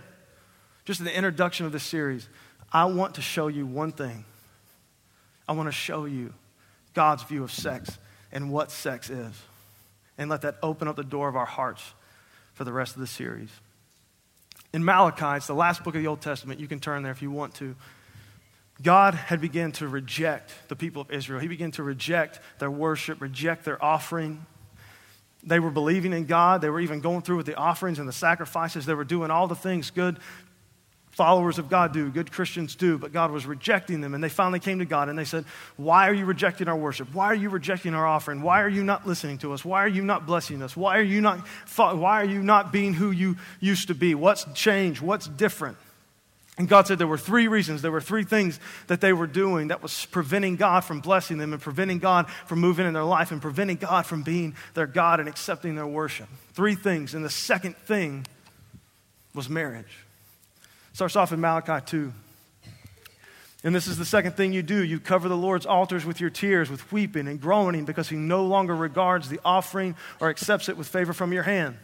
just 0.84 1.00
in 1.00 1.06
the 1.06 1.16
introduction 1.16 1.66
of 1.66 1.72
this 1.72 1.82
series, 1.82 2.28
I 2.72 2.84
want 2.86 3.14
to 3.14 3.22
show 3.22 3.48
you 3.48 3.66
one 3.66 3.92
thing. 3.92 4.24
I 5.48 5.52
want 5.52 5.68
to 5.68 5.72
show 5.72 6.04
you 6.04 6.32
God's 6.94 7.22
view 7.22 7.44
of 7.44 7.52
sex 7.52 7.98
and 8.32 8.50
what 8.50 8.70
sex 8.70 9.10
is. 9.10 9.34
And 10.18 10.30
let 10.30 10.42
that 10.42 10.56
open 10.62 10.88
up 10.88 10.96
the 10.96 11.04
door 11.04 11.28
of 11.28 11.36
our 11.36 11.46
hearts 11.46 11.82
for 12.54 12.64
the 12.64 12.72
rest 12.72 12.94
of 12.94 13.00
the 13.00 13.06
series. 13.06 13.50
In 14.72 14.84
Malachi, 14.84 15.36
it's 15.36 15.46
the 15.46 15.54
last 15.54 15.84
book 15.84 15.94
of 15.94 16.02
the 16.02 16.06
Old 16.06 16.20
Testament. 16.20 16.58
You 16.58 16.68
can 16.68 16.80
turn 16.80 17.02
there 17.02 17.12
if 17.12 17.22
you 17.22 17.30
want 17.30 17.54
to. 17.56 17.76
God 18.82 19.14
had 19.14 19.40
begun 19.40 19.72
to 19.72 19.88
reject 19.88 20.52
the 20.68 20.76
people 20.76 21.00
of 21.02 21.10
Israel. 21.10 21.40
He 21.40 21.48
began 21.48 21.70
to 21.72 21.82
reject 21.82 22.40
their 22.58 22.70
worship, 22.70 23.20
reject 23.20 23.64
their 23.64 23.82
offering. 23.82 24.44
They 25.46 25.60
were 25.60 25.70
believing 25.70 26.12
in 26.12 26.26
God. 26.26 26.60
They 26.60 26.68
were 26.68 26.80
even 26.80 27.00
going 27.00 27.22
through 27.22 27.36
with 27.36 27.46
the 27.46 27.54
offerings 27.54 27.98
and 27.98 28.08
the 28.08 28.12
sacrifices. 28.12 28.84
They 28.84 28.94
were 28.94 29.04
doing 29.04 29.30
all 29.30 29.46
the 29.46 29.54
things 29.54 29.90
good 29.90 30.18
followers 31.16 31.58
of 31.58 31.70
God 31.70 31.94
do, 31.94 32.10
good 32.10 32.30
Christians 32.30 32.76
do, 32.76 32.98
but 32.98 33.10
God 33.10 33.30
was 33.30 33.46
rejecting 33.46 34.02
them. 34.02 34.12
And 34.12 34.22
they 34.22 34.28
finally 34.28 34.60
came 34.60 34.80
to 34.80 34.84
God 34.84 35.08
and 35.08 35.18
they 35.18 35.24
said, 35.24 35.46
Why 35.76 36.10
are 36.10 36.12
you 36.12 36.26
rejecting 36.26 36.68
our 36.68 36.76
worship? 36.76 37.08
Why 37.14 37.26
are 37.26 37.34
you 37.34 37.48
rejecting 37.48 37.94
our 37.94 38.06
offering? 38.06 38.42
Why 38.42 38.60
are 38.60 38.68
you 38.68 38.84
not 38.84 39.06
listening 39.06 39.38
to 39.38 39.54
us? 39.54 39.64
Why 39.64 39.82
are 39.82 39.88
you 39.88 40.02
not 40.02 40.26
blessing 40.26 40.60
us? 40.60 40.76
Why 40.76 40.98
are 40.98 41.02
you 41.02 41.22
not, 41.22 41.40
why 41.74 42.20
are 42.20 42.26
you 42.26 42.42
not 42.42 42.70
being 42.70 42.92
who 42.92 43.12
you 43.12 43.36
used 43.60 43.88
to 43.88 43.94
be? 43.94 44.14
What's 44.14 44.44
changed? 44.52 45.00
What's 45.00 45.26
different? 45.26 45.78
And 46.58 46.68
God 46.68 46.86
said 46.86 46.98
there 46.98 47.06
were 47.06 47.18
three 47.18 47.48
reasons, 47.48 47.82
there 47.82 47.92
were 47.92 48.00
three 48.00 48.24
things 48.24 48.58
that 48.86 49.02
they 49.02 49.12
were 49.12 49.26
doing 49.26 49.68
that 49.68 49.82
was 49.82 50.06
preventing 50.06 50.56
God 50.56 50.84
from 50.84 51.00
blessing 51.00 51.36
them 51.36 51.52
and 51.52 51.60
preventing 51.60 51.98
God 51.98 52.30
from 52.46 52.60
moving 52.60 52.86
in 52.86 52.94
their 52.94 53.04
life 53.04 53.30
and 53.30 53.42
preventing 53.42 53.76
God 53.76 54.06
from 54.06 54.22
being 54.22 54.54
their 54.72 54.86
God 54.86 55.20
and 55.20 55.28
accepting 55.28 55.74
their 55.74 55.86
worship. 55.86 56.28
Three 56.54 56.74
things. 56.74 57.14
And 57.14 57.22
the 57.22 57.30
second 57.30 57.76
thing 57.76 58.26
was 59.34 59.50
marriage. 59.50 60.04
Starts 60.94 61.14
off 61.14 61.30
in 61.30 61.40
Malachi 61.40 61.84
2. 61.84 62.12
And 63.62 63.74
this 63.74 63.86
is 63.86 63.98
the 63.98 64.04
second 64.06 64.32
thing 64.32 64.54
you 64.54 64.62
do. 64.62 64.82
You 64.82 64.98
cover 64.98 65.28
the 65.28 65.36
Lord's 65.36 65.66
altars 65.66 66.06
with 66.06 66.20
your 66.20 66.30
tears, 66.30 66.70
with 66.70 66.90
weeping 66.90 67.28
and 67.28 67.38
groaning, 67.38 67.84
because 67.84 68.08
he 68.08 68.16
no 68.16 68.46
longer 68.46 68.74
regards 68.74 69.28
the 69.28 69.40
offering 69.44 69.94
or 70.20 70.30
accepts 70.30 70.70
it 70.70 70.76
with 70.78 70.88
favor 70.88 71.12
from 71.12 71.32
your 71.34 71.42
hand. 71.42 71.76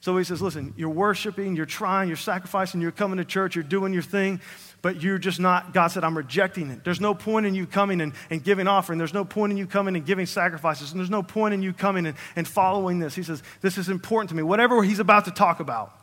So 0.00 0.16
he 0.16 0.24
says, 0.24 0.40
Listen, 0.40 0.74
you're 0.76 0.88
worshiping, 0.88 1.56
you're 1.56 1.66
trying, 1.66 2.08
you're 2.08 2.16
sacrificing, 2.16 2.80
you're 2.80 2.90
coming 2.90 3.18
to 3.18 3.24
church, 3.24 3.54
you're 3.54 3.64
doing 3.64 3.92
your 3.92 4.02
thing, 4.02 4.40
but 4.82 5.02
you're 5.02 5.18
just 5.18 5.38
not, 5.38 5.74
God 5.74 5.88
said, 5.88 6.04
I'm 6.04 6.16
rejecting 6.16 6.70
it. 6.70 6.84
There's 6.84 7.00
no 7.00 7.14
point 7.14 7.44
in 7.44 7.54
you 7.54 7.66
coming 7.66 8.00
and, 8.00 8.14
and 8.30 8.42
giving 8.42 8.66
offering. 8.66 8.98
There's 8.98 9.12
no 9.12 9.26
point 9.26 9.52
in 9.52 9.58
you 9.58 9.66
coming 9.66 9.96
and 9.96 10.06
giving 10.06 10.24
sacrifices. 10.24 10.90
And 10.90 10.98
there's 10.98 11.10
no 11.10 11.22
point 11.22 11.52
in 11.52 11.62
you 11.62 11.74
coming 11.74 12.06
and, 12.06 12.16
and 12.34 12.48
following 12.48 12.98
this. 12.98 13.14
He 13.14 13.22
says, 13.22 13.42
This 13.60 13.76
is 13.76 13.88
important 13.88 14.30
to 14.30 14.34
me. 14.34 14.42
Whatever 14.42 14.82
he's 14.82 15.00
about 15.00 15.26
to 15.26 15.30
talk 15.30 15.60
about 15.60 15.94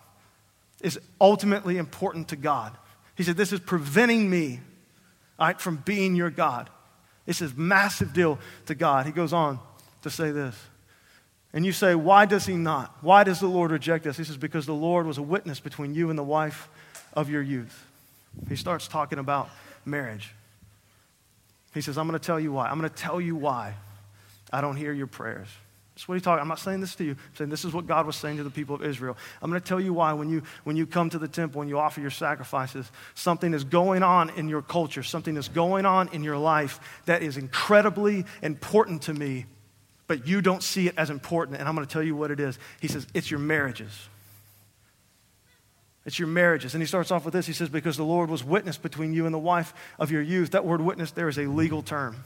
is 0.81 0.99
ultimately 1.19 1.77
important 1.77 2.27
to 2.29 2.35
God. 2.35 2.77
He 3.15 3.23
said, 3.23 3.35
This 3.35 3.51
is 3.51 3.59
preventing 3.59 4.29
me 4.29 4.59
right, 5.39 5.59
from 5.59 5.77
being 5.77 6.15
your 6.15 6.29
God. 6.29 6.69
This 7.25 7.41
is 7.41 7.55
massive 7.55 8.13
deal 8.13 8.39
to 8.67 8.75
God. 8.75 9.05
He 9.05 9.11
goes 9.11 9.33
on 9.33 9.59
to 10.03 10.09
say 10.09 10.31
this. 10.31 10.55
And 11.53 11.65
you 11.65 11.71
say, 11.71 11.95
Why 11.95 12.25
does 12.25 12.45
he 12.45 12.55
not? 12.55 12.95
Why 13.01 13.23
does 13.23 13.39
the 13.39 13.47
Lord 13.47 13.71
reject 13.71 14.05
us? 14.05 14.17
He 14.17 14.23
says, 14.23 14.37
Because 14.37 14.65
the 14.65 14.73
Lord 14.73 15.05
was 15.05 15.17
a 15.17 15.21
witness 15.21 15.59
between 15.59 15.93
you 15.93 16.09
and 16.09 16.17
the 16.17 16.23
wife 16.23 16.69
of 17.13 17.29
your 17.29 17.41
youth. 17.41 17.85
He 18.49 18.55
starts 18.55 18.87
talking 18.87 19.19
about 19.19 19.49
marriage. 19.85 20.33
He 21.73 21.81
says, 21.81 21.97
I'm 21.97 22.07
going 22.07 22.19
to 22.19 22.25
tell 22.25 22.39
you 22.39 22.51
why. 22.51 22.67
I'm 22.67 22.79
going 22.79 22.89
to 22.89 22.95
tell 22.95 23.21
you 23.21 23.35
why 23.35 23.73
I 24.51 24.61
don't 24.61 24.75
hear 24.75 24.93
your 24.93 25.07
prayers. 25.07 25.47
That's 25.97 26.07
what 26.07 26.13
he's 26.13 26.21
talking. 26.21 26.41
I'm 26.41 26.47
not 26.47 26.59
saying 26.59 26.81
this 26.81 26.93
to 26.97 27.03
you. 27.03 27.11
I'm 27.11 27.35
saying 27.35 27.49
this 27.49 27.65
is 27.65 27.73
what 27.73 27.87
God 27.87 28.05
was 28.05 28.15
saying 28.15 28.37
to 28.37 28.43
the 28.43 28.51
people 28.51 28.75
of 28.75 28.83
Israel. 28.83 29.17
I'm 29.41 29.49
going 29.49 29.59
to 29.59 29.67
tell 29.67 29.79
you 29.79 29.93
why 29.93 30.13
when 30.13 30.29
you 30.29 30.43
when 30.63 30.75
you 30.75 30.85
come 30.85 31.09
to 31.09 31.17
the 31.17 31.27
temple 31.27 31.61
and 31.61 31.69
you 31.69 31.79
offer 31.79 32.01
your 32.01 32.11
sacrifices, 32.11 32.91
something 33.15 33.51
is 33.51 33.63
going 33.63 34.03
on 34.03 34.29
in 34.31 34.47
your 34.47 34.61
culture, 34.61 35.01
something 35.01 35.35
is 35.37 35.49
going 35.49 35.87
on 35.87 36.09
in 36.09 36.23
your 36.23 36.37
life 36.37 36.79
that 37.05 37.23
is 37.23 37.35
incredibly 37.35 38.25
important 38.43 39.01
to 39.03 39.13
me, 39.15 39.47
but 40.07 40.27
you 40.27 40.41
don't 40.41 40.63
see 40.63 40.87
it 40.87 40.95
as 40.97 41.09
important. 41.09 41.59
And 41.59 41.67
I'm 41.67 41.75
going 41.75 41.85
to 41.85 41.91
tell 41.91 42.03
you 42.03 42.15
what 42.15 42.31
it 42.31 42.39
is. 42.39 42.57
He 42.81 42.87
says, 42.87 43.05
it's 43.13 43.29
your 43.29 43.39
marriages. 43.39 43.91
It's 46.07 46.17
your 46.17 46.29
marriages. 46.29 46.73
And 46.73 46.81
he 46.81 46.87
starts 46.87 47.11
off 47.11 47.25
with 47.25 47.33
this. 47.33 47.45
He 47.45 47.53
says, 47.53 47.67
Because 47.67 47.97
the 47.97 48.05
Lord 48.05 48.29
was 48.29 48.41
witness 48.41 48.77
between 48.77 49.13
you 49.13 49.25
and 49.25 49.33
the 49.33 49.39
wife 49.39 49.73
of 49.99 50.09
your 50.09 50.21
youth. 50.21 50.51
That 50.51 50.63
word 50.63 50.79
witness 50.79 51.11
there 51.11 51.27
is 51.27 51.37
a 51.37 51.47
legal 51.47 51.81
term. 51.81 52.23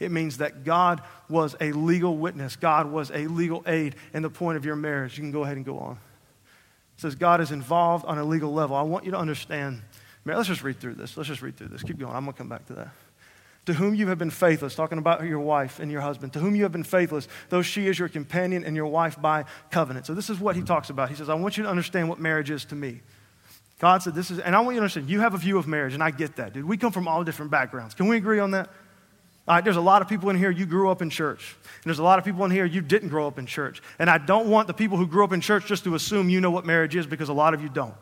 It 0.00 0.10
means 0.10 0.38
that 0.38 0.64
God 0.64 1.00
was 1.28 1.54
a 1.60 1.70
legal 1.70 2.16
witness, 2.16 2.56
God 2.56 2.90
was 2.90 3.10
a 3.12 3.28
legal 3.28 3.62
aid 3.66 3.94
in 4.12 4.22
the 4.22 4.30
point 4.30 4.56
of 4.56 4.64
your 4.64 4.74
marriage. 4.74 5.16
You 5.16 5.22
can 5.22 5.30
go 5.30 5.44
ahead 5.44 5.56
and 5.56 5.64
go 5.64 5.78
on. 5.78 5.92
It 5.92 7.02
says 7.02 7.14
God 7.14 7.40
is 7.40 7.52
involved 7.52 8.04
on 8.04 8.18
a 8.18 8.24
legal 8.24 8.52
level. 8.52 8.74
I 8.74 8.82
want 8.82 9.04
you 9.04 9.12
to 9.12 9.18
understand. 9.18 9.82
Let's 10.24 10.48
just 10.48 10.64
read 10.64 10.80
through 10.80 10.94
this. 10.94 11.16
Let's 11.16 11.28
just 11.28 11.40
read 11.40 11.56
through 11.56 11.68
this. 11.68 11.84
Keep 11.84 11.98
going. 11.98 12.14
I'm 12.14 12.24
going 12.24 12.32
to 12.32 12.38
come 12.38 12.48
back 12.48 12.66
to 12.66 12.72
that. 12.74 12.88
To 13.70 13.74
whom 13.74 13.94
you 13.94 14.08
have 14.08 14.18
been 14.18 14.30
faithless, 14.30 14.74
talking 14.74 14.98
about 14.98 15.22
your 15.22 15.38
wife 15.38 15.78
and 15.78 15.92
your 15.92 16.00
husband, 16.00 16.32
to 16.32 16.40
whom 16.40 16.56
you 16.56 16.64
have 16.64 16.72
been 16.72 16.82
faithless, 16.82 17.28
though 17.50 17.62
she 17.62 17.86
is 17.86 18.00
your 18.00 18.08
companion 18.08 18.64
and 18.64 18.74
your 18.74 18.88
wife 18.88 19.22
by 19.22 19.44
covenant. 19.70 20.06
So, 20.06 20.14
this 20.14 20.28
is 20.28 20.40
what 20.40 20.56
he 20.56 20.62
talks 20.62 20.90
about. 20.90 21.08
He 21.08 21.14
says, 21.14 21.28
I 21.28 21.34
want 21.34 21.56
you 21.56 21.62
to 21.62 21.68
understand 21.68 22.08
what 22.08 22.18
marriage 22.18 22.50
is 22.50 22.64
to 22.64 22.74
me. 22.74 23.00
God 23.78 24.02
said, 24.02 24.16
This 24.16 24.32
is, 24.32 24.40
and 24.40 24.56
I 24.56 24.60
want 24.60 24.74
you 24.74 24.80
to 24.80 24.82
understand, 24.82 25.08
you 25.08 25.20
have 25.20 25.34
a 25.34 25.38
view 25.38 25.56
of 25.56 25.68
marriage, 25.68 25.94
and 25.94 26.02
I 26.02 26.10
get 26.10 26.34
that, 26.34 26.52
dude. 26.52 26.64
We 26.64 26.78
come 26.78 26.90
from 26.90 27.06
all 27.06 27.22
different 27.22 27.52
backgrounds. 27.52 27.94
Can 27.94 28.08
we 28.08 28.16
agree 28.16 28.40
on 28.40 28.50
that? 28.50 28.66
All 29.46 29.54
right, 29.54 29.62
there's 29.62 29.76
a 29.76 29.80
lot 29.80 30.02
of 30.02 30.08
people 30.08 30.30
in 30.30 30.36
here, 30.36 30.50
you 30.50 30.66
grew 30.66 30.90
up 30.90 31.00
in 31.00 31.10
church. 31.10 31.54
And 31.62 31.84
there's 31.84 32.00
a 32.00 32.02
lot 32.02 32.18
of 32.18 32.24
people 32.24 32.44
in 32.44 32.50
here, 32.50 32.64
you 32.64 32.80
didn't 32.80 33.10
grow 33.10 33.28
up 33.28 33.38
in 33.38 33.46
church. 33.46 33.82
And 34.00 34.10
I 34.10 34.18
don't 34.18 34.48
want 34.48 34.66
the 34.66 34.74
people 34.74 34.98
who 34.98 35.06
grew 35.06 35.22
up 35.22 35.32
in 35.32 35.40
church 35.40 35.66
just 35.66 35.84
to 35.84 35.94
assume 35.94 36.28
you 36.28 36.40
know 36.40 36.50
what 36.50 36.66
marriage 36.66 36.96
is 36.96 37.06
because 37.06 37.28
a 37.28 37.32
lot 37.32 37.54
of 37.54 37.62
you 37.62 37.68
don't. 37.68 37.94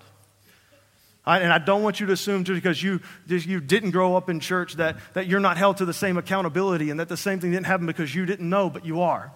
And 1.27 1.53
I 1.53 1.59
don't 1.59 1.83
want 1.83 2.01
you 2.01 2.07
to 2.07 2.13
assume 2.15 2.45
just 2.45 2.57
because 2.57 2.83
you, 2.83 3.01
you 3.27 3.61
didn't 3.61 3.91
grow 3.91 4.17
up 4.17 4.31
in 4.31 4.41
church 4.41 4.75
that, 4.75 4.97
that 5.13 5.27
you're 5.27 5.41
not 5.41 5.59
held 5.59 5.77
to 5.79 5.85
the 5.85 5.93
same 5.93 6.17
accountability 6.17 6.89
and 6.91 7.01
that 7.01 7.09
the 7.09 7.19
same 7.19 7.39
thing 7.39 7.51
didn't 7.51 7.67
happen 7.67 7.87
because 7.87 8.15
you 8.15 8.25
didn't 8.25 8.49
know, 8.49 8.71
but 8.71 8.87
you 8.87 9.03
are. 9.03 9.31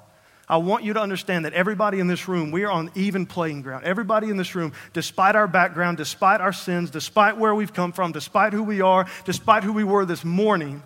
I 0.49 0.57
want 0.57 0.85
you 0.85 0.93
to 0.95 1.01
understand 1.01 1.45
that 1.45 1.53
everybody 1.53 2.01
in 2.01 2.09
this 2.09 2.29
room, 2.29 2.51
we 2.51 2.65
are 2.65 2.71
on 2.71 2.91
even 2.95 3.27
playing 3.27 3.63
ground. 3.63 3.85
Everybody 3.85 4.29
in 4.29 4.37
this 4.37 4.55
room, 4.55 4.73
despite 4.93 5.37
our 5.37 5.47
background, 5.47 5.99
despite 5.99 6.41
our 6.41 6.53
sins, 6.53 6.91
despite 6.91 7.37
where 7.37 7.55
we've 7.55 7.73
come 7.73 7.93
from, 7.93 8.13
despite 8.13 8.53
who 8.53 8.63
we 8.63 8.81
are, 8.81 9.07
despite 9.25 9.63
who 9.63 9.73
we 9.73 9.85
were 9.85 10.05
this 10.05 10.25
morning, 10.25 10.83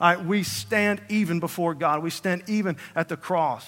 right, 0.00 0.24
we 0.24 0.42
stand 0.42 1.00
even 1.08 1.40
before 1.40 1.74
God. 1.74 2.02
We 2.02 2.10
stand 2.10 2.44
even 2.48 2.76
at 2.94 3.08
the 3.08 3.16
cross. 3.16 3.64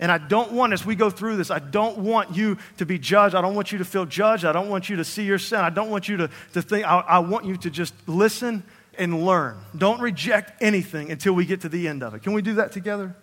And 0.00 0.10
I 0.10 0.18
don't 0.18 0.52
want, 0.52 0.72
as 0.72 0.84
we 0.84 0.96
go 0.96 1.10
through 1.10 1.36
this, 1.36 1.50
I 1.50 1.58
don't 1.58 1.98
want 1.98 2.34
you 2.34 2.56
to 2.78 2.86
be 2.86 2.98
judged. 2.98 3.34
I 3.34 3.42
don't 3.42 3.54
want 3.54 3.70
you 3.70 3.78
to 3.78 3.84
feel 3.84 4.06
judged. 4.06 4.46
I 4.46 4.52
don't 4.52 4.70
want 4.70 4.88
you 4.88 4.96
to 4.96 5.04
see 5.04 5.24
your 5.24 5.38
sin. 5.38 5.58
I 5.58 5.68
don't 5.68 5.90
want 5.90 6.08
you 6.08 6.16
to, 6.16 6.30
to 6.54 6.62
think, 6.62 6.86
I, 6.86 7.00
I 7.00 7.18
want 7.18 7.44
you 7.44 7.56
to 7.58 7.70
just 7.70 7.92
listen 8.08 8.64
and 8.98 9.24
learn. 9.24 9.58
Don't 9.76 10.00
reject 10.00 10.62
anything 10.62 11.12
until 11.12 11.34
we 11.34 11.44
get 11.44 11.60
to 11.60 11.68
the 11.68 11.86
end 11.86 12.02
of 12.02 12.14
it. 12.14 12.22
Can 12.22 12.32
we 12.32 12.40
do 12.40 12.54
that 12.54 12.72
together? 12.72 13.14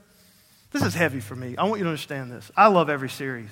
This 0.72 0.84
is 0.84 0.94
heavy 0.94 1.20
for 1.20 1.36
me. 1.36 1.58
I 1.58 1.64
want 1.64 1.80
you 1.80 1.86
to 1.86 1.90
understand 1.90 2.32
this. 2.32 2.52
I 2.56 2.68
love 2.68 2.90
every 2.90 3.10
series. 3.10 3.50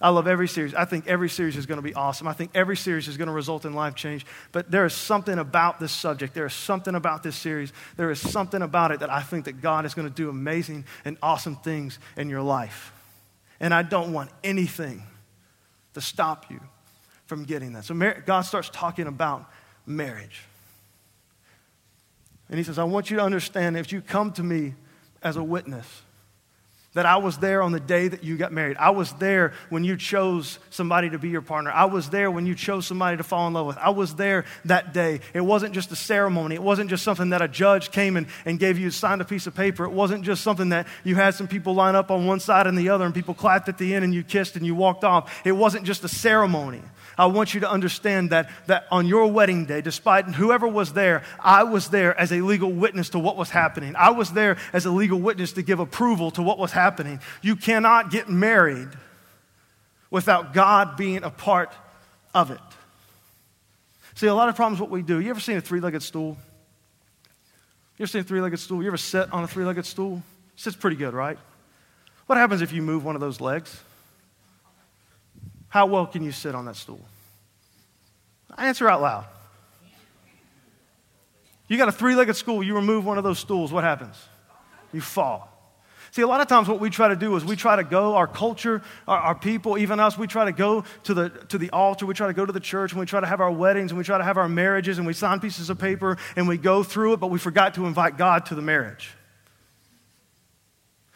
I 0.00 0.08
love 0.08 0.26
every 0.26 0.48
series. 0.48 0.74
I 0.74 0.86
think 0.86 1.06
every 1.06 1.28
series 1.28 1.56
is 1.58 1.66
going 1.66 1.76
to 1.76 1.82
be 1.82 1.94
awesome. 1.94 2.26
I 2.26 2.32
think 2.32 2.52
every 2.54 2.76
series 2.76 3.06
is 3.06 3.18
going 3.18 3.26
to 3.28 3.34
result 3.34 3.66
in 3.66 3.74
life 3.74 3.94
change. 3.94 4.24
But 4.50 4.70
there 4.70 4.86
is 4.86 4.94
something 4.94 5.38
about 5.38 5.78
this 5.78 5.92
subject. 5.92 6.32
There 6.32 6.46
is 6.46 6.54
something 6.54 6.94
about 6.94 7.22
this 7.22 7.36
series. 7.36 7.70
There 7.96 8.10
is 8.10 8.18
something 8.18 8.62
about 8.62 8.92
it 8.92 9.00
that 9.00 9.10
I 9.10 9.20
think 9.20 9.44
that 9.44 9.60
God 9.60 9.84
is 9.84 9.92
going 9.92 10.08
to 10.08 10.14
do 10.14 10.30
amazing 10.30 10.86
and 11.04 11.18
awesome 11.22 11.56
things 11.56 11.98
in 12.16 12.30
your 12.30 12.40
life. 12.40 12.92
And 13.60 13.74
I 13.74 13.82
don't 13.82 14.14
want 14.14 14.30
anything 14.42 15.02
to 15.92 16.00
stop 16.00 16.50
you 16.50 16.60
from 17.26 17.44
getting 17.44 17.74
that. 17.74 17.84
So 17.84 18.12
God 18.24 18.40
starts 18.42 18.70
talking 18.72 19.06
about 19.06 19.50
marriage. 19.84 20.42
And 22.48 22.58
he 22.58 22.64
says, 22.64 22.78
I 22.78 22.84
want 22.84 23.10
you 23.10 23.18
to 23.18 23.22
understand 23.22 23.76
if 23.76 23.92
you 23.92 24.00
come 24.00 24.32
to 24.32 24.42
me 24.42 24.74
as 25.22 25.36
a 25.36 25.42
witness, 25.42 25.86
that 26.94 27.06
I 27.06 27.18
was 27.18 27.38
there 27.38 27.62
on 27.62 27.70
the 27.70 27.78
day 27.78 28.08
that 28.08 28.24
you 28.24 28.36
got 28.36 28.52
married. 28.52 28.76
I 28.76 28.90
was 28.90 29.12
there 29.14 29.52
when 29.68 29.84
you 29.84 29.96
chose 29.96 30.58
somebody 30.70 31.10
to 31.10 31.18
be 31.18 31.28
your 31.28 31.40
partner. 31.40 31.70
I 31.70 31.84
was 31.84 32.10
there 32.10 32.30
when 32.32 32.46
you 32.46 32.56
chose 32.56 32.84
somebody 32.84 33.16
to 33.16 33.22
fall 33.22 33.46
in 33.46 33.54
love 33.54 33.66
with. 33.66 33.78
I 33.78 33.90
was 33.90 34.16
there 34.16 34.44
that 34.64 34.92
day. 34.92 35.20
It 35.32 35.40
wasn't 35.42 35.72
just 35.72 35.92
a 35.92 35.96
ceremony. 35.96 36.56
It 36.56 36.62
wasn't 36.62 36.90
just 36.90 37.04
something 37.04 37.30
that 37.30 37.42
a 37.42 37.48
judge 37.48 37.92
came 37.92 38.16
and, 38.16 38.26
and 38.44 38.58
gave 38.58 38.76
you, 38.76 38.90
signed 38.90 39.20
a 39.20 39.24
piece 39.24 39.46
of 39.46 39.54
paper. 39.54 39.84
It 39.84 39.92
wasn't 39.92 40.24
just 40.24 40.42
something 40.42 40.70
that 40.70 40.88
you 41.04 41.14
had 41.14 41.34
some 41.36 41.46
people 41.46 41.74
line 41.74 41.94
up 41.94 42.10
on 42.10 42.26
one 42.26 42.40
side 42.40 42.66
and 42.66 42.76
the 42.76 42.88
other 42.88 43.04
and 43.04 43.14
people 43.14 43.34
clapped 43.34 43.68
at 43.68 43.78
the 43.78 43.94
end 43.94 44.04
and 44.04 44.12
you 44.12 44.24
kissed 44.24 44.56
and 44.56 44.66
you 44.66 44.74
walked 44.74 45.04
off. 45.04 45.46
It 45.46 45.52
wasn't 45.52 45.84
just 45.84 46.02
a 46.02 46.08
ceremony. 46.08 46.82
I 47.20 47.26
want 47.26 47.52
you 47.52 47.60
to 47.60 47.70
understand 47.70 48.30
that, 48.30 48.50
that 48.66 48.86
on 48.90 49.06
your 49.06 49.26
wedding 49.26 49.66
day, 49.66 49.82
despite 49.82 50.24
whoever 50.24 50.66
was 50.66 50.94
there, 50.94 51.22
I 51.38 51.64
was 51.64 51.90
there 51.90 52.18
as 52.18 52.32
a 52.32 52.40
legal 52.40 52.72
witness 52.72 53.10
to 53.10 53.18
what 53.18 53.36
was 53.36 53.50
happening. 53.50 53.94
I 53.94 54.08
was 54.08 54.32
there 54.32 54.56
as 54.72 54.86
a 54.86 54.90
legal 54.90 55.20
witness 55.20 55.52
to 55.52 55.62
give 55.62 55.80
approval 55.80 56.30
to 56.30 56.42
what 56.42 56.56
was 56.56 56.72
happening. 56.72 57.20
You 57.42 57.56
cannot 57.56 58.10
get 58.10 58.30
married 58.30 58.88
without 60.10 60.54
God 60.54 60.96
being 60.96 61.22
a 61.22 61.28
part 61.28 61.74
of 62.32 62.50
it. 62.50 62.58
See, 64.14 64.26
a 64.26 64.34
lot 64.34 64.48
of 64.48 64.56
problems 64.56 64.80
what 64.80 64.88
we 64.88 65.02
do. 65.02 65.20
You 65.20 65.28
ever 65.28 65.40
seen 65.40 65.58
a 65.58 65.60
three 65.60 65.80
legged 65.80 66.02
stool? 66.02 66.38
You 67.98 68.04
ever 68.04 68.06
seen 68.06 68.22
a 68.22 68.24
three 68.24 68.40
legged 68.40 68.60
stool? 68.60 68.80
You 68.80 68.88
ever 68.88 68.96
sit 68.96 69.30
on 69.30 69.44
a 69.44 69.46
three 69.46 69.66
legged 69.66 69.84
stool? 69.84 70.22
It 70.54 70.60
sits 70.60 70.74
pretty 70.74 70.96
good, 70.96 71.12
right? 71.12 71.36
What 72.24 72.38
happens 72.38 72.62
if 72.62 72.72
you 72.72 72.80
move 72.80 73.04
one 73.04 73.14
of 73.14 73.20
those 73.20 73.42
legs? 73.42 73.78
How 75.70 75.86
well 75.86 76.06
can 76.06 76.22
you 76.22 76.32
sit 76.32 76.54
on 76.54 76.66
that 76.66 76.76
stool? 76.76 77.00
Answer 78.58 78.88
out 78.90 79.00
loud. 79.00 79.24
You 81.68 81.78
got 81.78 81.88
a 81.88 81.92
three 81.92 82.16
legged 82.16 82.34
stool, 82.34 82.62
you 82.62 82.74
remove 82.74 83.06
one 83.06 83.16
of 83.16 83.24
those 83.24 83.38
stools, 83.38 83.72
what 83.72 83.84
happens? 83.84 84.16
You 84.92 85.00
fall. 85.00 85.46
See, 86.10 86.22
a 86.22 86.26
lot 86.26 86.40
of 86.40 86.48
times 86.48 86.66
what 86.66 86.80
we 86.80 86.90
try 86.90 87.06
to 87.06 87.14
do 87.14 87.36
is 87.36 87.44
we 87.44 87.54
try 87.54 87.76
to 87.76 87.84
go, 87.84 88.16
our 88.16 88.26
culture, 88.26 88.82
our, 89.06 89.18
our, 89.18 89.34
people, 89.36 89.78
even 89.78 90.00
us, 90.00 90.18
we 90.18 90.26
try 90.26 90.46
to 90.46 90.52
go 90.52 90.82
to 91.04 91.14
the, 91.14 91.28
to 91.50 91.58
the 91.58 91.70
altar, 91.70 92.04
we 92.04 92.14
try 92.14 92.26
to 92.26 92.32
go 92.32 92.44
to 92.44 92.52
the 92.52 92.58
church, 92.58 92.90
and 92.90 92.98
we 92.98 93.06
try 93.06 93.20
to 93.20 93.26
have 93.28 93.40
our 93.40 93.52
weddings, 93.52 93.92
and 93.92 93.98
we 93.98 94.02
try 94.02 94.18
to 94.18 94.24
have 94.24 94.36
our 94.36 94.48
marriages, 94.48 94.98
and 94.98 95.06
we 95.06 95.12
sign 95.12 95.38
pieces 95.38 95.70
of 95.70 95.78
paper, 95.78 96.18
and 96.34 96.48
we 96.48 96.56
go 96.56 96.82
through 96.82 97.12
it, 97.12 97.20
but 97.20 97.28
we 97.28 97.38
forgot 97.38 97.74
to 97.74 97.86
invite 97.86 98.18
God 98.18 98.46
to 98.46 98.56
the 98.56 98.62
marriage. 98.62 99.12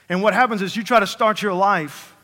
And 0.08 0.22
what 0.22 0.32
happens 0.32 0.62
is 0.62 0.76
you 0.76 0.84
try 0.84 1.00
to 1.00 1.08
start 1.08 1.42
your 1.42 1.54
life 1.54 2.14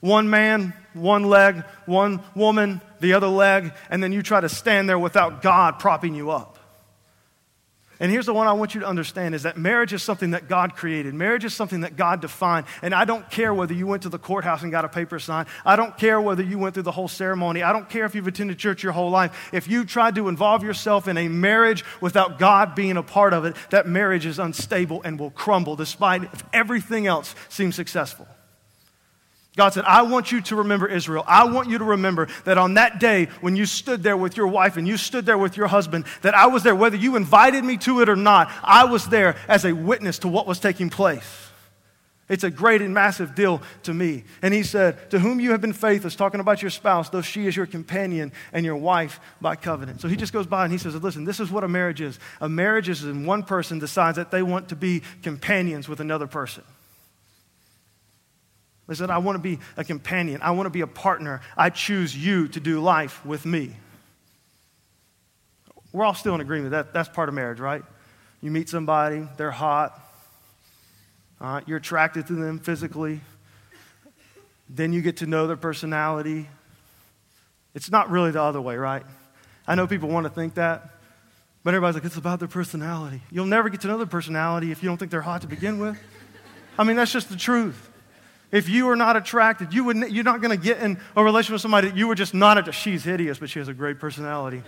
one 0.00 0.28
man, 0.28 0.74
one 0.96 1.24
leg, 1.24 1.62
one 1.84 2.22
woman, 2.34 2.80
the 3.00 3.14
other 3.14 3.28
leg, 3.28 3.72
and 3.90 4.02
then 4.02 4.12
you 4.12 4.22
try 4.22 4.40
to 4.40 4.48
stand 4.48 4.88
there 4.88 4.98
without 4.98 5.42
God 5.42 5.78
propping 5.78 6.14
you 6.14 6.30
up. 6.30 6.56
And 7.98 8.12
here's 8.12 8.26
the 8.26 8.34
one 8.34 8.46
I 8.46 8.52
want 8.52 8.74
you 8.74 8.82
to 8.82 8.86
understand 8.86 9.34
is 9.34 9.44
that 9.44 9.56
marriage 9.56 9.94
is 9.94 10.02
something 10.02 10.32
that 10.32 10.48
God 10.48 10.76
created. 10.76 11.14
Marriage 11.14 11.46
is 11.46 11.54
something 11.54 11.80
that 11.80 11.96
God 11.96 12.20
defined. 12.20 12.66
And 12.82 12.94
I 12.94 13.06
don't 13.06 13.28
care 13.30 13.54
whether 13.54 13.72
you 13.72 13.86
went 13.86 14.02
to 14.02 14.10
the 14.10 14.18
courthouse 14.18 14.62
and 14.62 14.70
got 14.70 14.84
a 14.84 14.88
paper 14.88 15.18
signed. 15.18 15.48
I 15.64 15.76
don't 15.76 15.96
care 15.96 16.20
whether 16.20 16.42
you 16.42 16.58
went 16.58 16.74
through 16.74 16.82
the 16.82 16.92
whole 16.92 17.08
ceremony. 17.08 17.62
I 17.62 17.72
don't 17.72 17.88
care 17.88 18.04
if 18.04 18.14
you've 18.14 18.26
attended 18.26 18.58
church 18.58 18.82
your 18.82 18.92
whole 18.92 19.08
life. 19.08 19.48
If 19.52 19.66
you 19.66 19.86
tried 19.86 20.16
to 20.16 20.28
involve 20.28 20.62
yourself 20.62 21.08
in 21.08 21.16
a 21.16 21.28
marriage 21.28 21.84
without 22.02 22.38
God 22.38 22.74
being 22.74 22.98
a 22.98 23.02
part 23.02 23.32
of 23.32 23.46
it, 23.46 23.56
that 23.70 23.86
marriage 23.86 24.26
is 24.26 24.38
unstable 24.38 25.00
and 25.02 25.18
will 25.18 25.30
crumble 25.30 25.74
despite 25.74 26.24
if 26.24 26.44
everything 26.52 27.06
else 27.06 27.34
seems 27.48 27.76
successful. 27.76 28.28
God 29.56 29.72
said, 29.72 29.84
I 29.86 30.02
want 30.02 30.30
you 30.32 30.42
to 30.42 30.56
remember 30.56 30.86
Israel. 30.86 31.24
I 31.26 31.44
want 31.44 31.70
you 31.70 31.78
to 31.78 31.84
remember 31.84 32.28
that 32.44 32.58
on 32.58 32.74
that 32.74 33.00
day 33.00 33.28
when 33.40 33.56
you 33.56 33.64
stood 33.64 34.02
there 34.02 34.16
with 34.16 34.36
your 34.36 34.48
wife 34.48 34.76
and 34.76 34.86
you 34.86 34.98
stood 34.98 35.24
there 35.24 35.38
with 35.38 35.56
your 35.56 35.66
husband, 35.66 36.04
that 36.20 36.34
I 36.34 36.46
was 36.46 36.62
there, 36.62 36.74
whether 36.74 36.96
you 36.96 37.16
invited 37.16 37.64
me 37.64 37.78
to 37.78 38.02
it 38.02 38.10
or 38.10 38.16
not, 38.16 38.52
I 38.62 38.84
was 38.84 39.06
there 39.06 39.34
as 39.48 39.64
a 39.64 39.72
witness 39.74 40.18
to 40.20 40.28
what 40.28 40.46
was 40.46 40.60
taking 40.60 40.90
place. 40.90 41.46
It's 42.28 42.44
a 42.44 42.50
great 42.50 42.82
and 42.82 42.92
massive 42.92 43.34
deal 43.34 43.62
to 43.84 43.94
me. 43.94 44.24
And 44.42 44.52
he 44.52 44.62
said, 44.62 45.10
To 45.10 45.18
whom 45.18 45.40
you 45.40 45.52
have 45.52 45.60
been 45.60 45.72
faithless, 45.72 46.16
talking 46.16 46.40
about 46.40 46.60
your 46.60 46.72
spouse, 46.72 47.08
though 47.08 47.22
she 47.22 47.46
is 47.46 47.56
your 47.56 47.66
companion 47.66 48.32
and 48.52 48.66
your 48.66 48.76
wife 48.76 49.20
by 49.40 49.54
covenant. 49.54 50.00
So 50.00 50.08
he 50.08 50.16
just 50.16 50.32
goes 50.32 50.46
by 50.46 50.64
and 50.64 50.72
he 50.72 50.78
says, 50.78 50.96
Listen, 50.96 51.24
this 51.24 51.38
is 51.38 51.50
what 51.50 51.64
a 51.64 51.68
marriage 51.68 52.00
is. 52.00 52.18
A 52.40 52.48
marriage 52.48 52.88
is 52.88 53.04
when 53.04 53.26
one 53.26 53.44
person 53.44 53.78
decides 53.78 54.16
that 54.16 54.32
they 54.32 54.42
want 54.42 54.70
to 54.70 54.76
be 54.76 55.02
companions 55.22 55.88
with 55.88 56.00
another 56.00 56.26
person. 56.26 56.64
They 58.88 58.94
said, 58.94 59.10
I 59.10 59.18
want 59.18 59.36
to 59.36 59.42
be 59.42 59.58
a 59.76 59.84
companion. 59.84 60.40
I 60.42 60.52
want 60.52 60.66
to 60.66 60.70
be 60.70 60.82
a 60.82 60.86
partner. 60.86 61.40
I 61.56 61.70
choose 61.70 62.16
you 62.16 62.48
to 62.48 62.60
do 62.60 62.80
life 62.80 63.24
with 63.26 63.44
me. 63.44 63.74
We're 65.92 66.04
all 66.04 66.14
still 66.14 66.34
in 66.34 66.40
agreement. 66.40 66.72
That, 66.72 66.92
that's 66.92 67.08
part 67.08 67.28
of 67.28 67.34
marriage, 67.34 67.58
right? 67.58 67.82
You 68.42 68.50
meet 68.50 68.68
somebody, 68.68 69.26
they're 69.38 69.50
hot, 69.50 69.98
uh, 71.40 71.62
you're 71.66 71.78
attracted 71.78 72.26
to 72.26 72.34
them 72.34 72.58
physically, 72.58 73.20
then 74.68 74.92
you 74.92 75.00
get 75.00 75.16
to 75.18 75.26
know 75.26 75.46
their 75.46 75.56
personality. 75.56 76.48
It's 77.74 77.90
not 77.90 78.10
really 78.10 78.30
the 78.30 78.42
other 78.42 78.60
way, 78.60 78.76
right? 78.76 79.04
I 79.66 79.74
know 79.74 79.86
people 79.86 80.10
want 80.10 80.24
to 80.24 80.30
think 80.30 80.54
that, 80.54 80.90
But 81.66 81.74
everybody's 81.74 81.96
like, 81.96 82.04
it's 82.04 82.16
about 82.16 82.38
their 82.38 82.46
personality. 82.46 83.22
You'll 83.28 83.46
never 83.46 83.68
get 83.70 83.80
to 83.80 83.88
know 83.88 83.96
their 83.98 84.06
personality 84.06 84.70
if 84.70 84.84
you 84.84 84.88
don't 84.88 84.98
think 84.98 85.10
they're 85.10 85.20
hot 85.20 85.40
to 85.40 85.48
begin 85.48 85.80
with. 85.80 85.98
I 86.78 86.84
mean, 86.84 86.94
that's 86.94 87.10
just 87.10 87.28
the 87.28 87.34
truth. 87.34 87.85
If 88.52 88.68
you 88.68 88.88
are 88.90 88.96
not 88.96 89.16
attracted, 89.16 89.74
you 89.74 89.84
would, 89.84 89.96
you're 90.10 90.24
not 90.24 90.40
going 90.40 90.56
to 90.56 90.62
get 90.62 90.78
in 90.78 90.98
a 91.16 91.24
relationship 91.24 91.54
with 91.54 91.62
somebody 91.62 91.88
that 91.88 91.96
you 91.96 92.06
were 92.06 92.14
just 92.14 92.32
not 92.32 92.58
at. 92.58 92.72
She's 92.74 93.04
hideous, 93.04 93.38
but 93.38 93.50
she 93.50 93.58
has 93.58 93.68
a 93.68 93.74
great 93.74 93.98
personality. 93.98 94.62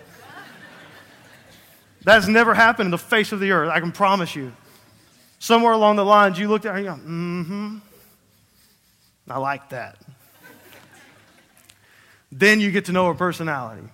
That's 2.02 2.26
never 2.26 2.54
happened 2.54 2.88
in 2.88 2.90
the 2.90 2.98
face 2.98 3.32
of 3.32 3.40
the 3.40 3.52
earth, 3.52 3.70
I 3.70 3.80
can 3.80 3.92
promise 3.92 4.34
you. 4.34 4.52
Somewhere 5.38 5.72
along 5.72 5.96
the 5.96 6.04
lines, 6.04 6.38
you 6.38 6.48
looked 6.48 6.66
at 6.66 6.72
her 6.72 6.78
and 6.78 6.86
you 6.86 6.90
go, 6.90 6.96
mm 6.96 7.46
hmm. 7.46 7.78
I 9.30 9.38
like 9.38 9.68
that. 9.70 9.98
then 12.32 12.60
you 12.60 12.70
get 12.70 12.86
to 12.86 12.92
know 12.92 13.06
her 13.06 13.14
personality. 13.14 13.86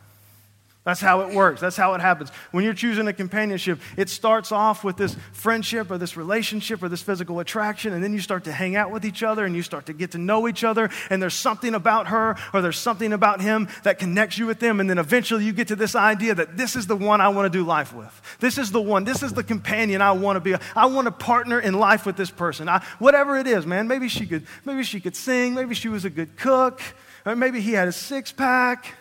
That's 0.84 1.00
how 1.00 1.22
it 1.22 1.34
works. 1.34 1.62
That's 1.62 1.78
how 1.78 1.94
it 1.94 2.02
happens. 2.02 2.28
When 2.50 2.62
you're 2.62 2.74
choosing 2.74 3.08
a 3.08 3.14
companionship, 3.14 3.80
it 3.96 4.10
starts 4.10 4.52
off 4.52 4.84
with 4.84 4.98
this 4.98 5.16
friendship 5.32 5.90
or 5.90 5.96
this 5.96 6.14
relationship 6.14 6.82
or 6.82 6.90
this 6.90 7.00
physical 7.00 7.40
attraction, 7.40 7.94
and 7.94 8.04
then 8.04 8.12
you 8.12 8.20
start 8.20 8.44
to 8.44 8.52
hang 8.52 8.76
out 8.76 8.90
with 8.90 9.06
each 9.06 9.22
other 9.22 9.46
and 9.46 9.56
you 9.56 9.62
start 9.62 9.86
to 9.86 9.94
get 9.94 10.10
to 10.10 10.18
know 10.18 10.46
each 10.46 10.62
other, 10.62 10.90
and 11.08 11.22
there's 11.22 11.32
something 11.32 11.74
about 11.74 12.08
her 12.08 12.36
or 12.52 12.60
there's 12.60 12.78
something 12.78 13.14
about 13.14 13.40
him 13.40 13.66
that 13.84 13.98
connects 13.98 14.36
you 14.36 14.44
with 14.44 14.60
them, 14.60 14.78
and 14.78 14.90
then 14.90 14.98
eventually 14.98 15.44
you 15.44 15.54
get 15.54 15.68
to 15.68 15.76
this 15.76 15.94
idea 15.94 16.34
that 16.34 16.58
this 16.58 16.76
is 16.76 16.86
the 16.86 16.96
one 16.96 17.22
I 17.22 17.28
want 17.28 17.50
to 17.50 17.58
do 17.58 17.64
life 17.64 17.94
with. 17.94 18.36
This 18.40 18.58
is 18.58 18.70
the 18.70 18.82
one. 18.82 19.04
This 19.04 19.22
is 19.22 19.32
the 19.32 19.42
companion 19.42 20.02
I 20.02 20.12
want 20.12 20.36
to 20.36 20.40
be. 20.40 20.54
I 20.76 20.84
want 20.86 21.06
to 21.06 21.12
partner 21.12 21.58
in 21.58 21.72
life 21.72 22.04
with 22.04 22.16
this 22.16 22.30
person. 22.30 22.68
I, 22.68 22.84
whatever 22.98 23.38
it 23.38 23.46
is, 23.46 23.64
man. 23.64 23.88
Maybe 23.88 24.08
she 24.08 24.26
could. 24.26 24.46
Maybe 24.66 24.82
she 24.82 25.00
could 25.00 25.16
sing. 25.16 25.54
Maybe 25.54 25.74
she 25.74 25.88
was 25.88 26.04
a 26.04 26.10
good 26.10 26.36
cook. 26.36 26.82
Or 27.24 27.34
maybe 27.34 27.62
he 27.62 27.72
had 27.72 27.88
a 27.88 27.92
six 27.92 28.32
pack. 28.32 28.94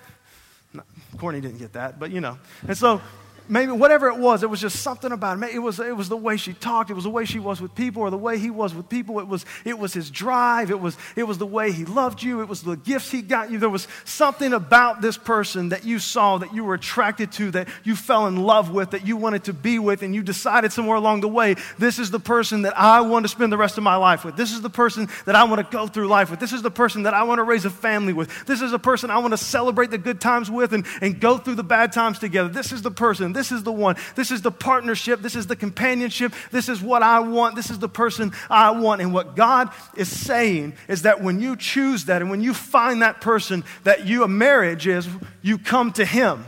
Courtney 1.18 1.42
didn't 1.42 1.60
get 1.60 1.74
that, 1.74 2.00
but 2.00 2.12
you 2.12 2.22
know. 2.22 2.38
And 2.68 2.78
so 2.78 3.02
maybe 3.48 3.72
whatever 3.72 4.08
it 4.08 4.18
was, 4.18 4.44
it 4.44 4.50
was 4.50 4.62
just 4.62 4.82
something 4.82 5.12
about 5.12 5.42
it. 5.42 5.54
It 5.54 5.60
was, 5.60 5.80
it 5.80 5.96
was 5.96 6.10
the 6.10 6.18
way 6.18 6.38
she 6.38 6.54
talked, 6.54 6.90
it 6.90 6.94
was 6.94 7.04
the 7.04 7.10
way 7.10 7.26
she 7.26 7.40
was 7.40 7.62
with 7.62 7.76
people, 7.76 8.02
or 8.02 8.10
the 8.10 8.18
way 8.18 8.38
he 8.38 8.50
was 8.50 8.74
with 8.74 8.90
people. 8.90 9.20
It 9.20 9.28
was, 9.28 9.46
it 9.66 9.78
was 9.78 9.94
his 9.94 10.10
drive, 10.10 10.72
it 10.72 10.80
was, 10.80 10.98
it 11.16 11.24
was 11.24 11.38
the 11.38 11.46
way 11.46 11.72
he 11.72 11.86
loved 11.86 12.24
you, 12.24 12.42
it 12.42 12.48
was 12.48 12.62
the 12.62 12.76
gifts 12.76 13.12
he 13.12 13.22
got 13.22 13.52
you. 13.52 13.60
There 13.60 13.70
was 13.70 13.88
something 14.06 14.54
about 14.54 15.02
this 15.02 15.18
person 15.18 15.70
that 15.70 15.84
you 15.84 16.00
saw, 16.00 16.38
that 16.38 16.54
you 16.54 16.64
were 16.64 16.74
attracted 16.74 17.32
to, 17.34 17.52
that 17.52 17.68
you 17.84 17.96
fell 17.96 18.28
in 18.28 18.38
love 18.38 18.72
with, 18.72 18.92
that 18.92 19.06
you 19.06 19.18
wanted 19.18 19.46
to 19.46 19.54
be 19.54 19.80
with, 19.80 20.04
and 20.04 20.16
you 20.16 20.24
decided 20.24 20.72
somewhere 20.72 20.98
along 20.98 21.22
the 21.22 21.28
way, 21.28 21.56
this 21.78 22.00
is 22.00 22.12
the 22.12 22.20
person 22.20 22.64
that 22.64 22.78
I 22.78 23.02
want 23.02 23.26
to 23.26 23.30
spend 23.30 23.52
the 23.52 23.58
rest 23.58 23.78
of 23.78 23.84
my 23.84 23.96
life 23.96 24.24
with. 24.24 24.36
This 24.36 24.54
is 24.54 24.62
the 24.62 24.70
person 24.70 25.10
that 25.26 25.36
I 25.36 25.44
want 25.44 25.60
to 25.60 25.78
go 25.78 25.88
through 25.88 26.08
life 26.08 26.32
with. 26.32 26.40
This 26.40 26.54
is 26.54 26.62
the 26.62 26.72
person 26.72 27.04
that 27.04 27.14
I 27.14 27.24
want 27.24 27.40
to 27.40 27.44
raise 27.44 27.66
a 27.66 27.70
family 27.70 28.14
with. 28.14 28.46
This 28.46 28.62
is 28.62 28.72
the 28.72 28.80
person 28.80 29.12
I 29.12 29.18
want 29.20 29.34
to 29.34 29.38
celebrate 29.38 29.92
the 29.92 29.98
good 29.98 30.22
times 30.22 30.50
with 30.50 30.74
and, 30.74 30.86
and 31.02 31.20
go 31.20 31.38
through 31.38 31.56
the 31.56 31.64
bad 31.64 31.92
times 31.92 32.20
together. 32.20 32.50
This 32.50 32.72
is 32.72 32.82
the 32.82 32.92
person 32.92 33.33
this 33.34 33.52
is 33.52 33.64
the 33.64 33.72
one. 33.72 33.96
This 34.16 34.32
is 34.32 34.42
the 34.42 34.52
partnership. 34.52 35.22
This 35.22 35.36
is 35.36 35.48
the 35.48 35.56
companionship. 35.56 36.34
This 36.52 36.70
is 36.70 36.82
what 36.82 37.04
I 37.04 37.20
want. 37.20 37.56
This 37.56 37.70
is 37.70 37.80
the 37.80 37.90
person 37.90 38.32
I 38.50 38.72
want. 38.72 39.02
And 39.02 39.14
what 39.14 39.36
God 39.36 39.70
is 39.96 40.08
saying 40.08 40.74
is 40.88 41.04
that 41.04 41.22
when 41.22 41.40
you 41.40 41.56
choose 41.56 42.06
that 42.06 42.22
and 42.22 42.30
when 42.30 42.42
you 42.42 42.54
find 42.54 43.02
that 43.02 43.22
person 43.22 43.64
that 43.84 44.08
you, 44.08 44.24
a 44.24 44.28
marriage 44.28 44.88
is, 44.88 45.08
you 45.42 45.58
come 45.58 45.92
to 45.94 46.06
Him. 46.06 46.46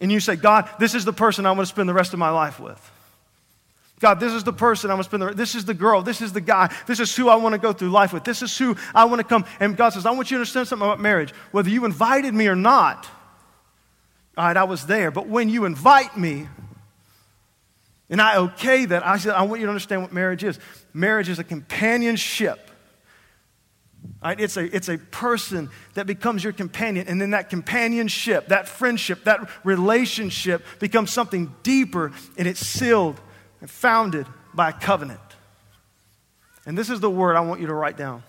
And 0.00 0.12
you 0.12 0.20
say, 0.20 0.36
God, 0.36 0.68
this 0.78 0.94
is 0.94 1.04
the 1.04 1.12
person 1.12 1.46
I 1.46 1.52
want 1.52 1.62
to 1.62 1.66
spend 1.66 1.88
the 1.88 1.94
rest 1.94 2.12
of 2.12 2.18
my 2.18 2.30
life 2.30 2.60
with. 2.60 2.80
God, 3.98 4.20
this 4.20 4.32
is 4.32 4.44
the 4.44 4.52
person 4.52 4.90
I 4.90 4.94
want 4.94 5.04
to 5.04 5.08
spend 5.08 5.22
the 5.22 5.34
this 5.34 5.54
is 5.54 5.64
the 5.64 5.72
girl, 5.72 6.02
this 6.02 6.20
is 6.20 6.32
the 6.32 6.40
guy, 6.40 6.74
this 6.86 7.00
is 7.00 7.16
who 7.16 7.30
I 7.30 7.36
want 7.36 7.54
to 7.54 7.58
go 7.58 7.72
through 7.72 7.88
life 7.88 8.12
with. 8.12 8.24
This 8.24 8.42
is 8.42 8.56
who 8.56 8.76
I 8.94 9.06
want 9.06 9.20
to 9.20 9.24
come. 9.24 9.46
And 9.58 9.74
God 9.74 9.90
says, 9.90 10.04
I 10.04 10.10
want 10.10 10.30
you 10.30 10.36
to 10.36 10.40
understand 10.40 10.68
something 10.68 10.86
about 10.86 11.00
marriage. 11.00 11.32
Whether 11.50 11.70
you 11.70 11.84
invited 11.86 12.34
me 12.34 12.46
or 12.48 12.56
not, 12.56 13.08
all 14.36 14.46
right, 14.46 14.56
I 14.56 14.64
was 14.64 14.86
there. 14.86 15.10
But 15.10 15.28
when 15.28 15.48
you 15.48 15.64
invite 15.64 16.16
me, 16.16 16.48
and 18.08 18.20
I 18.20 18.38
okay 18.38 18.84
that, 18.84 19.04
I 19.04 19.18
said, 19.18 19.34
I 19.34 19.42
want 19.42 19.60
you 19.60 19.66
to 19.66 19.70
understand 19.70 20.02
what 20.02 20.12
marriage 20.12 20.44
is. 20.44 20.58
Marriage 20.92 21.28
is 21.28 21.38
a 21.38 21.44
companionship. 21.44 22.70
All 24.22 24.30
right, 24.30 24.40
it's, 24.40 24.56
a, 24.56 24.64
it's 24.74 24.88
a 24.88 24.98
person 24.98 25.70
that 25.94 26.06
becomes 26.06 26.44
your 26.44 26.52
companion, 26.52 27.06
and 27.08 27.20
then 27.20 27.30
that 27.30 27.50
companionship, 27.50 28.48
that 28.48 28.68
friendship, 28.68 29.24
that 29.24 29.48
relationship 29.64 30.64
becomes 30.78 31.12
something 31.12 31.54
deeper, 31.62 32.12
and 32.38 32.46
it's 32.46 32.60
sealed 32.60 33.20
and 33.60 33.70
founded 33.70 34.26
by 34.54 34.70
a 34.70 34.72
covenant. 34.72 35.20
And 36.66 36.76
this 36.76 36.90
is 36.90 37.00
the 37.00 37.10
word 37.10 37.36
I 37.36 37.40
want 37.40 37.60
you 37.60 37.66
to 37.68 37.74
write 37.74 37.96
down. 37.96 38.22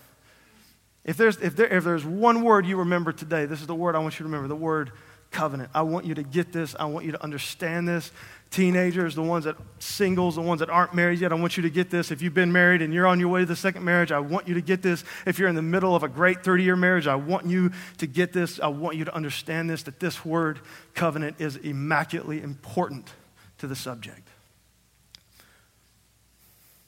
If 1.04 1.16
there's, 1.16 1.36
if, 1.38 1.56
there, 1.56 1.68
if 1.68 1.84
there's 1.84 2.04
one 2.04 2.42
word 2.42 2.66
you 2.66 2.78
remember 2.78 3.12
today, 3.12 3.46
this 3.46 3.60
is 3.60 3.66
the 3.66 3.74
word 3.74 3.94
I 3.94 3.98
want 4.00 4.14
you 4.14 4.18
to 4.18 4.24
remember 4.24 4.48
the 4.48 4.56
word 4.56 4.92
covenant. 5.30 5.70
I 5.74 5.82
want 5.82 6.06
you 6.06 6.14
to 6.14 6.22
get 6.22 6.52
this. 6.52 6.74
I 6.78 6.86
want 6.86 7.04
you 7.04 7.12
to 7.12 7.22
understand 7.22 7.86
this. 7.86 8.10
Teenagers, 8.50 9.14
the 9.14 9.22
ones 9.22 9.44
that 9.44 9.56
singles, 9.78 10.36
the 10.36 10.40
ones 10.42 10.60
that 10.60 10.70
aren't 10.70 10.94
married 10.94 11.20
yet, 11.20 11.32
I 11.32 11.34
want 11.34 11.58
you 11.58 11.62
to 11.64 11.70
get 11.70 11.90
this. 11.90 12.10
If 12.10 12.22
you've 12.22 12.32
been 12.32 12.50
married 12.50 12.80
and 12.80 12.94
you're 12.94 13.06
on 13.06 13.20
your 13.20 13.28
way 13.28 13.40
to 13.40 13.46
the 13.46 13.56
second 13.56 13.84
marriage, 13.84 14.10
I 14.10 14.20
want 14.20 14.48
you 14.48 14.54
to 14.54 14.62
get 14.62 14.80
this. 14.80 15.04
If 15.26 15.38
you're 15.38 15.48
in 15.48 15.54
the 15.54 15.62
middle 15.62 15.94
of 15.94 16.02
a 16.02 16.08
great 16.08 16.42
30 16.42 16.62
year 16.62 16.76
marriage, 16.76 17.06
I 17.06 17.16
want 17.16 17.46
you 17.46 17.72
to 17.98 18.06
get 18.06 18.32
this. 18.32 18.58
I 18.58 18.68
want 18.68 18.96
you 18.96 19.04
to 19.04 19.14
understand 19.14 19.68
this 19.68 19.82
that 19.82 20.00
this 20.00 20.24
word 20.24 20.60
covenant 20.94 21.36
is 21.38 21.56
immaculately 21.56 22.40
important 22.40 23.10
to 23.58 23.66
the 23.66 23.76
subject. 23.76 24.26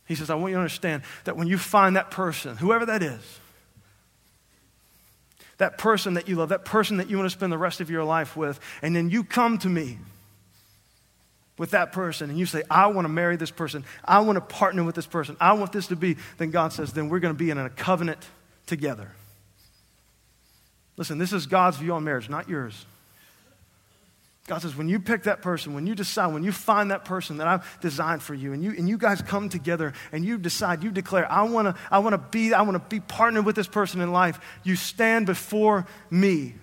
He 0.07 0.14
says, 0.14 0.31
I 0.31 0.35
want 0.35 0.50
you 0.50 0.57
to 0.57 0.61
understand 0.61 1.03
that 1.24 1.37
when 1.37 1.46
you 1.46 1.59
find 1.59 1.94
that 1.96 2.11
person, 2.11 2.57
whoever 2.57 2.87
that 2.87 3.03
is, 3.03 3.20
that 5.61 5.77
person 5.77 6.14
that 6.14 6.27
you 6.27 6.37
love, 6.37 6.49
that 6.49 6.64
person 6.64 6.96
that 6.96 7.11
you 7.11 7.18
want 7.18 7.27
to 7.27 7.37
spend 7.37 7.53
the 7.53 7.59
rest 7.59 7.83
of 7.83 7.90
your 7.90 8.03
life 8.03 8.35
with, 8.35 8.59
and 8.81 8.96
then 8.96 9.11
you 9.11 9.23
come 9.23 9.59
to 9.59 9.68
me 9.68 9.99
with 11.59 11.73
that 11.73 11.92
person 11.92 12.31
and 12.31 12.38
you 12.38 12.46
say, 12.46 12.62
I 12.70 12.87
want 12.87 13.05
to 13.05 13.11
marry 13.11 13.37
this 13.37 13.51
person, 13.51 13.85
I 14.03 14.20
want 14.20 14.37
to 14.37 14.40
partner 14.40 14.83
with 14.83 14.94
this 14.94 15.07
person, 15.07 15.37
I 15.38 15.53
want 15.53 15.73
this 15.73 15.88
to 15.88 15.96
be, 15.96 16.16
then 16.38 16.51
God 16.51 16.73
says, 16.73 16.94
then 16.94 17.11
we're 17.11 17.20
going 17.20 17.35
to 17.35 17.38
be 17.38 17.51
in 17.51 17.59
a 17.59 17.68
covenant 17.68 18.27
together. 18.66 19.12
Listen, 20.96 21.18
this 21.18 21.35
is 21.35 21.46
God's 21.46 21.77
view 21.77 21.92
on 21.92 22.05
marriage, 22.05 22.31
not 22.31 22.49
yours. 22.49 22.87
God 24.46 24.62
says, 24.62 24.74
when 24.74 24.88
you 24.88 24.98
pick 24.98 25.24
that 25.24 25.42
person, 25.42 25.74
when 25.74 25.87
you 25.87 25.94
decide, 25.94 26.33
when 26.33 26.42
you 26.42 26.50
find 26.50 26.90
that 26.90 27.05
person 27.05 27.37
that 27.37 27.46
I've 27.46 27.81
designed 27.81 28.22
for 28.22 28.35
you, 28.35 28.53
and 28.53 28.64
you, 28.64 28.70
and 28.70 28.88
you 28.88 28.98
guys 28.98 29.22
come 29.22 29.48
together 29.48 29.92
and 30.12 30.24
you 30.24 30.38
decide, 30.38 30.83
you 30.83 30.90
declare, 30.90 31.31
I 31.31 31.42
want 31.42 31.68
to 31.68 31.81
I 31.90 31.98
wanna 32.00 32.18
be, 32.18 32.53
I 32.53 32.62
want 32.62 32.74
to 32.74 32.88
be 32.88 33.00
partnered 33.00 33.44
with 33.44 33.55
this 33.55 33.68
person 33.68 34.00
in 34.00 34.12
life, 34.12 34.40
you 34.64 34.76
stand 34.76 35.26
before 35.26 35.87
me, 36.11 36.55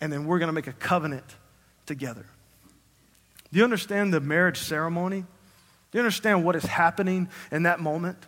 and 0.00 0.12
then 0.12 0.26
we're 0.26 0.38
going 0.38 0.48
to 0.48 0.52
make 0.52 0.66
a 0.66 0.72
covenant 0.72 1.24
together. 1.86 2.26
Do 3.50 3.58
you 3.58 3.64
understand 3.64 4.12
the 4.12 4.20
marriage 4.20 4.58
ceremony? 4.58 5.20
Do 5.20 5.98
you 5.98 6.00
understand 6.00 6.44
what 6.44 6.54
is 6.54 6.64
happening 6.64 7.28
in 7.50 7.62
that 7.62 7.80
moment? 7.80 8.18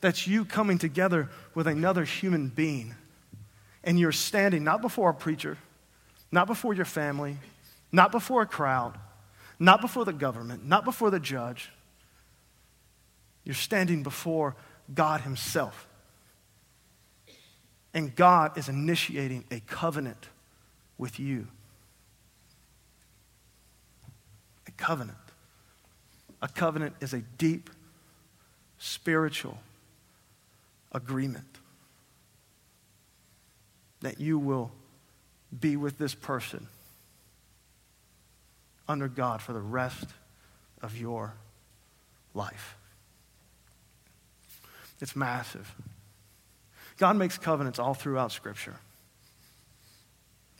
That's 0.00 0.26
you 0.26 0.44
coming 0.44 0.78
together 0.78 1.28
with 1.54 1.66
another 1.66 2.04
human 2.04 2.48
being, 2.48 2.94
and 3.82 3.98
you're 3.98 4.12
standing 4.12 4.62
not 4.62 4.82
before 4.82 5.10
a 5.10 5.14
preacher 5.14 5.58
not 6.32 6.46
before 6.46 6.74
your 6.74 6.84
family, 6.84 7.36
not 7.92 8.12
before 8.12 8.42
a 8.42 8.46
crowd, 8.46 8.96
not 9.58 9.80
before 9.80 10.04
the 10.04 10.12
government, 10.12 10.66
not 10.66 10.84
before 10.84 11.10
the 11.10 11.20
judge. 11.20 11.70
You're 13.44 13.54
standing 13.54 14.02
before 14.02 14.56
God 14.94 15.22
Himself. 15.22 15.86
And 17.92 18.14
God 18.14 18.56
is 18.56 18.68
initiating 18.68 19.44
a 19.50 19.60
covenant 19.60 20.28
with 20.98 21.18
you. 21.18 21.48
A 24.68 24.70
covenant. 24.72 25.18
A 26.40 26.48
covenant 26.48 26.94
is 27.00 27.12
a 27.12 27.20
deep 27.20 27.70
spiritual 28.78 29.58
agreement 30.92 31.58
that 34.00 34.20
you 34.20 34.38
will 34.38 34.70
be 35.58 35.76
with 35.76 35.98
this 35.98 36.14
person 36.14 36.66
under 38.88 39.08
God 39.08 39.40
for 39.40 39.52
the 39.52 39.60
rest 39.60 40.06
of 40.82 40.96
your 40.96 41.34
life. 42.34 42.76
It's 45.00 45.16
massive. 45.16 45.72
God 46.98 47.16
makes 47.16 47.38
covenants 47.38 47.78
all 47.78 47.94
throughout 47.94 48.32
Scripture. 48.32 48.76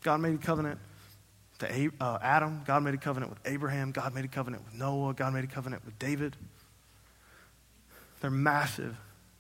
God 0.03 0.21
made 0.21 0.35
a 0.35 0.39
covenant 0.39 0.79
to 1.59 1.91
uh, 2.01 2.19
Adam. 2.23 2.63
God 2.67 2.83
made 2.83 2.95
a 2.95 2.99
covenant 2.99 3.31
with 3.31 3.41
Abraham. 3.45 3.93
God 3.93 4.15
made 4.15 4.25
a 4.25 4.29
covenant 4.29 4.65
with 4.65 4.75
Noah. 4.75 5.13
God 5.13 5.35
made 5.35 5.45
a 5.45 5.49
covenant 5.49 5.85
with 5.85 5.99
David. 5.99 6.37
They're 8.21 8.31
massive, 8.31 8.97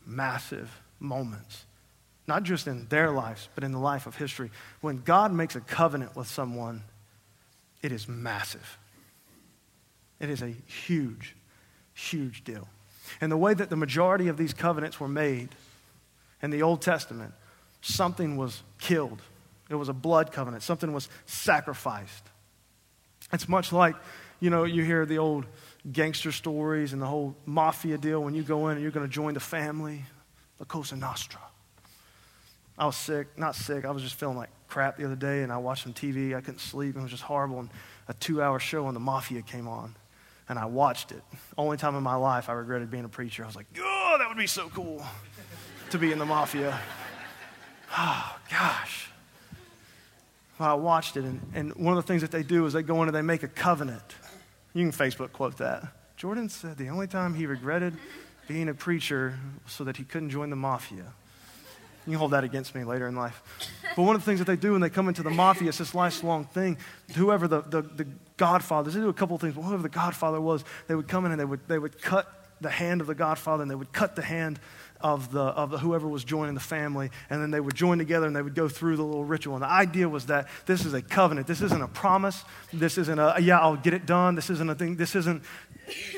massive 0.06 0.70
moments 0.98 1.64
not 2.26 2.42
just 2.42 2.66
in 2.66 2.86
their 2.88 3.10
lives, 3.10 3.48
but 3.54 3.64
in 3.64 3.72
the 3.72 3.78
life 3.78 4.06
of 4.06 4.16
history. 4.16 4.50
When 4.80 4.98
God 4.98 5.32
makes 5.32 5.56
a 5.56 5.60
covenant 5.60 6.14
with 6.16 6.28
someone, 6.28 6.82
it 7.82 7.92
is 7.92 8.08
massive. 8.08 8.78
It 10.20 10.30
is 10.30 10.42
a 10.42 10.54
huge, 10.66 11.34
huge 11.94 12.44
deal. 12.44 12.68
And 13.20 13.32
the 13.32 13.36
way 13.36 13.54
that 13.54 13.70
the 13.70 13.76
majority 13.76 14.28
of 14.28 14.36
these 14.36 14.52
covenants 14.52 15.00
were 15.00 15.08
made 15.08 15.48
in 16.42 16.50
the 16.50 16.62
Old 16.62 16.82
Testament, 16.82 17.32
something 17.80 18.36
was 18.36 18.62
killed. 18.78 19.22
It 19.68 19.74
was 19.74 19.88
a 19.88 19.92
blood 19.92 20.32
covenant, 20.32 20.62
something 20.62 20.92
was 20.92 21.08
sacrificed. 21.26 22.24
It's 23.32 23.48
much 23.48 23.72
like, 23.72 23.94
you 24.40 24.50
know, 24.50 24.64
you 24.64 24.84
hear 24.84 25.06
the 25.06 25.18
old 25.18 25.46
gangster 25.90 26.32
stories 26.32 26.92
and 26.92 27.00
the 27.00 27.06
whole 27.06 27.36
mafia 27.46 27.96
deal 27.96 28.22
when 28.22 28.34
you 28.34 28.42
go 28.42 28.68
in 28.68 28.72
and 28.72 28.82
you're 28.82 28.90
going 28.90 29.06
to 29.06 29.12
join 29.12 29.34
the 29.34 29.40
family, 29.40 30.04
La 30.58 30.66
Cosa 30.66 30.96
Nostra. 30.96 31.40
I 32.80 32.86
was 32.86 32.96
sick, 32.96 33.36
not 33.36 33.54
sick, 33.54 33.84
I 33.84 33.90
was 33.90 34.02
just 34.02 34.14
feeling 34.14 34.38
like 34.38 34.48
crap 34.66 34.96
the 34.96 35.04
other 35.04 35.14
day 35.14 35.42
and 35.42 35.52
I 35.52 35.58
watched 35.58 35.82
some 35.82 35.92
TV. 35.92 36.34
I 36.34 36.40
couldn't 36.40 36.60
sleep, 36.60 36.96
it 36.96 37.02
was 37.02 37.10
just 37.10 37.22
horrible. 37.22 37.60
And 37.60 37.68
a 38.08 38.14
two 38.14 38.42
hour 38.42 38.58
show 38.58 38.86
on 38.86 38.94
the 38.94 39.00
mafia 39.00 39.42
came 39.42 39.68
on 39.68 39.94
and 40.48 40.58
I 40.58 40.64
watched 40.64 41.12
it. 41.12 41.22
Only 41.58 41.76
time 41.76 41.94
in 41.94 42.02
my 42.02 42.14
life 42.14 42.48
I 42.48 42.54
regretted 42.54 42.90
being 42.90 43.04
a 43.04 43.08
preacher. 43.08 43.42
I 43.42 43.46
was 43.46 43.54
like, 43.54 43.66
oh, 43.78 44.16
that 44.18 44.28
would 44.28 44.38
be 44.38 44.46
so 44.46 44.70
cool 44.70 45.04
to 45.90 45.98
be 45.98 46.10
in 46.10 46.18
the 46.18 46.26
mafia. 46.26 46.78
Oh, 47.98 48.38
gosh. 48.48 49.10
Well, 50.56 50.70
I 50.70 50.74
watched 50.74 51.16
it, 51.16 51.24
and, 51.24 51.40
and 51.54 51.74
one 51.74 51.96
of 51.96 52.04
the 52.04 52.06
things 52.06 52.22
that 52.22 52.30
they 52.30 52.44
do 52.44 52.64
is 52.64 52.72
they 52.72 52.84
go 52.84 53.02
in 53.02 53.08
and 53.08 53.16
they 53.16 53.20
make 53.20 53.42
a 53.42 53.48
covenant. 53.48 54.14
You 54.74 54.88
can 54.88 54.92
Facebook 54.92 55.32
quote 55.32 55.56
that. 55.56 55.88
Jordan 56.16 56.48
said 56.48 56.76
the 56.76 56.88
only 56.88 57.08
time 57.08 57.34
he 57.34 57.46
regretted 57.46 57.94
being 58.46 58.68
a 58.68 58.74
preacher 58.74 59.40
so 59.66 59.82
that 59.82 59.96
he 59.96 60.04
couldn't 60.04 60.30
join 60.30 60.50
the 60.50 60.56
mafia. 60.56 61.12
You 62.10 62.14
can 62.14 62.18
hold 62.18 62.32
that 62.32 62.42
against 62.42 62.74
me 62.74 62.82
later 62.82 63.06
in 63.06 63.14
life. 63.14 63.40
But 63.94 64.02
one 64.02 64.16
of 64.16 64.22
the 64.22 64.26
things 64.26 64.40
that 64.40 64.46
they 64.46 64.56
do 64.56 64.72
when 64.72 64.80
they 64.80 64.90
come 64.90 65.06
into 65.06 65.22
the 65.22 65.30
mafia, 65.30 65.68
it's 65.68 65.78
this 65.78 65.94
lifelong 65.94 66.44
thing. 66.44 66.76
Whoever 67.14 67.46
the, 67.46 67.60
the, 67.60 67.82
the 67.82 68.08
godfathers, 68.36 68.94
they 68.94 69.00
do 69.00 69.08
a 69.08 69.14
couple 69.14 69.36
of 69.36 69.40
things. 69.40 69.54
Whoever 69.54 69.80
the 69.80 69.88
godfather 69.88 70.40
was, 70.40 70.64
they 70.88 70.96
would 70.96 71.06
come 71.06 71.24
in 71.24 71.30
and 71.30 71.40
they 71.40 71.44
would, 71.44 71.60
they 71.68 71.78
would 71.78 72.02
cut 72.02 72.26
the 72.60 72.68
hand 72.68 73.00
of 73.00 73.06
the 73.06 73.14
godfather 73.14 73.62
and 73.62 73.70
they 73.70 73.76
would 73.76 73.92
cut 73.92 74.16
the 74.16 74.22
hand 74.22 74.58
of, 75.00 75.30
the, 75.30 75.40
of 75.40 75.70
the, 75.70 75.78
whoever 75.78 76.08
was 76.08 76.24
joining 76.24 76.54
the 76.54 76.60
family, 76.60 77.10
and 77.30 77.40
then 77.40 77.50
they 77.52 77.60
would 77.60 77.76
join 77.76 77.98
together 77.98 78.26
and 78.26 78.34
they 78.34 78.42
would 78.42 78.56
go 78.56 78.68
through 78.68 78.96
the 78.96 79.04
little 79.04 79.24
ritual. 79.24 79.54
And 79.54 79.62
the 79.62 79.70
idea 79.70 80.08
was 80.08 80.26
that 80.26 80.48
this 80.66 80.84
is 80.84 80.92
a 80.92 81.00
covenant. 81.00 81.46
This 81.46 81.62
isn't 81.62 81.80
a 81.80 81.88
promise. 81.88 82.44
This 82.72 82.98
isn't 82.98 83.18
a, 83.18 83.36
yeah, 83.40 83.60
I'll 83.60 83.76
get 83.76 83.94
it 83.94 84.04
done. 84.04 84.34
This 84.34 84.50
isn't 84.50 84.68
a 84.68 84.74
thing. 84.74 84.96
This 84.96 85.14
isn't, 85.14 85.42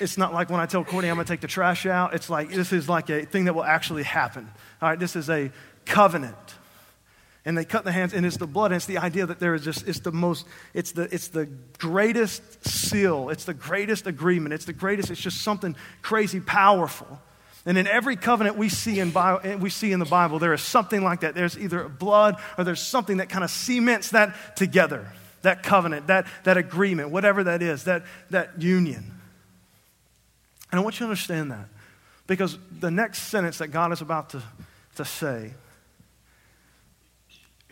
it's 0.01 0.19
not 0.19 0.33
like 0.35 0.51
when 0.51 0.61
I 0.61 0.67
tell 0.67 0.85
Courtney 0.85 1.11
I'm 1.11 1.17
going 1.17 1.27
to 1.27 1.33
take 1.33 1.43
the 1.43 1.47
trash 1.47 1.87
out. 1.87 2.15
It's 2.15 2.29
like, 2.29 2.51
this 2.51 2.73
is 2.73 2.89
like 2.89 3.11
a 3.11 3.25
thing 3.25 3.45
that 3.45 3.55
will 3.55 3.63
actually 3.63 4.03
happen. 4.03 4.51
All 4.81 4.89
right, 4.89 4.99
this 4.99 5.15
is 5.15 5.31
a 5.31 5.53
covenant. 5.85 6.37
And 7.45 7.59
they 7.59 7.65
cut 7.65 7.85
the 7.85 7.91
hands, 7.91 8.15
and 8.15 8.25
it's 8.25 8.37
the 8.37 8.47
blood, 8.47 8.67
and 8.67 8.77
it's 8.77 8.87
the 8.87 8.99
idea 8.99 9.27
that 9.27 9.41
there 9.41 9.55
is 9.55 9.65
just, 9.65 9.89
it's 9.89 9.99
the 10.01 10.13
most, 10.13 10.47
it's 10.75 10.93
the, 10.93 11.13
it's 11.13 11.29
the 11.29 11.47
greatest 11.79 12.67
seal, 12.67 13.31
it's 13.31 13.45
the 13.45 13.55
greatest 13.55 14.07
agreement, 14.07 14.55
it's 14.55 14.65
the 14.65 14.73
greatest, 14.73 15.11
it's 15.11 15.21
just 15.21 15.41
something 15.41 15.75
crazy 16.03 16.39
powerful. 16.39 17.21
And 17.67 17.79
in 17.79 17.87
every 17.87 18.17
covenant 18.17 18.57
we 18.57 18.69
see 18.69 19.01
in, 19.01 19.11
Bible, 19.11 19.59
we 19.59 19.71
see 19.71 19.93
in 19.93 19.99
the 19.99 20.05
Bible, 20.05 20.39
there 20.39 20.53
is 20.53 20.63
something 20.63 21.03
like 21.03 21.21
that. 21.21 21.35
There's 21.35 21.57
either 21.57 21.89
blood 21.89 22.37
or 22.59 22.65
there's 22.65 22.83
something 22.83 23.19
that 23.19 23.29
kind 23.29 23.45
of 23.45 23.51
cements 23.51 24.11
that 24.11 24.57
together, 24.57 25.07
that 25.43 25.63
covenant, 25.63 26.09
that, 26.09 26.27
that 26.45 26.57
agreement, 26.57 27.11
whatever 27.11 27.45
that 27.45 27.63
is, 27.63 27.85
that, 27.85 28.05
that 28.31 28.61
union. 28.61 29.13
And 30.73 30.81
I 30.81 30.83
want 30.83 30.97
you 30.97 31.01
to 31.01 31.05
understand 31.05 31.53
that 31.53 31.69
because 32.27 32.59
the 32.81 32.91
next 32.91 33.23
sentence 33.25 33.59
that 33.59 33.69
God 33.69 33.93
is 33.93 34.01
about 34.01 34.31
to, 34.31 34.43
to 34.97 35.05
say 35.05 35.53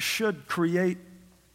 should 0.01 0.47
create 0.47 0.99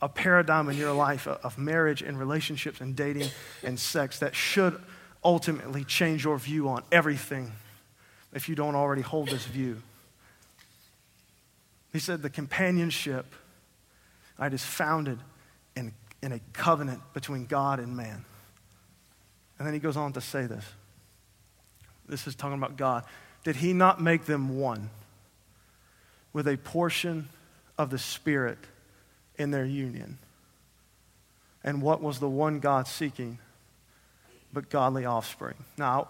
a 0.01 0.10
paradigm 0.10 0.69
in 0.69 0.77
your 0.77 0.93
life 0.93 1.27
of 1.27 1.58
marriage 1.58 2.01
and 2.01 2.19
relationships 2.19 2.81
and 2.81 2.95
dating 2.95 3.29
and 3.63 3.79
sex 3.79 4.19
that 4.19 4.36
should 4.36 4.79
ultimately 5.23 5.84
change 5.84 6.23
your 6.25 6.38
view 6.38 6.69
on 6.69 6.84
everything 6.91 7.51
if 8.34 8.47
you 8.47 8.55
don't 8.55 8.75
already 8.75 9.01
hold 9.01 9.29
this 9.29 9.45
view. 9.45 9.81
He 11.91 11.99
said 11.99 12.21
the 12.21 12.29
companionship 12.29 13.25
right, 14.38 14.53
is 14.53 14.63
founded 14.63 15.19
in, 15.75 15.93
in 16.21 16.31
a 16.31 16.39
covenant 16.53 17.01
between 17.13 17.45
God 17.45 17.79
and 17.79 17.95
man. 17.95 18.25
And 19.58 19.65
then 19.65 19.73
he 19.73 19.79
goes 19.79 19.97
on 19.97 20.13
to 20.13 20.21
say 20.21 20.45
this. 20.45 20.65
This 22.08 22.27
is 22.27 22.36
talking 22.36 22.58
about 22.58 22.77
God. 22.77 23.05
Did 23.43 23.55
he 23.55 23.73
not 23.73 24.01
make 24.01 24.25
them 24.25 24.60
one 24.60 24.89
with 26.34 26.47
a 26.47 26.58
portion 26.58 27.29
of 27.77 27.89
the 27.89 27.97
Spirit 27.97 28.57
in 29.38 29.51
their 29.51 29.65
union? 29.65 30.17
And 31.63 31.81
what 31.81 32.01
was 32.01 32.19
the 32.19 32.29
one 32.29 32.59
God 32.59 32.88
seeking 32.88 33.39
but 34.53 34.69
godly 34.69 35.05
offspring? 35.05 35.55
Now, 35.77 36.07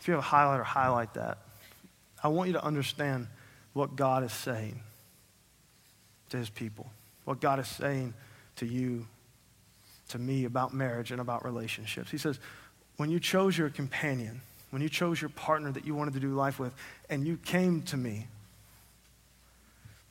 if 0.00 0.08
you 0.08 0.14
have 0.14 0.24
a 0.24 0.26
highlighter, 0.26 0.64
highlight 0.64 1.14
that. 1.14 1.38
I 2.24 2.28
want 2.28 2.48
you 2.48 2.54
to 2.54 2.64
understand 2.64 3.28
what 3.72 3.94
God 3.96 4.24
is 4.24 4.32
saying 4.32 4.80
to 6.30 6.36
his 6.36 6.50
people, 6.50 6.90
what 7.24 7.40
God 7.40 7.58
is 7.58 7.68
saying 7.68 8.14
to 8.56 8.66
you, 8.66 9.06
to 10.08 10.18
me 10.18 10.44
about 10.44 10.74
marriage 10.74 11.10
and 11.10 11.20
about 11.20 11.44
relationships. 11.44 12.10
He 12.10 12.18
says, 12.18 12.38
when 12.96 13.10
you 13.10 13.20
chose 13.20 13.56
your 13.56 13.70
companion, 13.70 14.40
when 14.70 14.82
you 14.82 14.88
chose 14.88 15.20
your 15.20 15.30
partner 15.30 15.70
that 15.72 15.86
you 15.86 15.94
wanted 15.94 16.14
to 16.14 16.20
do 16.20 16.34
life 16.34 16.58
with, 16.58 16.74
and 17.08 17.26
you 17.26 17.36
came 17.36 17.82
to 17.82 17.96
me, 17.96 18.26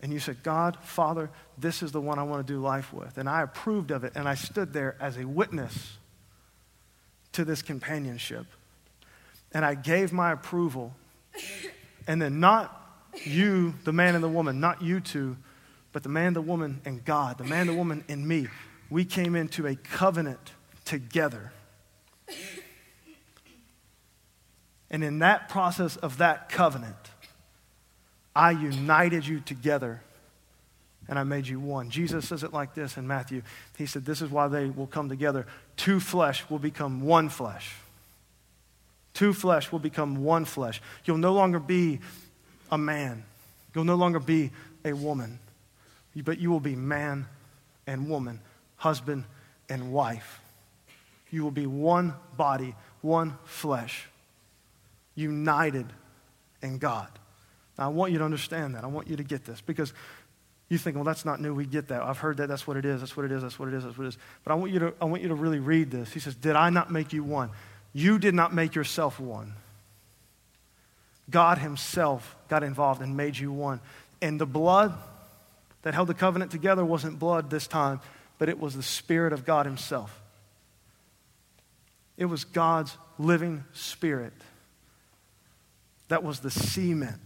and 0.02 0.12
you 0.12 0.20
said, 0.20 0.44
God, 0.44 0.78
Father, 0.82 1.30
this 1.58 1.84
is 1.84 1.92
the 1.92 2.02
one 2.02 2.18
I 2.18 2.24
want 2.24 2.46
to 2.46 2.54
do 2.54 2.60
life 2.60 2.92
with. 2.92 3.18
And 3.18 3.30
I 3.30 3.42
approved 3.42 3.92
of 3.92 4.04
it, 4.04 4.14
and 4.16 4.28
I 4.28 4.36
stood 4.36 4.74
there 4.74 4.96
as 5.00 5.18
a 5.18 5.26
witness 5.26 5.98
to 7.34 7.46
this 7.46 7.62
companionship 7.62 8.46
and 9.54 9.66
I 9.66 9.76
gave 9.76 10.14
my 10.14 10.32
approval. 10.32 10.94
And 12.08 12.22
then 12.22 12.40
not 12.40 12.78
you, 13.26 13.76
the 13.84 13.92
man 13.92 14.16
and 14.16 14.24
the 14.24 14.30
woman, 14.30 14.60
not 14.60 14.82
you 14.82 15.00
two, 15.00 15.38
but 15.92 16.04
the 16.04 16.10
man, 16.10 16.34
the 16.34 16.42
woman, 16.42 16.82
and 16.86 17.04
God, 17.04 17.38
the 17.38 17.44
man, 17.44 17.68
the 17.68 17.74
woman, 17.74 18.04
and 18.08 18.28
me. 18.28 18.48
We 18.90 19.06
came 19.06 19.36
into 19.36 19.68
a 19.68 19.76
covenant 19.76 20.52
together. 20.86 21.52
And 24.90 25.04
in 25.04 25.20
that 25.20 25.50
process 25.50 25.98
of 25.98 26.18
that 26.18 26.50
covenant, 26.50 26.96
I 28.36 28.52
united 28.52 29.28
you 29.28 29.39
together 29.39 30.02
and 31.08 31.20
I 31.20 31.24
made 31.24 31.48
you 31.48 31.60
one. 31.60 31.89
Jesus 31.89 32.28
says 32.28 32.44
it 32.44 32.54
like 32.54 32.74
this 32.74 32.96
in 32.96 33.08
Matthew. 33.08 33.41
He 33.78 33.86
said, 33.86 34.06
This 34.06 34.22
is 34.22 34.30
why 34.30 34.48
they 34.48 34.67
will 34.67 34.88
come 34.88 35.10
together. 35.10 35.46
Two 35.76 36.00
flesh 36.00 36.50
will 36.50 36.60
become 36.60 37.02
one 37.02 37.28
flesh. 37.30 37.76
Two 39.13 39.34
flesh 39.34 39.72
will 39.72 39.80
become 39.80 40.24
one 40.24 40.46
flesh. 40.46 40.82
You'll 41.04 41.17
no 41.17 41.34
longer 41.34 41.60
be 41.60 42.00
a 42.72 42.78
man. 42.78 43.24
You'll 43.76 43.84
no 43.84 43.96
longer 43.96 44.20
be 44.20 44.52
a 44.86 44.94
woman. 44.94 45.39
But 46.15 46.39
you 46.39 46.50
will 46.50 46.60
be 46.60 46.76
man 46.76 47.28
and 47.88 48.10
woman, 48.10 48.39
husband 48.78 49.26
and 49.70 49.91
wife. 49.91 50.39
You 51.30 51.44
will 51.44 51.52
be 51.52 51.65
one 51.65 52.13
body, 52.38 52.76
one 53.02 53.38
flesh, 53.46 54.08
united 55.15 55.88
in 56.62 56.78
God. 56.78 57.10
I 57.82 57.88
want 57.88 58.12
you 58.12 58.20
to 58.20 58.26
understand 58.26 58.76
that. 58.76 58.84
I 58.84 58.88
want 58.88 59.08
you 59.08 59.17
to 59.17 59.24
get 59.24 59.46
this 59.46 59.62
because 59.62 59.94
you 60.70 60.78
think, 60.78 60.96
well, 60.96 61.04
that's 61.04 61.26
not 61.26 61.41
new. 61.41 61.54
We 61.54 61.65
get 61.65 61.89
that. 61.89 62.02
I've 62.02 62.17
heard 62.17 62.38
that. 62.38 62.48
That's 62.48 62.65
what 62.65 62.78
it 62.78 62.86
is. 62.86 63.02
That's 63.02 63.17
what 63.17 63.26
it 63.26 63.32
is. 63.32 63.41
That's 63.41 63.60
what 63.60 63.67
it 63.67 63.74
is. 63.74 63.84
That's 63.84 63.98
what 63.98 64.06
it 64.06 64.10
is. 64.10 64.17
But 64.44 64.54
I 64.54 64.56
want 64.56 64.72
you 64.72 64.80
to, 64.80 64.94
I 65.02 65.06
want 65.06 65.22
you 65.22 65.28
to 65.28 65.36
really 65.36 65.60
read 65.60 65.91
this. 65.91 66.13
He 66.13 66.20
says, 66.20 66.36
Did 66.36 66.56
I 66.56 66.70
not 66.70 66.91
make 66.91 67.12
you 67.12 67.24
one? 67.24 67.50
You 67.94 68.20
did 68.20 68.34
not 68.34 68.54
make 68.54 68.74
yourself 68.76 69.20
one. 69.20 69.54
God 71.30 71.58
Himself 71.58 72.36
got 72.48 72.63
involved 72.63 73.02
and 73.02 73.17
made 73.17 73.38
you 73.38 73.52
one. 73.52 73.82
And 74.22 74.39
the 74.39 74.46
blood 74.46 74.94
that 75.82 75.94
held 75.94 76.08
the 76.08 76.13
covenant 76.13 76.52
together 76.52 76.86
wasn't 76.86 77.20
blood 77.20 77.50
this 77.50 77.67
time, 77.67 78.00
but 78.38 78.50
it 78.50 78.60
was 78.60 78.76
the 78.76 78.84
Spirit 78.84 79.34
of 79.34 79.46
God 79.46 79.65
Himself. 79.65 80.22
It 82.17 82.26
was 82.26 82.44
God's 82.44 82.96
living 83.17 83.63
Spirit. 83.74 84.34
That 86.10 86.24
was 86.24 86.39
the 86.39 86.52
cement, 86.52 87.22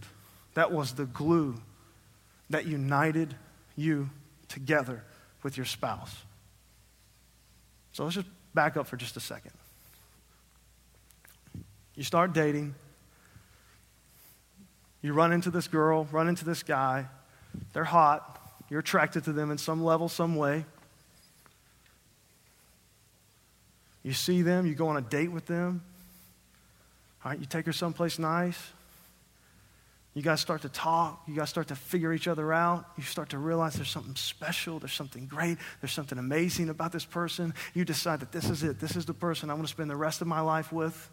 that 0.56 0.72
was 0.72 0.94
the 0.94 1.04
glue 1.04 1.54
that 2.48 2.64
united 2.64 3.34
you 3.76 4.08
together 4.48 5.04
with 5.42 5.58
your 5.58 5.66
spouse. 5.66 6.16
So 7.92 8.04
let's 8.04 8.16
just 8.16 8.26
back 8.54 8.78
up 8.78 8.86
for 8.86 8.96
just 8.96 9.18
a 9.18 9.20
second. 9.20 9.52
You 11.94 12.04
start 12.04 12.32
dating. 12.32 12.74
You 15.02 15.12
run 15.12 15.30
into 15.30 15.50
this 15.50 15.68
girl, 15.68 16.08
run 16.10 16.26
into 16.26 16.46
this 16.46 16.62
guy. 16.62 17.04
They're 17.74 17.84
hot. 17.84 18.40
You're 18.70 18.80
attracted 18.80 19.24
to 19.24 19.32
them 19.32 19.50
in 19.50 19.58
some 19.58 19.84
level, 19.84 20.08
some 20.08 20.36
way. 20.36 20.64
You 24.02 24.14
see 24.14 24.40
them, 24.40 24.66
you 24.66 24.74
go 24.74 24.88
on 24.88 24.96
a 24.96 25.02
date 25.02 25.30
with 25.30 25.44
them. 25.44 25.82
All 27.22 27.32
right, 27.32 27.38
you 27.38 27.44
take 27.44 27.66
her 27.66 27.74
someplace 27.74 28.18
nice. 28.18 28.58
You 30.16 30.22
guys 30.22 30.40
start 30.40 30.62
to 30.62 30.70
talk. 30.70 31.24
You 31.28 31.34
guys 31.34 31.50
start 31.50 31.68
to 31.68 31.76
figure 31.76 32.10
each 32.10 32.26
other 32.26 32.50
out. 32.50 32.86
You 32.96 33.02
start 33.02 33.28
to 33.28 33.38
realize 33.38 33.74
there's 33.74 33.90
something 33.90 34.16
special. 34.16 34.78
There's 34.78 34.94
something 34.94 35.26
great. 35.26 35.58
There's 35.82 35.92
something 35.92 36.16
amazing 36.16 36.70
about 36.70 36.90
this 36.90 37.04
person. 37.04 37.52
You 37.74 37.84
decide 37.84 38.20
that 38.20 38.32
this 38.32 38.48
is 38.48 38.62
it. 38.62 38.80
This 38.80 38.96
is 38.96 39.04
the 39.04 39.12
person 39.12 39.50
I 39.50 39.52
want 39.52 39.66
to 39.66 39.70
spend 39.70 39.90
the 39.90 39.96
rest 39.96 40.22
of 40.22 40.26
my 40.26 40.40
life 40.40 40.72
with. 40.72 41.10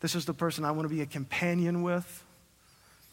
This 0.00 0.14
is 0.14 0.24
the 0.24 0.32
person 0.32 0.64
I 0.64 0.70
want 0.70 0.88
to 0.88 0.94
be 0.94 1.02
a 1.02 1.06
companion 1.06 1.82
with. 1.82 2.24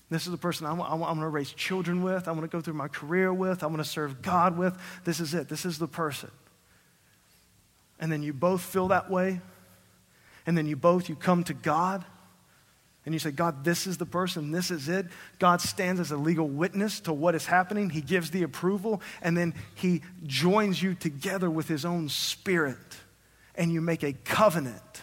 This 0.10 0.28
is 0.28 0.32
the 0.32 0.38
person 0.38 0.65
I 0.65 0.71
want, 0.71 0.89
I 0.89 0.95
want 0.95 1.19
to 1.19 1.28
raise 1.28 1.52
children 1.52 2.04
with. 2.04 2.30
I 2.30 2.32
want 2.32 2.43
to 2.43 2.47
go 2.47 2.62
through 2.62 2.76
my 2.76 2.88
career 2.88 3.34
with. 3.34 3.63
I 3.63 3.65
want 3.65 3.80
to 3.80 3.84
serve 3.84 4.21
God 4.21 4.58
with. 4.58 4.78
This 5.04 5.19
is 5.19 5.34
it. 5.34 5.50
This 5.50 5.65
is 5.65 5.78
the 5.78 5.89
person. 5.89 6.32
and 8.00 8.10
then 8.10 8.24
you 8.24 8.32
both 8.32 8.62
feel 8.62 8.88
that 8.88 9.12
way, 9.12 9.41
and 10.45 10.58
then 10.58 10.67
you 10.67 10.78
both 10.78 11.10
you 11.10 11.17
come 11.17 11.43
to 11.43 11.54
God 11.54 12.06
and 13.06 13.16
you 13.16 13.20
say, 13.20 13.32
God, 13.32 13.64
this 13.64 13.88
is 13.88 13.98
the 13.98 14.06
person, 14.06 14.52
this 14.52 14.70
is 14.70 14.88
it. 14.88 15.08
God 15.40 15.60
stands 15.60 16.00
as 16.00 16.12
a 16.12 16.18
legal 16.18 16.48
witness 16.48 17.00
to 17.02 17.14
what 17.14 17.34
is 17.34 17.48
happening. 17.48 17.90
He 17.90 18.02
gives 18.02 18.30
the 18.30 18.44
approval, 18.44 19.02
and 19.24 19.36
then 19.36 19.56
He 19.74 20.02
joins 20.28 20.82
you 20.82 20.94
together 20.94 21.50
with 21.50 21.68
His 21.68 21.84
own 21.84 22.10
Spirit, 22.10 22.78
and 23.56 23.72
you 23.72 23.82
make 23.82 24.04
a 24.04 24.14
covenant. 24.14 25.02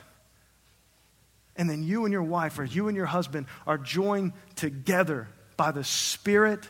And 1.57 1.69
then 1.69 1.83
you 1.83 2.05
and 2.05 2.13
your 2.13 2.23
wife, 2.23 2.61
or 2.61 2.65
you 2.65 2.87
and 2.87 2.97
your 2.97 3.07
husband, 3.07 3.47
are 3.67 3.79
joined 3.79 4.33
together 4.55 5.27
by 5.57 5.73
the 5.73 5.83
Spirit 5.83 6.69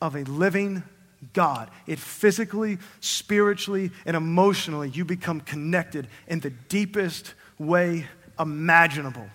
of 0.00 0.14
a 0.14 0.22
living 0.22 0.84
God. 1.32 1.70
It 1.88 1.98
physically, 1.98 2.78
spiritually, 3.00 3.90
and 4.06 4.16
emotionally, 4.16 4.90
you 4.90 5.04
become 5.04 5.40
connected 5.40 6.06
in 6.28 6.38
the 6.38 6.50
deepest 6.50 7.34
way 7.58 8.06
imaginable 8.38 9.28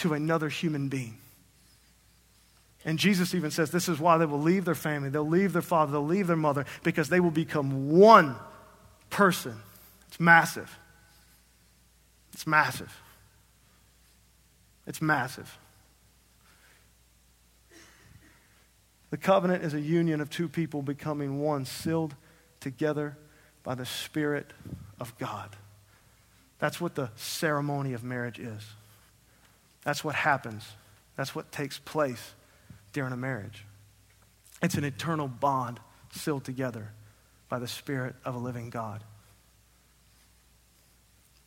to 0.00 0.14
another 0.14 0.48
human 0.48 0.88
being. 0.88 1.18
And 2.84 2.98
Jesus 2.98 3.34
even 3.34 3.50
says 3.50 3.70
this 3.70 3.88
is 3.88 3.98
why 3.98 4.16
they 4.16 4.24
will 4.24 4.40
leave 4.40 4.64
their 4.64 4.74
family, 4.74 5.10
they'll 5.10 5.26
leave 5.26 5.52
their 5.52 5.62
father, 5.62 5.92
they'll 5.92 6.04
leave 6.04 6.26
their 6.26 6.36
mother, 6.36 6.64
because 6.82 7.08
they 7.08 7.20
will 7.20 7.30
become 7.30 7.90
one 7.90 8.36
person. 9.10 9.54
It's 10.08 10.18
massive. 10.18 10.78
It's 12.32 12.46
massive. 12.46 12.94
It's 14.86 15.02
massive. 15.02 15.58
The 19.10 19.18
covenant 19.18 19.64
is 19.64 19.74
a 19.74 19.80
union 19.80 20.20
of 20.20 20.30
two 20.30 20.48
people 20.48 20.82
becoming 20.82 21.40
one, 21.40 21.64
sealed 21.66 22.14
together 22.60 23.16
by 23.62 23.74
the 23.74 23.84
Spirit 23.84 24.52
of 24.98 25.16
God. 25.18 25.50
That's 26.58 26.80
what 26.80 26.94
the 26.94 27.10
ceremony 27.16 27.92
of 27.92 28.04
marriage 28.04 28.38
is. 28.38 28.62
That's 29.82 30.04
what 30.04 30.14
happens. 30.14 30.64
That's 31.16 31.34
what 31.34 31.52
takes 31.52 31.78
place 31.78 32.34
during 32.92 33.12
a 33.12 33.16
marriage. 33.16 33.64
It's 34.62 34.74
an 34.74 34.84
eternal 34.84 35.28
bond 35.28 35.80
sealed 36.12 36.44
together 36.44 36.90
by 37.48 37.58
the 37.58 37.68
Spirit 37.68 38.14
of 38.24 38.34
a 38.34 38.38
living 38.38 38.70
God. 38.70 39.02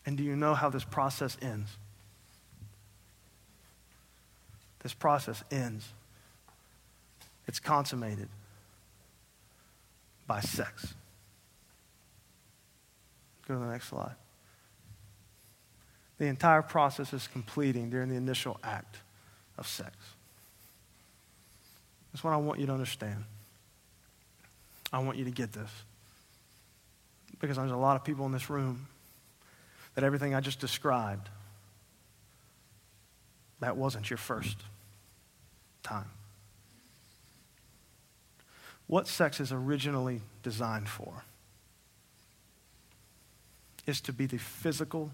And 0.06 0.17
do 0.17 0.24
you 0.24 0.36
know 0.36 0.54
how 0.54 0.69
this 0.69 0.84
process 0.84 1.38
ends? 1.41 1.69
This 4.82 4.93
process 4.93 5.43
ends. 5.50 5.88
It's 7.48 7.60
consummated 7.60 8.28
by 10.28 10.41
sex. 10.41 10.93
Go 13.48 13.56
to 13.56 13.60
the 13.60 13.67
next 13.67 13.89
slide. 13.89 14.15
The 16.17 16.26
entire 16.26 16.62
process 16.62 17.13
is 17.13 17.28
completing 17.28 17.89
during 17.89 18.10
the 18.10 18.15
initial 18.15 18.60
act 18.63 18.97
of 19.58 19.67
sex. 19.67 19.95
That's 22.12 22.23
what 22.23 22.32
I 22.32 22.38
want 22.38 22.60
you 22.60 22.67
to 22.67 22.73
understand. 22.73 23.23
I 24.91 24.99
want 24.99 25.17
you 25.17 25.26
to 25.26 25.32
get 25.32 25.52
this. 25.52 25.69
Because 27.39 27.58
there's 27.58 27.71
a 27.71 27.76
lot 27.76 27.95
of 27.95 28.04
people 28.04 28.26
in 28.26 28.32
this 28.32 28.49
room 28.49 28.88
that 29.95 30.04
everything 30.04 30.36
I 30.36 30.39
just 30.39 30.60
described, 30.60 31.30
that 33.60 33.76
wasn't 33.76 34.10
your 34.10 34.17
first 34.17 34.58
time. 35.82 36.10
What 38.88 39.08
sex 39.08 39.39
is 39.39 39.52
originally 39.52 40.21
designed 40.43 40.88
for 40.88 41.23
is 43.88 43.99
to 44.02 44.13
be 44.13 44.26
the 44.26 44.38
physical 44.38 45.12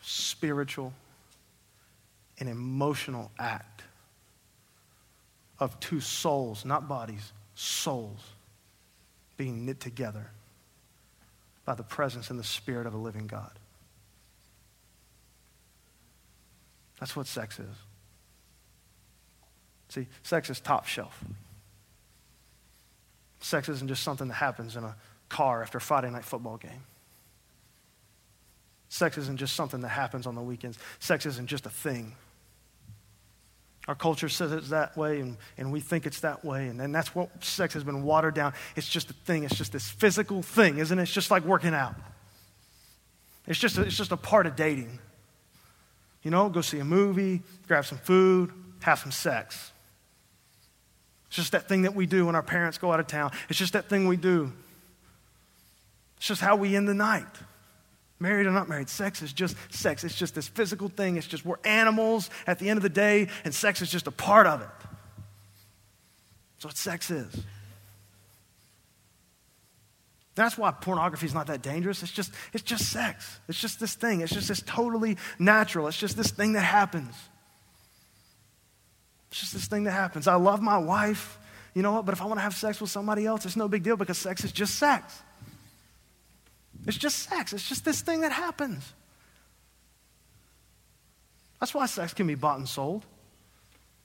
spiritual, 0.00 0.92
and 2.40 2.48
emotional 2.48 3.30
act 3.38 3.82
of 5.58 5.78
two 5.80 6.00
souls, 6.00 6.64
not 6.64 6.88
bodies, 6.88 7.32
souls 7.54 8.20
being 9.36 9.66
knit 9.66 9.80
together 9.80 10.30
by 11.64 11.74
the 11.74 11.82
presence 11.82 12.30
and 12.30 12.38
the 12.38 12.44
spirit 12.44 12.86
of 12.86 12.94
a 12.94 12.96
living 12.96 13.26
God. 13.26 13.50
That's 17.00 17.14
what 17.14 17.26
sex 17.26 17.58
is. 17.58 17.76
See, 19.88 20.06
sex 20.22 20.50
is 20.50 20.60
top 20.60 20.86
shelf. 20.86 21.24
Sex 23.40 23.68
isn't 23.68 23.88
just 23.88 24.02
something 24.02 24.28
that 24.28 24.34
happens 24.34 24.76
in 24.76 24.84
a 24.84 24.96
car 25.28 25.62
after 25.62 25.78
a 25.78 25.80
Friday 25.80 26.10
night 26.10 26.24
football 26.24 26.56
game. 26.56 26.84
Sex 28.88 29.18
isn't 29.18 29.38
just 29.38 29.54
something 29.54 29.80
that 29.80 29.88
happens 29.88 30.26
on 30.26 30.34
the 30.34 30.42
weekends, 30.42 30.78
sex 30.98 31.26
isn't 31.26 31.46
just 31.46 31.66
a 31.66 31.70
thing. 31.70 32.14
Our 33.86 33.94
culture 33.94 34.28
says 34.28 34.52
it's 34.52 34.68
that 34.68 34.96
way, 34.98 35.20
and, 35.20 35.38
and 35.56 35.72
we 35.72 35.80
think 35.80 36.06
it's 36.06 36.20
that 36.20 36.44
way, 36.44 36.68
and, 36.68 36.80
and 36.80 36.94
that's 36.94 37.14
what 37.14 37.42
sex 37.42 37.72
has 37.72 37.84
been 37.84 38.02
watered 38.02 38.34
down. 38.34 38.52
It's 38.76 38.88
just 38.88 39.08
a 39.10 39.14
thing, 39.14 39.44
it's 39.44 39.56
just 39.56 39.72
this 39.72 39.88
physical 39.88 40.42
thing, 40.42 40.78
isn't 40.78 40.98
it? 40.98 41.02
It's 41.02 41.12
just 41.12 41.30
like 41.30 41.44
working 41.44 41.72
out. 41.72 41.94
It's 43.46 43.58
just 43.58 43.78
a, 43.78 43.82
it's 43.82 43.96
just 43.96 44.12
a 44.12 44.16
part 44.16 44.46
of 44.46 44.56
dating. 44.56 44.98
You 46.22 46.30
know, 46.30 46.50
go 46.50 46.60
see 46.60 46.78
a 46.80 46.84
movie, 46.84 47.42
grab 47.66 47.86
some 47.86 47.96
food, 47.96 48.52
have 48.80 48.98
some 48.98 49.10
sex. 49.10 49.72
It's 51.28 51.36
just 51.36 51.52
that 51.52 51.66
thing 51.66 51.82
that 51.82 51.94
we 51.94 52.04
do 52.04 52.26
when 52.26 52.34
our 52.34 52.42
parents 52.42 52.76
go 52.76 52.92
out 52.92 53.00
of 53.00 53.06
town. 53.06 53.32
It's 53.48 53.58
just 53.58 53.72
that 53.72 53.88
thing 53.88 54.06
we 54.06 54.16
do. 54.16 54.52
It's 56.18 56.26
just 56.26 56.42
how 56.42 56.56
we 56.56 56.76
end 56.76 56.88
the 56.88 56.94
night. 56.94 57.24
Married 58.20 58.46
or 58.46 58.50
not 58.50 58.68
married, 58.68 58.88
sex 58.88 59.22
is 59.22 59.32
just 59.32 59.56
sex. 59.70 60.02
It's 60.02 60.14
just 60.14 60.34
this 60.34 60.48
physical 60.48 60.88
thing. 60.88 61.16
It's 61.16 61.26
just 61.26 61.44
we're 61.44 61.58
animals 61.64 62.30
at 62.46 62.58
the 62.58 62.68
end 62.68 62.76
of 62.76 62.82
the 62.82 62.88
day, 62.88 63.28
and 63.44 63.54
sex 63.54 63.80
is 63.80 63.90
just 63.90 64.06
a 64.08 64.10
part 64.10 64.46
of 64.46 64.60
it. 64.60 64.68
That's 66.56 66.64
what 66.64 66.76
sex 66.76 67.10
is. 67.10 67.44
That's 70.34 70.56
why 70.56 70.70
pornography 70.70 71.26
is 71.26 71.34
not 71.34 71.48
that 71.48 71.62
dangerous. 71.62 72.02
It's 72.02 72.12
just, 72.12 72.32
it's 72.52 72.62
just 72.62 72.90
sex. 72.90 73.40
It's 73.48 73.60
just 73.60 73.80
this 73.80 73.94
thing. 73.94 74.20
It's 74.20 74.32
just 74.32 74.48
this 74.48 74.62
totally 74.66 75.16
natural. 75.38 75.88
It's 75.88 75.98
just 75.98 76.16
this 76.16 76.30
thing 76.30 76.52
that 76.52 76.60
happens. 76.60 77.14
It's 79.30 79.40
just 79.40 79.52
this 79.52 79.66
thing 79.66 79.84
that 79.84 79.92
happens. 79.92 80.26
I 80.26 80.36
love 80.36 80.60
my 80.62 80.78
wife, 80.78 81.38
you 81.74 81.82
know 81.82 81.92
what? 81.92 82.06
But 82.06 82.14
if 82.14 82.22
I 82.22 82.24
want 82.24 82.38
to 82.38 82.42
have 82.42 82.54
sex 82.54 82.80
with 82.80 82.90
somebody 82.90 83.26
else, 83.26 83.46
it's 83.46 83.56
no 83.56 83.68
big 83.68 83.82
deal 83.82 83.96
because 83.96 84.18
sex 84.18 84.42
is 84.44 84.52
just 84.52 84.76
sex. 84.76 85.22
It's 86.88 86.96
just 86.96 87.28
sex, 87.28 87.52
it's 87.52 87.68
just 87.68 87.84
this 87.84 88.00
thing 88.00 88.22
that 88.22 88.32
happens. 88.32 88.94
That's 91.60 91.74
why 91.74 91.84
sex 91.84 92.14
can 92.14 92.26
be 92.26 92.34
bought 92.34 92.58
and 92.58 92.66
sold. 92.66 93.04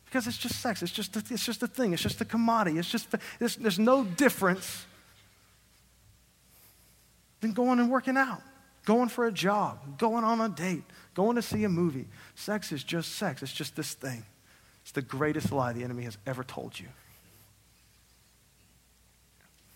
Because 0.05 0.27
it's 0.27 0.37
just 0.37 0.59
sex. 0.59 0.83
It's 0.83 0.91
just, 0.91 1.15
a, 1.15 1.23
it's 1.29 1.45
just 1.45 1.63
a 1.63 1.67
thing. 1.67 1.93
It's 1.93 2.01
just 2.01 2.19
a 2.19 2.25
commodity. 2.25 2.77
It's 2.77 2.89
just, 2.89 3.07
there's, 3.39 3.55
there's 3.55 3.79
no 3.79 4.03
difference 4.03 4.85
than 7.39 7.53
going 7.53 7.79
and 7.79 7.89
working 7.89 8.17
out, 8.17 8.41
going 8.85 9.07
for 9.07 9.27
a 9.27 9.31
job, 9.31 9.97
going 9.97 10.25
on 10.25 10.41
a 10.41 10.49
date, 10.49 10.83
going 11.15 11.37
to 11.37 11.41
see 11.41 11.63
a 11.63 11.69
movie. 11.69 12.07
Sex 12.35 12.71
is 12.73 12.83
just 12.83 13.13
sex. 13.13 13.41
It's 13.41 13.53
just 13.53 13.77
this 13.77 13.93
thing. 13.93 14.25
It's 14.81 14.91
the 14.91 15.01
greatest 15.01 15.53
lie 15.53 15.71
the 15.71 15.85
enemy 15.85 16.03
has 16.03 16.17
ever 16.27 16.43
told 16.43 16.77
you. 16.77 16.87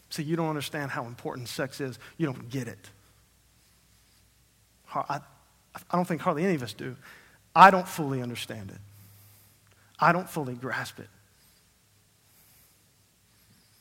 See, 0.09 0.23
you 0.23 0.35
don't 0.35 0.49
understand 0.49 0.91
how 0.91 1.05
important 1.05 1.47
sex 1.47 1.79
is. 1.79 1.97
You 2.17 2.25
don't 2.25 2.49
get 2.49 2.67
it. 2.67 2.89
I, 5.09 5.19
I 5.89 5.95
don't 5.95 6.07
think 6.07 6.21
hardly 6.21 6.43
any 6.43 6.55
of 6.55 6.63
us 6.63 6.73
do. 6.73 6.95
I 7.55 7.71
don't 7.71 7.87
fully 7.87 8.21
understand 8.21 8.71
it. 8.71 8.77
I 9.99 10.11
don't 10.11 10.29
fully 10.29 10.53
grasp 10.53 10.99
it. 10.99 11.09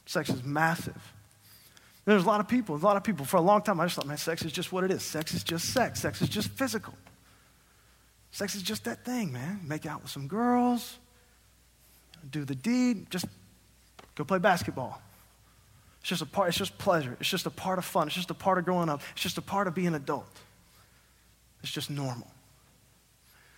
Sex 0.07 0.31
is 0.31 0.43
massive. 0.45 1.13
There's 2.05 2.23
a 2.23 2.27
lot 2.27 2.41
of 2.41 2.47
people, 2.47 2.77
a 2.77 2.79
lot 2.79 2.97
of 2.97 3.03
people, 3.03 3.25
for 3.25 3.37
a 3.37 3.43
long 3.43 3.63
time, 3.63 3.81
I 3.81 3.85
just 3.87 3.97
thought, 3.97 4.07
man, 4.07 4.17
sex 4.17 4.45
is 4.45 4.53
just 4.53 4.73
what 4.73 4.85
it 4.85 4.93
is. 4.93 5.03
Sex 5.03 5.35
is 5.35 5.43
just 5.43 5.75
sex. 5.75 6.01
Sex 6.01 6.23
is 6.23 6.29
just 6.29 6.49
physical. 6.51 6.95
Sex 8.31 8.55
is 8.55 8.63
just 8.63 8.85
that 8.85 9.05
thing, 9.05 9.33
man. 9.33 9.61
Make 9.65 9.87
out 9.87 10.03
with 10.03 10.11
some 10.11 10.29
girls, 10.29 10.99
do 12.31 12.45
the 12.45 12.55
deed, 12.55 13.11
just 13.11 13.27
go 14.15 14.25
play 14.25 14.39
basketball. 14.39 15.03
It's 16.01 16.11
just 16.11 16.23
a 16.23 16.27
part, 16.27 16.49
it's 16.49 16.59
just 16.59 16.79
pleasure. 16.79 17.17
It's 17.19 17.29
just 17.29 17.47
a 17.47 17.51
part 17.51 17.79
of 17.79 17.85
fun. 17.85 18.07
It's 18.07 18.15
just 18.15 18.31
a 18.31 18.35
part 18.35 18.59
of 18.59 18.65
growing 18.65 18.89
up. 18.89 19.01
It's 19.13 19.23
just 19.23 19.39
a 19.39 19.43
part 19.43 19.67
of 19.67 19.75
being 19.75 19.89
an 19.89 19.95
adult. 19.97 20.27
It's 21.67 21.75
just 21.75 21.91
normal. 21.91 22.29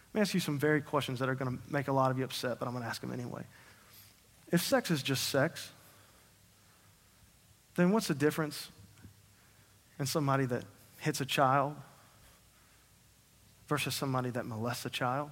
Let 0.09 0.15
me 0.15 0.21
ask 0.23 0.33
you 0.33 0.41
some 0.41 0.59
very 0.59 0.81
questions 0.81 1.19
that 1.19 1.29
are 1.29 1.35
going 1.35 1.59
to 1.59 1.63
make 1.71 1.89
a 1.89 1.93
lot 1.93 2.11
of 2.11 2.17
you 2.17 2.25
upset, 2.25 2.59
but 2.59 2.65
I'm 2.65 2.73
going 2.73 2.83
to 2.83 2.89
ask 2.89 3.03
them 3.03 3.13
anyway. 3.13 3.43
If 4.51 4.63
sex 4.63 4.91
is 4.91 5.03
just 5.03 5.29
sex, 5.29 5.71
then 7.77 7.93
what's 7.93 8.09
the 8.09 8.15
difference 8.15 8.71
in 9.99 10.07
somebody 10.07 10.47
that 10.47 10.65
hits 11.01 11.21
a 11.21 11.27
child 11.27 11.77
versus 13.69 13.95
somebody 13.95 14.31
that 14.31 14.47
molests 14.47 14.87
a 14.87 14.91
child? 14.91 15.31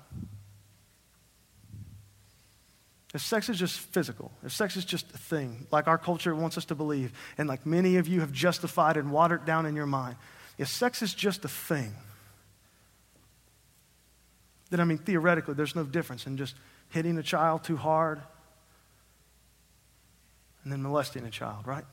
If 3.14 3.22
sex 3.22 3.48
is 3.48 3.58
just 3.58 3.80
physical, 3.80 4.32
if 4.44 4.52
sex 4.52 4.76
is 4.76 4.84
just 4.84 5.10
a 5.14 5.18
thing, 5.18 5.66
like 5.72 5.88
our 5.88 5.96
culture 5.96 6.34
wants 6.34 6.58
us 6.58 6.66
to 6.66 6.74
believe, 6.74 7.14
and 7.38 7.48
like 7.48 7.64
many 7.64 7.96
of 7.96 8.06
you 8.06 8.20
have 8.20 8.32
justified 8.32 8.98
and 8.98 9.10
watered 9.10 9.46
down 9.46 9.64
in 9.64 9.74
your 9.74 9.86
mind, 9.86 10.16
if 10.58 10.68
sex 10.68 11.00
is 11.00 11.14
just 11.14 11.42
a 11.46 11.48
thing, 11.48 11.94
then 14.70 14.80
I 14.80 14.84
mean, 14.84 14.98
theoretically, 14.98 15.54
there's 15.54 15.76
no 15.76 15.84
difference 15.84 16.26
in 16.26 16.36
just 16.36 16.54
hitting 16.90 17.16
a 17.18 17.22
child 17.22 17.64
too 17.64 17.76
hard 17.76 18.20
and 20.64 20.72
then 20.72 20.82
molesting 20.82 21.24
a 21.24 21.30
child, 21.30 21.66
right? 21.66 21.84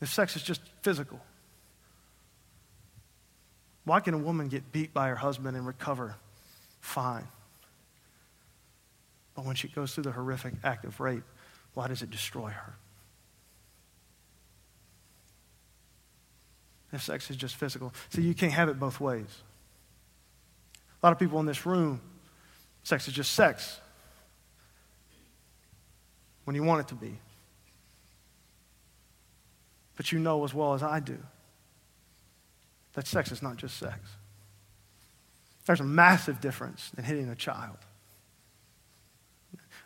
If 0.00 0.12
sex 0.12 0.36
is 0.36 0.42
just 0.42 0.60
physical, 0.82 1.20
why 3.84 4.00
can 4.00 4.14
a 4.14 4.18
woman 4.18 4.48
get 4.48 4.70
beat 4.72 4.92
by 4.92 5.08
her 5.08 5.16
husband 5.16 5.56
and 5.56 5.66
recover 5.66 6.16
fine? 6.80 7.26
But 9.34 9.44
when 9.44 9.54
she 9.54 9.68
goes 9.68 9.94
through 9.94 10.04
the 10.04 10.12
horrific 10.12 10.54
act 10.64 10.84
of 10.84 10.98
rape, 10.98 11.24
why 11.74 11.86
does 11.86 12.02
it 12.02 12.10
destroy 12.10 12.50
her? 12.50 12.74
Sex 16.96 17.30
is 17.30 17.36
just 17.36 17.56
physical. 17.56 17.92
See, 18.08 18.22
you 18.22 18.34
can't 18.34 18.52
have 18.52 18.68
it 18.68 18.80
both 18.80 18.98
ways. 19.00 19.42
A 21.02 21.06
lot 21.06 21.12
of 21.12 21.18
people 21.18 21.38
in 21.38 21.46
this 21.46 21.66
room, 21.66 22.00
sex 22.82 23.06
is 23.08 23.14
just 23.14 23.34
sex 23.34 23.78
when 26.44 26.56
you 26.56 26.62
want 26.62 26.80
it 26.80 26.88
to 26.88 26.94
be. 26.94 27.18
But 29.96 30.12
you 30.12 30.18
know 30.18 30.44
as 30.44 30.54
well 30.54 30.74
as 30.74 30.82
I 30.82 31.00
do 31.00 31.18
that 32.94 33.06
sex 33.06 33.30
is 33.30 33.42
not 33.42 33.56
just 33.56 33.76
sex. 33.76 33.96
There's 35.66 35.78
a 35.78 35.84
massive 35.84 36.40
difference 36.40 36.90
in 36.98 37.04
hitting 37.04 37.28
a 37.28 37.36
child. 37.36 37.76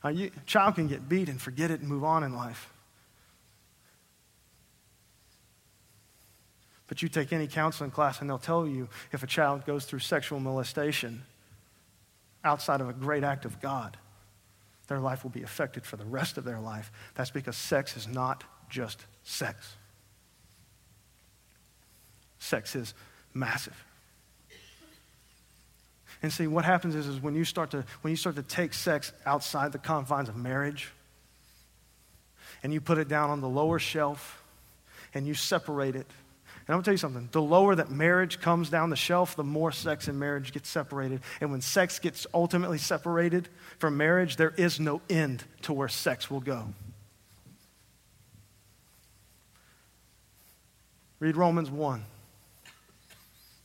A 0.02 0.30
child 0.46 0.76
can 0.76 0.88
get 0.88 1.10
beat 1.10 1.28
and 1.28 1.38
forget 1.38 1.70
it 1.70 1.80
and 1.80 1.88
move 1.90 2.04
on 2.04 2.24
in 2.24 2.34
life. 2.34 2.71
But 6.88 7.02
you 7.02 7.08
take 7.08 7.32
any 7.32 7.46
counseling 7.46 7.90
class 7.90 8.20
and 8.20 8.28
they'll 8.28 8.38
tell 8.38 8.66
you 8.66 8.88
if 9.12 9.22
a 9.22 9.26
child 9.26 9.64
goes 9.64 9.84
through 9.84 10.00
sexual 10.00 10.40
molestation 10.40 11.22
outside 12.44 12.80
of 12.80 12.88
a 12.88 12.92
great 12.92 13.24
act 13.24 13.44
of 13.44 13.60
God, 13.60 13.96
their 14.88 14.98
life 14.98 15.22
will 15.22 15.30
be 15.30 15.42
affected 15.42 15.86
for 15.86 15.96
the 15.96 16.04
rest 16.04 16.36
of 16.36 16.44
their 16.44 16.60
life. 16.60 16.90
That's 17.14 17.30
because 17.30 17.56
sex 17.56 17.96
is 17.96 18.06
not 18.06 18.44
just 18.68 19.04
sex. 19.22 19.76
Sex 22.38 22.74
is 22.74 22.94
massive. 23.32 23.84
And 26.22 26.32
see, 26.32 26.46
what 26.46 26.64
happens 26.64 26.94
is, 26.94 27.06
is 27.06 27.20
when, 27.20 27.34
you 27.34 27.44
start 27.44 27.70
to, 27.72 27.84
when 28.02 28.10
you 28.10 28.16
start 28.16 28.36
to 28.36 28.42
take 28.42 28.74
sex 28.74 29.12
outside 29.26 29.72
the 29.72 29.78
confines 29.78 30.28
of 30.28 30.36
marriage 30.36 30.92
and 32.62 32.72
you 32.72 32.80
put 32.80 32.98
it 32.98 33.08
down 33.08 33.30
on 33.30 33.40
the 33.40 33.48
lower 33.48 33.78
shelf 33.78 34.42
and 35.14 35.26
you 35.26 35.34
separate 35.34 35.96
it 35.96 36.06
and 36.66 36.74
I'm 36.74 36.74
going 36.74 36.82
to 36.82 36.84
tell 36.84 36.94
you 36.94 36.98
something 36.98 37.28
the 37.32 37.42
lower 37.42 37.74
that 37.74 37.90
marriage 37.90 38.40
comes 38.40 38.70
down 38.70 38.90
the 38.90 38.96
shelf, 38.96 39.34
the 39.34 39.42
more 39.42 39.72
sex 39.72 40.06
and 40.06 40.18
marriage 40.18 40.52
gets 40.52 40.68
separated. 40.68 41.20
And 41.40 41.50
when 41.50 41.60
sex 41.60 41.98
gets 41.98 42.24
ultimately 42.32 42.78
separated 42.78 43.48
from 43.78 43.96
marriage, 43.96 44.36
there 44.36 44.54
is 44.56 44.78
no 44.78 45.00
end 45.10 45.42
to 45.62 45.72
where 45.72 45.88
sex 45.88 46.30
will 46.30 46.40
go. 46.40 46.68
Read 51.18 51.36
Romans 51.36 51.70
1. 51.70 52.04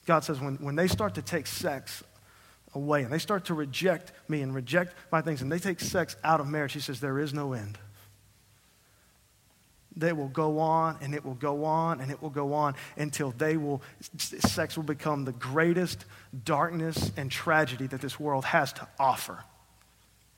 God 0.08 0.24
says 0.24 0.40
when, 0.40 0.56
when 0.56 0.76
they 0.76 0.88
start 0.88 1.16
to 1.16 1.22
take 1.22 1.46
sex 1.46 2.04
away 2.74 3.04
and 3.04 3.14
they 3.14 3.20
start 3.20 3.46
to 3.46 3.54
reject 3.54 4.12
me 4.28 4.42
and 4.42 4.56
reject 4.56 4.96
my 5.12 5.22
things 5.22 5.44
and 5.44 5.52
they 5.52 5.60
take 5.60 5.80
sex 5.80 6.16
out 6.24 6.40
of 6.40 6.48
marriage, 6.48 6.74
He 6.74 6.80
says 6.80 7.00
there 7.00 7.20
is 7.20 7.32
no 7.32 7.54
end 7.54 7.78
they 10.00 10.14
will 10.14 10.28
go 10.28 10.60
on 10.60 10.98
and 11.02 11.14
it 11.14 11.26
will 11.26 11.34
go 11.34 11.66
on 11.66 12.02
and 12.02 12.12
it 12.12 12.22
will 12.22 12.30
go 12.30 12.54
on 12.54 12.76
until 12.98 13.32
they 13.32 13.58
will 13.58 13.82
sex 14.18 14.78
will 14.78 14.84
become 14.84 15.26
the 15.26 15.32
greatest 15.34 16.06
darkness 16.46 17.12
and 17.18 17.32
tragedy 17.32 17.88
that 17.88 18.02
this 18.02 18.20
world 18.20 18.46
has 18.46 18.72
to 18.74 18.88
offer. 19.00 19.44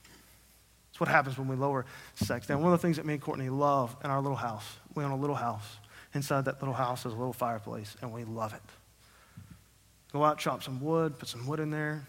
That's 0.03 0.99
what 0.99 1.09
happens 1.09 1.37
when 1.37 1.47
we 1.47 1.55
lower 1.55 1.85
sex 2.15 2.47
down. 2.47 2.61
One 2.61 2.73
of 2.73 2.79
the 2.79 2.87
things 2.87 2.97
that 2.97 3.05
me 3.05 3.13
and 3.13 3.21
courtney 3.21 3.49
love 3.49 3.95
in 4.03 4.09
our 4.09 4.21
little 4.21 4.37
house 4.37 4.65
we 4.95 5.03
own 5.03 5.11
a 5.11 5.17
little 5.17 5.35
house. 5.35 5.77
Inside 6.13 6.45
that 6.45 6.59
little 6.61 6.73
house 6.73 7.05
is 7.05 7.13
a 7.13 7.17
little 7.17 7.33
fireplace 7.33 7.95
and 8.01 8.11
we 8.11 8.23
love 8.23 8.53
it. 8.53 8.61
Go 10.13 10.23
out 10.23 10.39
chop 10.39 10.63
some 10.63 10.79
wood 10.81 11.19
put 11.19 11.27
some 11.27 11.45
wood 11.45 11.59
in 11.59 11.69
there 11.69 12.07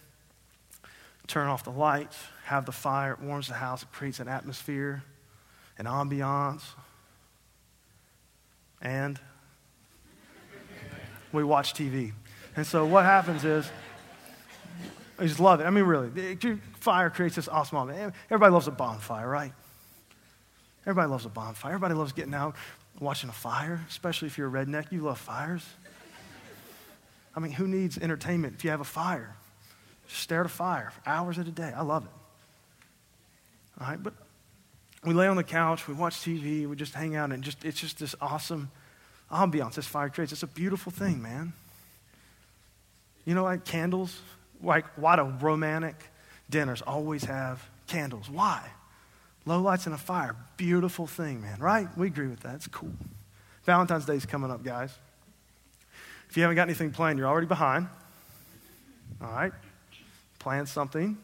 turn 1.27 1.49
off 1.49 1.65
the 1.65 1.71
lights 1.71 2.17
have 2.45 2.67
the 2.67 2.73
fire. 2.73 3.13
It 3.13 3.21
warms 3.21 3.47
the 3.47 3.55
house. 3.55 3.85
It 3.85 3.93
creates 3.93 4.19
an 4.19 4.27
atmosphere 4.29 5.03
an 5.81 5.87
ambiance 5.87 6.63
and 8.81 9.19
we 11.33 11.45
watch 11.45 11.75
TV. 11.75 12.13
And 12.57 12.67
so 12.67 12.85
what 12.85 13.05
happens 13.05 13.45
is, 13.45 13.71
I 15.19 15.27
just 15.27 15.41
love 15.41 15.61
it. 15.61 15.65
I 15.65 15.71
mean, 15.71 15.85
really, 15.85 16.37
fire 16.81 17.11
creates 17.11 17.37
this 17.37 17.47
awesome 17.49 17.77
moment. 17.77 18.15
Everybody 18.27 18.53
loves 18.53 18.69
a 18.69 18.71
bonfire, 18.71 19.29
right? 19.29 19.53
Everybody 20.83 21.11
loves 21.11 21.27
a 21.27 21.29
bonfire. 21.29 21.73
Everybody 21.73 21.95
loves 21.95 22.13
getting 22.13 22.35
out, 22.35 22.57
watching 22.99 23.29
a 23.29 23.35
fire, 23.35 23.85
especially 23.89 24.29
if 24.29 24.39
you're 24.39 24.49
a 24.49 24.65
redneck. 24.65 24.91
You 24.91 25.03
love 25.03 25.19
fires. 25.19 25.65
I 27.37 27.41
mean, 27.41 27.53
who 27.53 27.69
needs 27.69 27.99
entertainment 27.99 28.55
if 28.55 28.65
you 28.65 28.71
have 28.71 28.81
a 28.81 28.85
fire? 28.85 29.37
Just 30.09 30.23
stare 30.23 30.41
at 30.41 30.47
a 30.47 30.49
fire 30.49 30.91
for 30.91 31.09
hours 31.09 31.39
at 31.39 31.47
a 31.47 31.53
day. 31.53 31.73
I 31.77 31.83
love 31.83 32.05
it. 32.05 32.11
All 33.81 33.87
right, 33.87 34.03
but 34.03 34.15
we 35.05 35.15
lay 35.15 35.27
on 35.27 35.37
the 35.37 35.45
couch, 35.45 35.89
we 35.89 35.95
watch 35.95 36.17
TV, 36.17 36.67
we 36.67 36.77
just 36.77 36.95
hang 36.95 37.17
out, 37.17 37.33
and 37.33 37.43
just 37.43 37.65
it's 37.65 37.81
just 37.81 37.99
this 37.99 38.15
awesome 38.21 38.71
ambiance 39.31 39.75
this 39.75 39.87
fire 39.87 40.11
creates. 40.11 40.33
It's 40.33 40.43
a 40.43 40.49
beautiful 40.49 40.93
thing, 40.93 41.23
man. 41.23 41.53
You 43.25 43.35
know, 43.35 43.45
like 43.45 43.65
candles, 43.65 44.19
like 44.63 44.85
why 44.97 45.17
do 45.17 45.23
romantic 45.23 45.97
dinners 46.51 46.83
always 46.83 47.25
have 47.25 47.67
candles? 47.87 48.29
Why? 48.29 48.63
Low 49.47 49.61
lights 49.63 49.87
and 49.87 49.95
a 49.95 49.99
fire, 49.99 50.37
beautiful 50.57 51.07
thing, 51.07 51.41
man. 51.41 51.59
Right? 51.61 51.89
We 51.97 52.09
agree 52.09 52.29
with 52.29 52.41
that. 52.41 52.57
It's 52.57 52.67
cool. 52.67 52.93
Valentine's 53.65 54.05
Day 54.05 54.17
is 54.17 54.27
coming 54.27 54.51
up, 54.51 54.63
guys. 54.63 54.93
If 56.29 56.37
you 56.37 56.43
haven't 56.43 56.57
got 56.57 56.63
anything 56.63 56.91
planned, 56.91 57.19
you're 57.19 57.29
already 57.29 57.47
behind. 57.47 57.89
All 59.23 59.31
right? 59.31 59.53
Plan 60.39 60.67
something. 60.67 61.17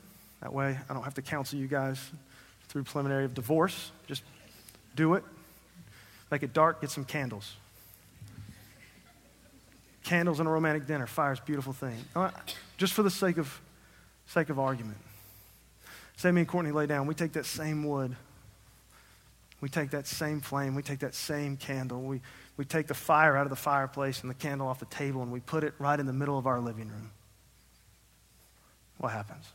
That 0.42 0.52
way, 0.52 0.78
I 0.88 0.94
don't 0.94 1.02
have 1.02 1.14
to 1.14 1.22
counsel 1.22 1.58
you 1.58 1.66
guys 1.66 1.98
through 2.76 2.82
preliminary 2.82 3.24
of 3.24 3.32
divorce. 3.32 3.90
Just 4.06 4.22
do 4.94 5.14
it. 5.14 5.24
Make 6.30 6.42
it 6.42 6.52
dark, 6.52 6.82
get 6.82 6.90
some 6.90 7.06
candles. 7.06 7.54
Candles 10.04 10.40
and 10.40 10.46
a 10.46 10.52
romantic 10.52 10.86
dinner. 10.86 11.06
Fire's 11.06 11.40
beautiful 11.40 11.72
thing. 11.72 11.96
Just 12.76 12.92
for 12.92 13.02
the 13.02 13.08
sake 13.08 13.38
of, 13.38 13.62
sake 14.26 14.50
of 14.50 14.58
argument. 14.58 14.98
Say 16.18 16.30
me 16.30 16.42
and 16.42 16.48
Courtney 16.48 16.70
lay 16.70 16.84
down. 16.84 17.06
We 17.06 17.14
take 17.14 17.32
that 17.32 17.46
same 17.46 17.82
wood. 17.82 18.14
We 19.62 19.70
take 19.70 19.92
that 19.92 20.06
same 20.06 20.42
flame. 20.42 20.74
We 20.74 20.82
take 20.82 20.98
that 20.98 21.14
same 21.14 21.56
candle. 21.56 22.02
We, 22.02 22.20
we 22.58 22.66
take 22.66 22.88
the 22.88 22.94
fire 22.94 23.38
out 23.38 23.44
of 23.44 23.50
the 23.50 23.56
fireplace 23.56 24.20
and 24.20 24.28
the 24.28 24.34
candle 24.34 24.68
off 24.68 24.80
the 24.80 24.84
table 24.84 25.22
and 25.22 25.32
we 25.32 25.40
put 25.40 25.64
it 25.64 25.72
right 25.78 25.98
in 25.98 26.04
the 26.04 26.12
middle 26.12 26.36
of 26.36 26.46
our 26.46 26.60
living 26.60 26.88
room. 26.88 27.10
What 28.98 29.12
happens? 29.12 29.46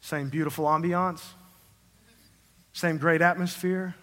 Same 0.00 0.28
beautiful 0.28 0.66
ambiance, 0.66 1.22
same 2.72 2.98
great 2.98 3.22
atmosphere. 3.22 3.94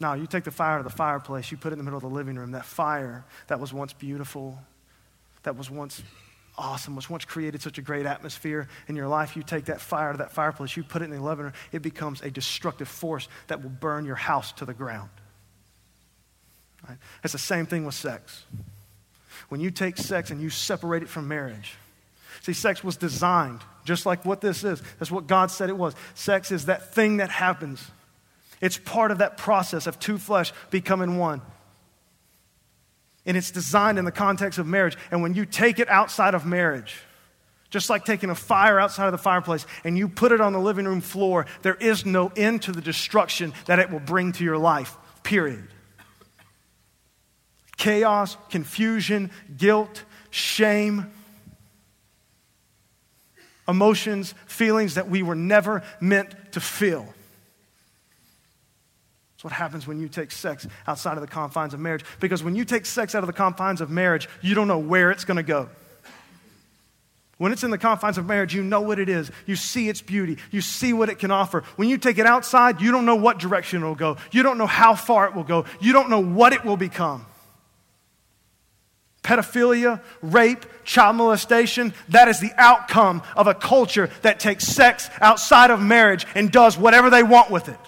Now, 0.00 0.14
you 0.14 0.26
take 0.26 0.44
the 0.44 0.50
fire 0.50 0.78
to 0.78 0.84
the 0.84 0.90
fireplace, 0.90 1.50
you 1.50 1.56
put 1.56 1.68
it 1.68 1.74
in 1.74 1.78
the 1.78 1.84
middle 1.84 1.96
of 1.96 2.02
the 2.02 2.08
living 2.08 2.36
room. 2.36 2.52
That 2.52 2.66
fire 2.66 3.24
that 3.46 3.60
was 3.60 3.72
once 3.72 3.92
beautiful, 3.92 4.58
that 5.44 5.56
was 5.56 5.70
once 5.70 6.02
awesome, 6.56 6.96
was 6.96 7.10
once 7.10 7.24
created 7.24 7.62
such 7.62 7.78
a 7.78 7.82
great 7.82 8.06
atmosphere 8.06 8.68
in 8.88 8.96
your 8.96 9.08
life, 9.08 9.36
you 9.36 9.42
take 9.42 9.66
that 9.66 9.80
fire 9.80 10.12
to 10.12 10.18
that 10.18 10.32
fireplace, 10.32 10.76
you 10.76 10.84
put 10.84 11.02
it 11.02 11.06
in 11.06 11.10
the 11.10 11.20
living 11.20 11.46
room, 11.46 11.54
it 11.72 11.82
becomes 11.82 12.22
a 12.22 12.30
destructive 12.30 12.88
force 12.88 13.28
that 13.48 13.62
will 13.62 13.70
burn 13.70 14.04
your 14.04 14.14
house 14.14 14.52
to 14.52 14.64
the 14.64 14.74
ground. 14.74 15.10
Right? 16.88 16.98
It's 17.22 17.32
the 17.32 17.38
same 17.38 17.66
thing 17.66 17.84
with 17.84 17.94
sex. 17.94 18.44
When 19.48 19.60
you 19.60 19.70
take 19.70 19.96
sex 19.96 20.30
and 20.30 20.40
you 20.40 20.50
separate 20.50 21.02
it 21.02 21.08
from 21.08 21.28
marriage, 21.28 21.76
see, 22.42 22.52
sex 22.52 22.82
was 22.82 22.96
designed 22.96 23.60
just 23.84 24.06
like 24.06 24.24
what 24.24 24.40
this 24.40 24.64
is. 24.64 24.82
That's 24.98 25.10
what 25.10 25.26
God 25.26 25.50
said 25.50 25.68
it 25.68 25.76
was. 25.76 25.94
Sex 26.14 26.50
is 26.50 26.66
that 26.66 26.94
thing 26.94 27.18
that 27.18 27.30
happens, 27.30 27.90
it's 28.60 28.78
part 28.78 29.10
of 29.10 29.18
that 29.18 29.36
process 29.36 29.86
of 29.86 29.98
two 29.98 30.18
flesh 30.18 30.52
becoming 30.70 31.18
one. 31.18 31.42
And 33.26 33.36
it's 33.36 33.50
designed 33.50 33.98
in 33.98 34.04
the 34.04 34.12
context 34.12 34.58
of 34.58 34.66
marriage. 34.66 34.96
And 35.10 35.22
when 35.22 35.34
you 35.34 35.46
take 35.46 35.78
it 35.78 35.88
outside 35.88 36.34
of 36.34 36.44
marriage, 36.44 37.00
just 37.70 37.90
like 37.90 38.04
taking 38.04 38.30
a 38.30 38.34
fire 38.34 38.78
outside 38.78 39.06
of 39.06 39.12
the 39.12 39.18
fireplace 39.18 39.66
and 39.82 39.96
you 39.96 40.08
put 40.08 40.30
it 40.30 40.40
on 40.40 40.52
the 40.52 40.60
living 40.60 40.84
room 40.84 41.00
floor, 41.00 41.46
there 41.62 41.74
is 41.74 42.04
no 42.04 42.30
end 42.36 42.62
to 42.62 42.72
the 42.72 42.82
destruction 42.82 43.52
that 43.66 43.78
it 43.78 43.90
will 43.90 44.00
bring 44.00 44.32
to 44.32 44.44
your 44.44 44.58
life, 44.58 44.96
period. 45.22 45.66
Chaos, 47.76 48.36
confusion, 48.50 49.30
guilt, 49.56 50.04
shame, 50.30 51.10
emotions, 53.68 54.34
feelings 54.46 54.94
that 54.94 55.08
we 55.08 55.22
were 55.22 55.34
never 55.34 55.82
meant 56.00 56.34
to 56.52 56.60
feel. 56.60 57.06
That's 59.32 59.44
what 59.44 59.52
happens 59.52 59.86
when 59.86 60.00
you 60.00 60.08
take 60.08 60.30
sex 60.30 60.66
outside 60.86 61.16
of 61.16 61.20
the 61.20 61.26
confines 61.26 61.74
of 61.74 61.80
marriage. 61.80 62.04
Because 62.20 62.42
when 62.42 62.54
you 62.54 62.64
take 62.64 62.86
sex 62.86 63.14
out 63.14 63.22
of 63.22 63.26
the 63.26 63.32
confines 63.32 63.80
of 63.80 63.90
marriage, 63.90 64.28
you 64.42 64.54
don't 64.54 64.68
know 64.68 64.78
where 64.78 65.10
it's 65.10 65.24
going 65.24 65.36
to 65.36 65.42
go. 65.42 65.68
When 67.36 67.50
it's 67.50 67.64
in 67.64 67.70
the 67.70 67.78
confines 67.78 68.16
of 68.16 68.26
marriage, 68.26 68.54
you 68.54 68.62
know 68.62 68.80
what 68.80 68.98
it 68.98 69.08
is. 69.08 69.30
You 69.44 69.56
see 69.56 69.88
its 69.88 70.00
beauty. 70.00 70.38
You 70.52 70.60
see 70.60 70.92
what 70.92 71.08
it 71.08 71.18
can 71.18 71.32
offer. 71.32 71.64
When 71.76 71.88
you 71.88 71.98
take 71.98 72.18
it 72.18 72.26
outside, 72.26 72.80
you 72.80 72.92
don't 72.92 73.04
know 73.04 73.16
what 73.16 73.38
direction 73.38 73.82
it 73.82 73.86
will 73.86 73.96
go. 73.96 74.18
You 74.30 74.44
don't 74.44 74.56
know 74.56 74.66
how 74.66 74.94
far 74.94 75.26
it 75.26 75.34
will 75.34 75.44
go. 75.44 75.64
You 75.80 75.92
don't 75.92 76.10
know 76.10 76.22
what 76.22 76.52
it 76.52 76.64
will 76.64 76.76
become. 76.76 77.26
Pedophilia, 79.24 80.00
rape, 80.22 80.66
child 80.84 81.16
molestation, 81.16 81.94
that 82.10 82.28
is 82.28 82.38
the 82.38 82.52
outcome 82.56 83.22
of 83.34 83.46
a 83.46 83.54
culture 83.54 84.10
that 84.22 84.38
takes 84.38 84.64
sex 84.64 85.10
outside 85.20 85.70
of 85.70 85.80
marriage 85.80 86.26
and 86.34 86.52
does 86.52 86.78
whatever 86.78 87.10
they 87.10 87.22
want 87.22 87.50
with 87.50 87.68
it. 87.68 87.78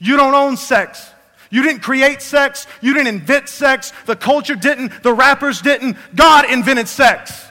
You 0.00 0.16
don't 0.16 0.34
own 0.34 0.56
sex. 0.56 1.08
You 1.50 1.62
didn't 1.62 1.82
create 1.82 2.22
sex. 2.22 2.66
You 2.80 2.94
didn't 2.94 3.14
invent 3.14 3.48
sex. 3.48 3.92
The 4.06 4.16
culture 4.16 4.56
didn't. 4.56 5.02
The 5.02 5.12
rappers 5.12 5.60
didn't. 5.60 5.96
God 6.14 6.50
invented 6.50 6.88
sex. 6.88 7.47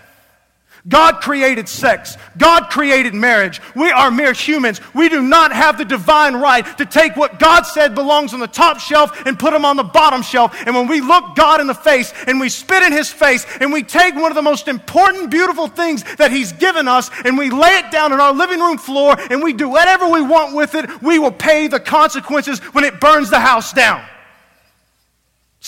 God 0.88 1.20
created 1.22 1.68
sex. 1.68 2.16
God 2.38 2.70
created 2.70 3.14
marriage. 3.14 3.60
We 3.76 3.92
are 3.92 4.10
mere 4.10 4.32
humans. 4.32 4.80
We 4.94 5.10
do 5.10 5.22
not 5.22 5.52
have 5.52 5.78
the 5.78 5.84
divine 5.84 6.36
right 6.36 6.66
to 6.78 6.86
take 6.86 7.18
what 7.18 7.40
God 7.40 7.64
said 7.64 7.94
belongs 7.94 8.34
on 8.34 8.40
the 8.40 8.48
top 8.48 8.80
shelf 8.80 9.26
and 9.26 9.38
put 9.38 9.52
them 9.52 9.66
on 9.66 9.76
the 9.76 9.84
bottom 9.84 10.22
shelf. 10.22 10.56
And 10.66 10.74
when 10.74 10.88
we 10.88 11.02
look 11.02 11.36
God 11.36 11.60
in 11.60 11.68
the 11.68 11.74
face 11.74 12.14
and 12.26 12.40
we 12.40 12.48
spit 12.48 12.84
in 12.84 12.94
his 12.94 13.12
face 13.12 13.46
and 13.60 13.74
we 13.74 13.84
take 13.84 14.16
one 14.16 14.32
of 14.32 14.36
the 14.36 14.42
most 14.42 14.70
important, 14.70 15.30
beautiful 15.30 15.68
things 15.68 16.04
that 16.16 16.32
he's 16.32 16.54
given 16.54 16.88
us 16.88 17.10
and 17.26 17.38
we 17.38 17.50
lay 17.50 17.78
it 17.80 17.92
down 17.92 18.14
on 18.14 18.22
our 18.22 18.34
living 18.34 18.60
room 18.60 18.78
floor 18.78 19.18
and 19.30 19.44
we 19.44 19.52
do 19.52 19.68
whatever 19.68 20.08
we 20.08 20.22
want 20.22 20.56
with 20.56 20.74
it, 20.76 21.02
we 21.02 21.20
will 21.20 21.32
pay 21.32 21.68
the 21.68 21.80
consequences 21.82 22.60
when 22.74 22.86
it 22.86 23.02
burns 23.02 23.30
the 23.30 23.40
house 23.40 23.74
down. 23.74 24.06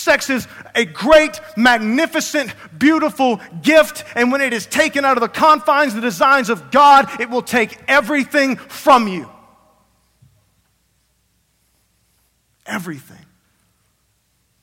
Sex 0.00 0.30
is 0.30 0.48
a 0.74 0.86
great, 0.86 1.38
magnificent, 1.58 2.54
beautiful 2.78 3.38
gift, 3.60 4.02
and 4.14 4.32
when 4.32 4.40
it 4.40 4.54
is 4.54 4.64
taken 4.64 5.04
out 5.04 5.18
of 5.18 5.20
the 5.20 5.28
confines, 5.28 5.94
the 5.94 6.00
designs 6.00 6.48
of 6.48 6.70
God, 6.70 7.20
it 7.20 7.28
will 7.28 7.42
take 7.42 7.78
everything 7.86 8.56
from 8.56 9.08
you. 9.08 9.28
Everything. 12.64 13.26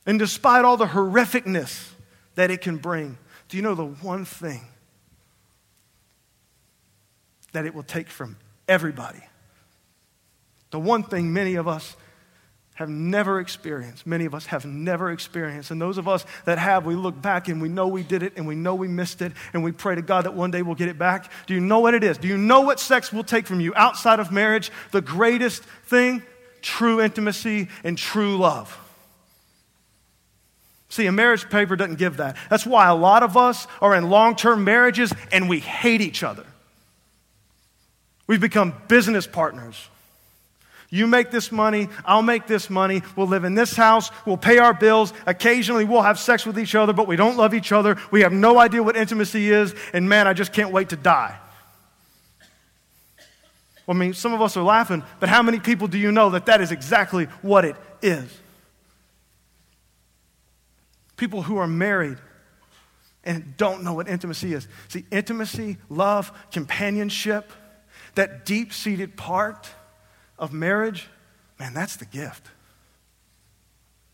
And 0.08 0.18
despite 0.18 0.66
all 0.66 0.76
the 0.76 0.88
horrificness 0.88 1.92
that 2.34 2.50
it 2.50 2.62
can 2.62 2.78
bring, 2.78 3.20
do 3.48 3.58
you 3.58 3.64
know 3.64 3.76
the 3.76 3.86
one 3.86 4.26
thing 4.26 4.62
that 7.52 7.66
it 7.68 7.76
will 7.76 7.84
take 7.84 8.10
from 8.10 8.38
everybody? 8.68 9.22
The 10.72 10.80
one 10.80 11.04
thing 11.04 11.32
many 11.32 11.56
of 11.56 11.68
us 11.68 11.96
have 12.78 12.89
never 12.89 13.39
experienced. 13.39 14.05
Many 14.05 14.25
of 14.25 14.36
us 14.36 14.45
have 14.45 14.63
never 14.63 15.11
experienced. 15.11 15.71
And 15.71 15.82
those 15.82 15.97
of 15.97 16.07
us 16.07 16.28
that 16.45 16.59
have, 16.59 16.86
we 16.86 16.93
look 16.93 17.19
back 17.19 17.47
and 17.47 17.59
we 17.59 17.69
know 17.69 17.88
we 17.88 18.03
did 18.03 18.21
it 18.21 18.34
and 18.36 18.45
we 18.45 18.53
know 18.53 18.75
we 18.75 18.88
missed 18.88 19.23
it 19.23 19.32
and 19.53 19.63
we 19.63 19.71
pray 19.71 19.95
to 19.95 20.03
God 20.03 20.25
that 20.25 20.36
one 20.36 20.51
day 20.51 20.61
we'll 20.61 20.75
get 20.75 20.88
it 20.88 20.99
back. 20.99 21.32
Do 21.47 21.55
you 21.55 21.59
know 21.59 21.80
what 21.80 21.95
it 21.95 22.03
is? 22.03 22.19
Do 22.19 22.28
you 22.28 22.38
know 22.38 22.61
what 22.61 22.80
sex 22.80 23.11
will 23.11 23.23
take 23.23 23.47
from 23.47 23.59
you 23.59 23.73
outside 23.75 24.19
of 24.19 24.32
marriage? 24.32 24.71
The 24.91 25.01
greatest 25.01 25.63
thing 25.86 26.21
true 26.61 27.01
intimacy 27.01 27.67
and 27.84 27.97
true 27.97 28.38
love. 28.38 28.78
See, 30.89 31.07
a 31.07 31.11
marriage 31.11 31.49
paper 31.49 31.75
doesn't 31.75 31.97
give 31.97 32.17
that. 32.17 32.38
That's 32.47 32.65
why 32.65 32.88
a 32.88 32.95
lot 32.95 33.23
of 33.23 33.36
us 33.36 33.65
are 33.82 33.95
in 33.95 34.11
long 34.11 34.36
term 34.36 34.63
marriages 34.63 35.11
and 35.32 35.49
we 35.49 35.61
hate 35.61 36.01
each 36.01 36.21
other. 36.21 36.45
We've 38.28 38.41
become 38.41 38.75
business 38.88 39.25
partners. 39.25 39.89
You 40.90 41.06
make 41.06 41.32
this 41.32 41.52
money, 41.52 41.90
I'll 42.06 42.22
make 42.22 42.48
this 42.48 42.70
money. 42.70 43.04
We'll 43.16 43.28
live 43.28 43.44
in 43.44 43.56
this 43.56 43.76
house, 43.76 44.10
we'll 44.26 44.38
pay 44.38 44.58
our 44.58 44.74
bills. 44.74 45.12
Occasionally, 45.26 45.84
we'll 45.84 46.02
have 46.02 46.18
sex 46.18 46.46
with 46.46 46.58
each 46.58 46.76
other, 46.76 46.94
but 46.94 47.08
we 47.08 47.18
don't 47.18 47.36
love 47.36 47.54
each 47.54 47.72
other. 47.72 47.98
We 48.10 48.22
have 48.22 48.32
no 48.32 48.58
idea 48.58 48.82
what 48.82 48.96
intimacy 48.96 49.52
is, 49.52 49.76
and 49.92 50.08
man, 50.08 50.28
I 50.28 50.34
just 50.34 50.54
can't 50.54 50.72
wait 50.72 50.90
to 50.90 50.96
die. 50.96 51.38
Well, 53.86 53.96
I 53.96 54.00
mean, 54.00 54.14
some 54.14 54.34
of 54.34 54.42
us 54.42 54.56
are 54.56 54.64
laughing, 54.64 55.04
but 55.20 55.30
how 55.30 55.42
many 55.42 55.60
people 55.60 55.88
do 55.88 55.98
you 55.98 56.12
know 56.12 56.30
that 56.32 56.46
that 56.46 56.62
is 56.62 56.72
exactly 56.72 57.26
what 57.42 57.66
it 57.66 57.76
is? 58.02 58.30
People 61.18 61.42
who 61.42 61.58
are 61.58 61.68
married 61.68 62.18
and 63.24 63.58
don't 63.58 63.84
know 63.84 63.94
what 63.94 64.08
intimacy 64.08 64.54
is. 64.54 64.68
See, 64.88 65.06
intimacy, 65.12 65.78
love, 65.90 66.32
companionship, 66.52 67.52
that 68.16 68.46
deep 68.46 68.72
seated 68.72 69.18
part 69.18 69.70
of 70.40 70.54
marriage, 70.54 71.08
man, 71.60 71.74
that's 71.74 71.96
the 71.96 72.06
gift. 72.06 72.48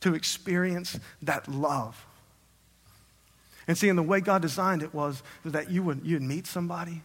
To 0.01 0.13
experience 0.13 0.99
that 1.21 1.47
love. 1.47 2.05
And 3.67 3.77
see, 3.77 3.89
in 3.89 3.95
the 3.95 4.03
way 4.03 4.19
God 4.19 4.41
designed 4.41 4.83
it 4.83 4.93
was 4.93 5.23
that 5.45 5.71
you 5.71 5.83
would 5.83 6.01
you'd 6.03 6.21
meet 6.21 6.45
somebody, 6.47 7.01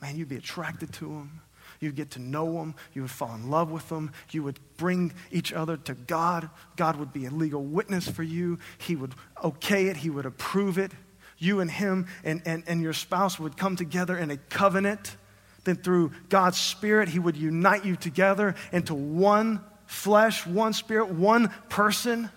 man, 0.00 0.16
you'd 0.16 0.28
be 0.28 0.36
attracted 0.36 0.92
to 0.94 1.06
them. 1.06 1.40
You'd 1.80 1.96
get 1.96 2.12
to 2.12 2.18
know 2.18 2.52
them. 2.54 2.74
You 2.94 3.02
would 3.02 3.10
fall 3.10 3.34
in 3.34 3.50
love 3.50 3.70
with 3.70 3.88
them. 3.88 4.12
You 4.30 4.42
would 4.44 4.58
bring 4.76 5.12
each 5.30 5.52
other 5.52 5.76
to 5.76 5.94
God. 5.94 6.48
God 6.76 6.96
would 6.96 7.12
be 7.12 7.26
a 7.26 7.30
legal 7.30 7.62
witness 7.62 8.08
for 8.08 8.22
you. 8.22 8.58
He 8.78 8.96
would 8.96 9.14
okay 9.42 9.86
it. 9.86 9.98
He 9.98 10.08
would 10.08 10.24
approve 10.24 10.78
it. 10.78 10.92
You 11.36 11.60
and 11.60 11.70
him 11.70 12.06
and, 12.22 12.42
and, 12.46 12.62
and 12.66 12.80
your 12.80 12.92
spouse 12.92 13.38
would 13.38 13.56
come 13.56 13.76
together 13.76 14.16
in 14.16 14.30
a 14.30 14.36
covenant 14.36 15.16
then 15.64 15.76
through 15.76 16.12
God's 16.28 16.58
Spirit, 16.58 17.08
He 17.08 17.18
would 17.18 17.36
unite 17.36 17.84
you 17.84 17.96
together 17.96 18.54
into 18.72 18.94
one 18.94 19.60
flesh, 19.86 20.46
one 20.46 20.72
spirit, 20.72 21.08
one 21.08 21.48
person. 21.68 22.30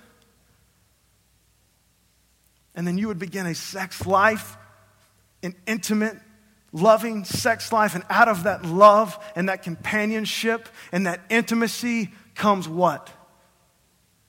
And 2.76 2.86
then 2.86 2.98
you 2.98 3.08
would 3.08 3.20
begin 3.20 3.46
a 3.46 3.56
sex 3.56 4.06
life, 4.06 4.56
an 5.44 5.56
intimate, 5.66 6.18
loving 6.72 7.26
sex 7.26 7.72
life. 7.72 7.96
And 7.96 8.04
out 8.10 8.28
of 8.28 8.44
that 8.44 8.66
love 8.66 9.18
and 9.36 9.50
that 9.50 9.64
companionship 9.64 10.70
and 10.92 11.08
that 11.08 11.22
intimacy 11.30 12.12
comes 12.36 12.68
what? 12.68 13.10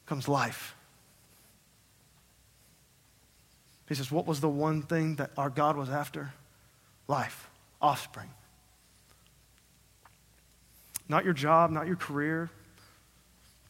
Comes 0.06 0.28
life. 0.28 0.74
He 3.88 3.94
says, 3.94 4.10
What 4.10 4.26
was 4.26 4.40
the 4.40 4.48
one 4.48 4.82
thing 4.82 5.16
that 5.16 5.30
our 5.36 5.50
God 5.50 5.76
was 5.76 5.88
after? 5.88 6.32
Life, 7.06 7.48
offspring. 7.80 8.28
Not 11.08 11.24
your 11.24 11.34
job, 11.34 11.70
not 11.70 11.86
your 11.86 11.96
career. 11.96 12.50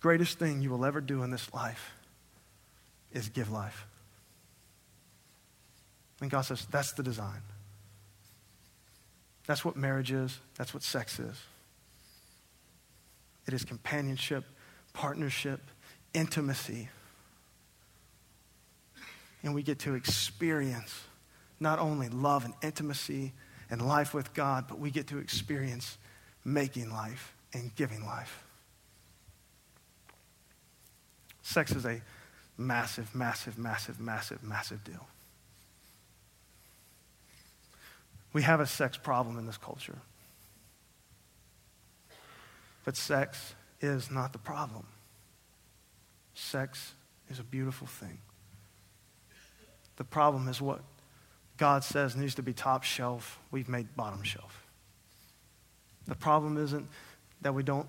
Greatest 0.00 0.38
thing 0.38 0.62
you 0.62 0.70
will 0.70 0.84
ever 0.84 1.00
do 1.00 1.22
in 1.22 1.30
this 1.30 1.52
life 1.54 1.92
is 3.12 3.28
give 3.28 3.50
life. 3.50 3.86
And 6.20 6.30
God 6.30 6.42
says, 6.42 6.66
that's 6.70 6.92
the 6.92 7.02
design. 7.02 7.42
That's 9.46 9.64
what 9.64 9.76
marriage 9.76 10.12
is. 10.12 10.38
That's 10.56 10.74
what 10.74 10.82
sex 10.82 11.18
is. 11.18 11.40
It 13.46 13.54
is 13.54 13.64
companionship, 13.64 14.44
partnership, 14.92 15.60
intimacy. 16.12 16.88
And 19.42 19.54
we 19.54 19.62
get 19.62 19.78
to 19.80 19.94
experience 19.94 21.02
not 21.60 21.78
only 21.78 22.08
love 22.08 22.44
and 22.44 22.54
intimacy 22.62 23.32
and 23.70 23.80
life 23.80 24.12
with 24.12 24.34
God, 24.34 24.66
but 24.68 24.78
we 24.78 24.90
get 24.90 25.08
to 25.08 25.18
experience 25.18 25.96
making 26.52 26.90
life 26.90 27.34
and 27.52 27.74
giving 27.76 28.04
life. 28.04 28.44
Sex 31.42 31.72
is 31.72 31.86
a 31.86 32.00
massive, 32.56 33.14
massive, 33.14 33.58
massive, 33.58 34.00
massive, 34.00 34.42
massive 34.42 34.84
deal. 34.84 35.06
We 38.32 38.42
have 38.42 38.60
a 38.60 38.66
sex 38.66 38.96
problem 38.96 39.38
in 39.38 39.46
this 39.46 39.56
culture. 39.56 39.98
But 42.84 42.96
sex 42.96 43.54
is 43.80 44.10
not 44.10 44.32
the 44.32 44.38
problem. 44.38 44.86
Sex 46.34 46.94
is 47.30 47.38
a 47.38 47.44
beautiful 47.44 47.86
thing. 47.86 48.18
The 49.96 50.04
problem 50.04 50.48
is 50.48 50.60
what 50.60 50.80
God 51.56 51.82
says 51.82 52.14
needs 52.14 52.36
to 52.36 52.42
be 52.42 52.52
top 52.52 52.84
shelf, 52.84 53.40
we've 53.50 53.68
made 53.68 53.96
bottom 53.96 54.22
shelf. 54.22 54.67
The 56.08 56.14
problem 56.14 56.56
isn't 56.56 56.86
that 57.42 57.54
we 57.54 57.62
don't 57.62 57.86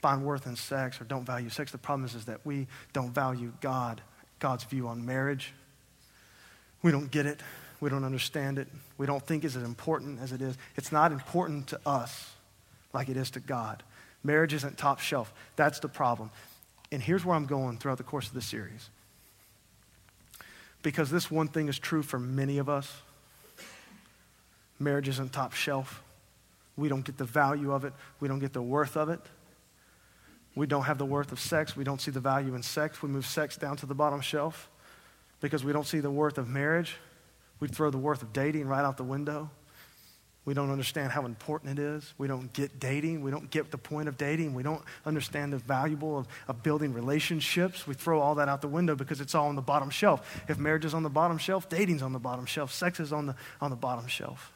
find 0.00 0.24
worth 0.24 0.46
in 0.46 0.56
sex 0.56 1.00
or 1.00 1.04
don't 1.04 1.24
value 1.24 1.48
sex. 1.48 1.70
The 1.70 1.78
problem 1.78 2.04
is, 2.04 2.14
is 2.14 2.24
that 2.24 2.44
we 2.44 2.66
don't 2.92 3.14
value 3.14 3.52
God, 3.60 4.00
God's 4.40 4.64
view 4.64 4.88
on 4.88 5.06
marriage. 5.06 5.52
We 6.82 6.90
don't 6.90 7.10
get 7.10 7.26
it. 7.26 7.40
We 7.80 7.88
don't 7.88 8.04
understand 8.04 8.58
it. 8.58 8.68
We 8.98 9.06
don't 9.06 9.24
think 9.24 9.44
it's 9.44 9.56
as 9.56 9.62
important 9.62 10.20
as 10.20 10.32
it 10.32 10.42
is. 10.42 10.56
It's 10.76 10.90
not 10.90 11.12
important 11.12 11.68
to 11.68 11.80
us 11.86 12.32
like 12.92 13.08
it 13.08 13.16
is 13.16 13.30
to 13.32 13.40
God. 13.40 13.82
Marriage 14.24 14.54
isn't 14.54 14.78
top 14.78 15.00
shelf. 15.00 15.32
That's 15.56 15.80
the 15.80 15.88
problem. 15.88 16.30
And 16.90 17.02
here's 17.02 17.24
where 17.24 17.36
I'm 17.36 17.46
going 17.46 17.78
throughout 17.78 17.98
the 17.98 18.04
course 18.04 18.28
of 18.28 18.34
this 18.34 18.46
series. 18.46 18.88
Because 20.82 21.10
this 21.10 21.30
one 21.30 21.48
thing 21.48 21.68
is 21.68 21.78
true 21.78 22.02
for 22.02 22.18
many 22.18 22.58
of 22.58 22.68
us 22.68 22.92
marriage 24.78 25.08
isn't 25.08 25.32
top 25.32 25.52
shelf. 25.52 26.02
We 26.76 26.88
don't 26.88 27.04
get 27.04 27.18
the 27.18 27.24
value 27.24 27.72
of 27.72 27.84
it, 27.84 27.92
we 28.20 28.28
don't 28.28 28.38
get 28.38 28.52
the 28.52 28.62
worth 28.62 28.96
of 28.96 29.08
it. 29.08 29.20
We 30.54 30.66
don't 30.66 30.82
have 30.82 30.98
the 30.98 31.06
worth 31.06 31.32
of 31.32 31.40
sex. 31.40 31.76
We 31.76 31.84
don't 31.84 32.00
see 32.00 32.10
the 32.10 32.20
value 32.20 32.54
in 32.54 32.62
sex. 32.62 33.02
We 33.02 33.08
move 33.08 33.26
sex 33.26 33.56
down 33.56 33.76
to 33.78 33.86
the 33.86 33.94
bottom 33.94 34.20
shelf 34.20 34.70
because 35.40 35.64
we 35.64 35.72
don't 35.72 35.86
see 35.86 36.00
the 36.00 36.10
worth 36.10 36.36
of 36.36 36.48
marriage. 36.48 36.96
We 37.58 37.68
throw 37.68 37.90
the 37.90 37.98
worth 37.98 38.22
of 38.22 38.32
dating 38.32 38.66
right 38.66 38.84
out 38.84 38.96
the 38.96 39.04
window. 39.04 39.50
We 40.44 40.54
don't 40.54 40.70
understand 40.70 41.12
how 41.12 41.24
important 41.24 41.78
it 41.78 41.82
is. 41.82 42.14
We 42.18 42.26
don't 42.26 42.52
get 42.52 42.80
dating. 42.80 43.22
We 43.22 43.30
don't 43.30 43.48
get 43.50 43.70
the 43.70 43.78
point 43.78 44.08
of 44.08 44.18
dating. 44.18 44.54
We 44.54 44.64
don't 44.64 44.82
understand 45.06 45.52
the 45.52 45.58
valuable 45.58 46.18
of, 46.18 46.26
of 46.48 46.64
building 46.64 46.92
relationships. 46.92 47.86
We 47.86 47.94
throw 47.94 48.20
all 48.20 48.34
that 48.34 48.48
out 48.48 48.60
the 48.60 48.68
window 48.68 48.96
because 48.96 49.20
it's 49.20 49.36
all 49.36 49.48
on 49.48 49.54
the 49.54 49.62
bottom 49.62 49.88
shelf. 49.88 50.42
If 50.48 50.58
marriage 50.58 50.84
is 50.84 50.94
on 50.94 51.04
the 51.04 51.08
bottom 51.08 51.38
shelf, 51.38 51.68
dating's 51.68 52.02
on 52.02 52.12
the 52.12 52.18
bottom 52.18 52.44
shelf, 52.44 52.72
sex 52.72 52.98
is 52.98 53.12
on 53.12 53.26
the, 53.26 53.36
on 53.60 53.70
the 53.70 53.76
bottom 53.76 54.08
shelf. 54.08 54.52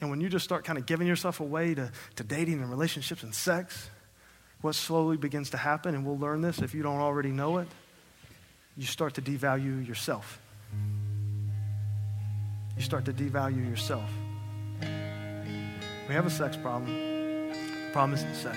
And 0.00 0.10
when 0.10 0.20
you 0.20 0.28
just 0.28 0.44
start 0.44 0.64
kind 0.64 0.78
of 0.78 0.86
giving 0.86 1.06
yourself 1.06 1.40
away 1.40 1.74
to, 1.74 1.90
to 2.16 2.24
dating 2.24 2.60
and 2.60 2.70
relationships 2.70 3.22
and 3.22 3.34
sex, 3.34 3.90
what 4.60 4.74
slowly 4.74 5.16
begins 5.16 5.50
to 5.50 5.56
happen, 5.56 5.94
and 5.94 6.06
we'll 6.06 6.18
learn 6.18 6.40
this 6.40 6.60
if 6.60 6.74
you 6.74 6.82
don't 6.82 7.00
already 7.00 7.30
know 7.30 7.58
it, 7.58 7.68
you 8.76 8.86
start 8.86 9.14
to 9.14 9.22
devalue 9.22 9.86
yourself 9.86 10.40
you 12.78 12.84
start 12.84 13.04
to 13.06 13.12
devalue 13.12 13.68
yourself. 13.68 14.08
We 16.08 16.14
have 16.14 16.26
a 16.26 16.30
sex 16.30 16.56
problem. 16.56 16.86
The 17.50 17.90
problem 17.92 18.14
isn't 18.14 18.36
sex. 18.36 18.56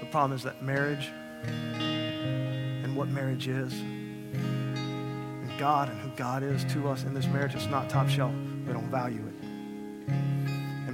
The 0.00 0.06
problem 0.06 0.32
is 0.36 0.44
that 0.44 0.62
marriage 0.62 1.10
and 1.44 2.96
what 2.96 3.08
marriage 3.08 3.48
is, 3.48 3.72
and 3.72 5.58
God 5.58 5.88
and 5.88 6.00
who 6.00 6.10
God 6.10 6.44
is 6.44 6.64
to 6.72 6.88
us 6.88 7.02
in 7.02 7.14
this 7.14 7.26
marriage, 7.26 7.56
it's 7.56 7.66
not 7.66 7.90
top 7.90 8.08
shelf. 8.08 8.32
We 8.64 8.72
don't 8.72 8.90
value. 8.90 9.25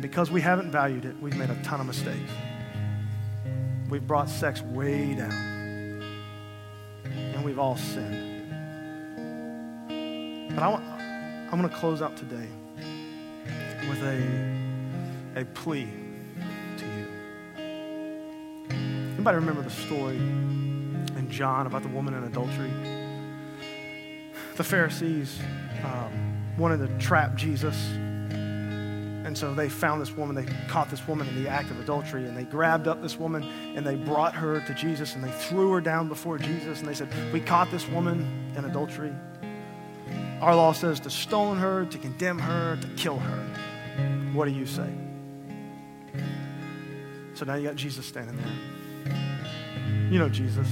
And 0.02 0.10
because 0.10 0.32
we 0.32 0.40
haven't 0.40 0.72
valued 0.72 1.04
it, 1.04 1.14
we've 1.20 1.36
made 1.36 1.48
a 1.48 1.54
ton 1.62 1.78
of 1.78 1.86
mistakes. 1.86 2.32
We've 3.88 4.04
brought 4.04 4.28
sex 4.28 4.60
way 4.60 5.14
down. 5.14 6.02
And 7.04 7.44
we've 7.44 7.60
all 7.60 7.76
sinned. 7.76 8.50
But 10.56 10.58
I 10.58 10.68
want, 10.68 10.82
I'm 10.84 11.50
going 11.56 11.68
to 11.70 11.76
close 11.76 12.02
out 12.02 12.16
today 12.16 12.48
with 13.88 14.02
a, 14.02 15.40
a 15.40 15.44
plea 15.44 15.86
to 16.78 16.84
you. 16.84 17.06
Anybody 19.14 19.36
remember 19.36 19.62
the 19.62 19.70
story 19.70 20.16
in 20.16 21.28
John 21.30 21.68
about 21.68 21.82
the 21.82 21.88
woman 21.90 22.14
in 22.14 22.24
adultery? 22.24 22.72
The 24.56 24.64
Pharisees 24.64 25.38
um, 25.84 26.56
wanted 26.58 26.78
to 26.88 26.88
trap 26.98 27.36
Jesus. 27.36 27.76
And 29.32 29.38
so 29.38 29.54
they 29.54 29.70
found 29.70 30.02
this 30.02 30.12
woman, 30.12 30.36
they 30.36 30.44
caught 30.68 30.90
this 30.90 31.08
woman 31.08 31.26
in 31.26 31.42
the 31.42 31.48
act 31.48 31.70
of 31.70 31.80
adultery, 31.80 32.26
and 32.26 32.36
they 32.36 32.44
grabbed 32.44 32.86
up 32.86 33.00
this 33.00 33.16
woman 33.16 33.42
and 33.74 33.86
they 33.86 33.94
brought 33.94 34.34
her 34.34 34.60
to 34.66 34.74
Jesus 34.74 35.14
and 35.14 35.24
they 35.24 35.30
threw 35.30 35.72
her 35.72 35.80
down 35.80 36.06
before 36.06 36.36
Jesus 36.36 36.80
and 36.80 36.86
they 36.86 36.92
said, 36.92 37.08
We 37.32 37.40
caught 37.40 37.70
this 37.70 37.88
woman 37.88 38.52
in 38.54 38.66
adultery. 38.66 39.10
Our 40.42 40.54
law 40.54 40.72
says 40.72 41.00
to 41.00 41.08
stone 41.08 41.56
her, 41.56 41.86
to 41.86 41.96
condemn 41.96 42.38
her, 42.40 42.76
to 42.76 42.88
kill 42.88 43.18
her. 43.18 43.38
What 44.34 44.44
do 44.44 44.50
you 44.50 44.66
say? 44.66 44.90
So 47.32 47.46
now 47.46 47.54
you 47.54 47.66
got 47.66 47.76
Jesus 47.76 48.04
standing 48.04 48.36
there. 48.36 49.14
You 50.10 50.18
know 50.18 50.28
Jesus. 50.28 50.68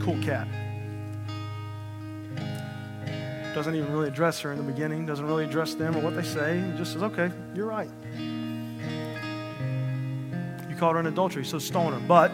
Cool 0.00 0.22
cat. 0.22 0.46
Doesn't 3.54 3.74
even 3.74 3.92
really 3.92 4.08
address 4.08 4.40
her 4.40 4.52
in 4.52 4.58
the 4.58 4.64
beginning, 4.64 5.06
doesn't 5.06 5.26
really 5.26 5.44
address 5.44 5.74
them 5.74 5.96
or 5.96 6.00
what 6.00 6.14
they 6.16 6.22
say. 6.22 6.60
He 6.60 6.78
just 6.78 6.92
says, 6.92 7.02
okay, 7.02 7.30
you're 7.54 7.66
right. 7.66 7.90
You 10.68 10.76
called 10.76 10.94
her 10.94 11.00
an 11.00 11.06
adultery, 11.06 11.44
so 11.44 11.58
stone 11.58 11.92
her. 11.92 12.00
But 12.00 12.30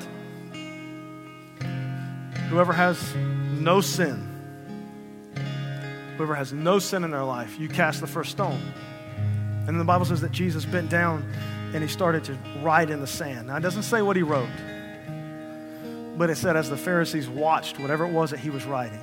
whoever 2.49 2.73
has 2.73 3.15
no 3.15 3.81
sin, 3.81 4.29
Whoever 6.19 6.35
has 6.35 6.53
no 6.53 6.81
sin 6.81 7.05
in 7.05 7.13
their 7.13 7.23
life, 7.23 7.61
you 7.61 7.69
cast 7.69 8.01
the 8.01 8.09
first 8.09 8.33
stone. 8.33 8.61
And 9.17 9.69
then 9.69 9.79
the 9.79 9.85
Bible 9.85 10.05
says 10.05 10.21
that 10.23 10.33
Jesus 10.33 10.65
bent 10.65 10.91
down 10.91 11.23
and 11.73 11.81
he 11.81 11.89
started 11.89 12.25
to 12.25 12.37
write 12.61 12.91
in 12.91 13.01
the 13.01 13.07
sand. 13.07 13.47
Now, 13.47 13.57
it 13.57 13.61
doesn't 13.61 13.85
say 13.85 14.03
what 14.03 14.17
he 14.17 14.25
wrote, 14.25 14.49
but 16.17 16.29
it 16.29 16.35
said 16.35 16.57
as 16.57 16.69
the 16.69 16.77
Pharisees 16.77 17.29
watched 17.29 17.79
whatever 17.79 18.05
it 18.05 18.11
was 18.11 18.33
that 18.33 18.41
he 18.41 18.51
was 18.51 18.65
writing, 18.65 18.99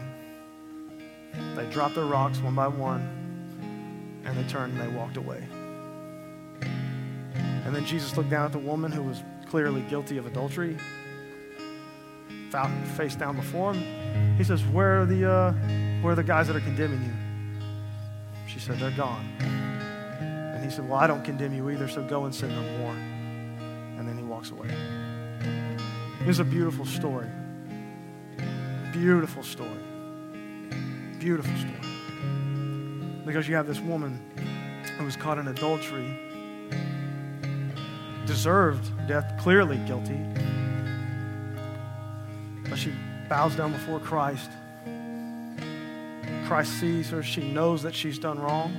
they 1.55 1.69
dropped 1.69 1.95
their 1.95 2.05
rocks 2.05 2.39
one 2.39 2.55
by 2.55 2.67
one 2.67 4.21
and 4.25 4.37
they 4.37 4.43
turned 4.49 4.77
and 4.77 4.81
they 4.81 4.97
walked 4.97 5.17
away. 5.17 5.43
And 7.65 7.75
then 7.75 7.85
Jesus 7.85 8.15
looked 8.17 8.29
down 8.29 8.45
at 8.45 8.51
the 8.51 8.59
woman 8.59 8.91
who 8.91 9.01
was 9.01 9.23
clearly 9.49 9.81
guilty 9.81 10.17
of 10.17 10.25
adultery, 10.25 10.77
face 12.95 13.15
down 13.15 13.35
before 13.35 13.73
him. 13.73 14.37
He 14.37 14.43
says, 14.43 14.63
Where 14.63 15.01
are 15.01 15.05
the. 15.05 15.29
Uh, 15.29 15.53
where 16.01 16.13
are 16.13 16.15
the 16.15 16.23
guys 16.23 16.45
that 16.47 16.55
are 16.55 16.61
condemning 16.61 17.03
you? 17.03 17.13
She 18.47 18.59
said, 18.59 18.77
They're 18.79 18.91
gone. 18.91 19.25
And 19.39 20.63
he 20.63 20.69
said, 20.69 20.87
Well, 20.87 20.99
I 20.99 21.07
don't 21.07 21.23
condemn 21.23 21.53
you 21.53 21.69
either, 21.69 21.87
so 21.87 22.03
go 22.03 22.25
and 22.25 22.35
sin 22.35 22.49
no 22.49 22.61
more. 22.79 22.91
And 23.97 24.07
then 24.07 24.17
he 24.17 24.23
walks 24.23 24.51
away. 24.51 24.69
It's 26.21 26.39
a 26.39 26.43
beautiful 26.43 26.85
story. 26.85 27.27
Beautiful 28.91 29.43
story. 29.43 29.69
Beautiful 31.25 31.55
story. 31.55 31.73
Because 33.25 33.47
you 33.47 33.55
have 33.55 33.65
this 33.65 33.79
woman 33.79 34.21
who 34.95 35.05
was 35.05 35.15
caught 35.15 35.39
in 35.39 35.47
adultery, 35.47 36.19
deserved 38.27 38.91
death, 39.07 39.33
clearly 39.39 39.77
guilty. 39.87 40.19
But 42.69 42.77
she 42.77 42.93
bows 43.27 43.55
down 43.55 43.71
before 43.71 43.99
Christ 43.99 44.51
Christ 46.45 46.79
sees 46.79 47.09
her. 47.09 47.23
She 47.23 47.51
knows 47.51 47.81
that 47.81 47.95
she's 47.95 48.19
done 48.19 48.37
wrong. 48.37 48.75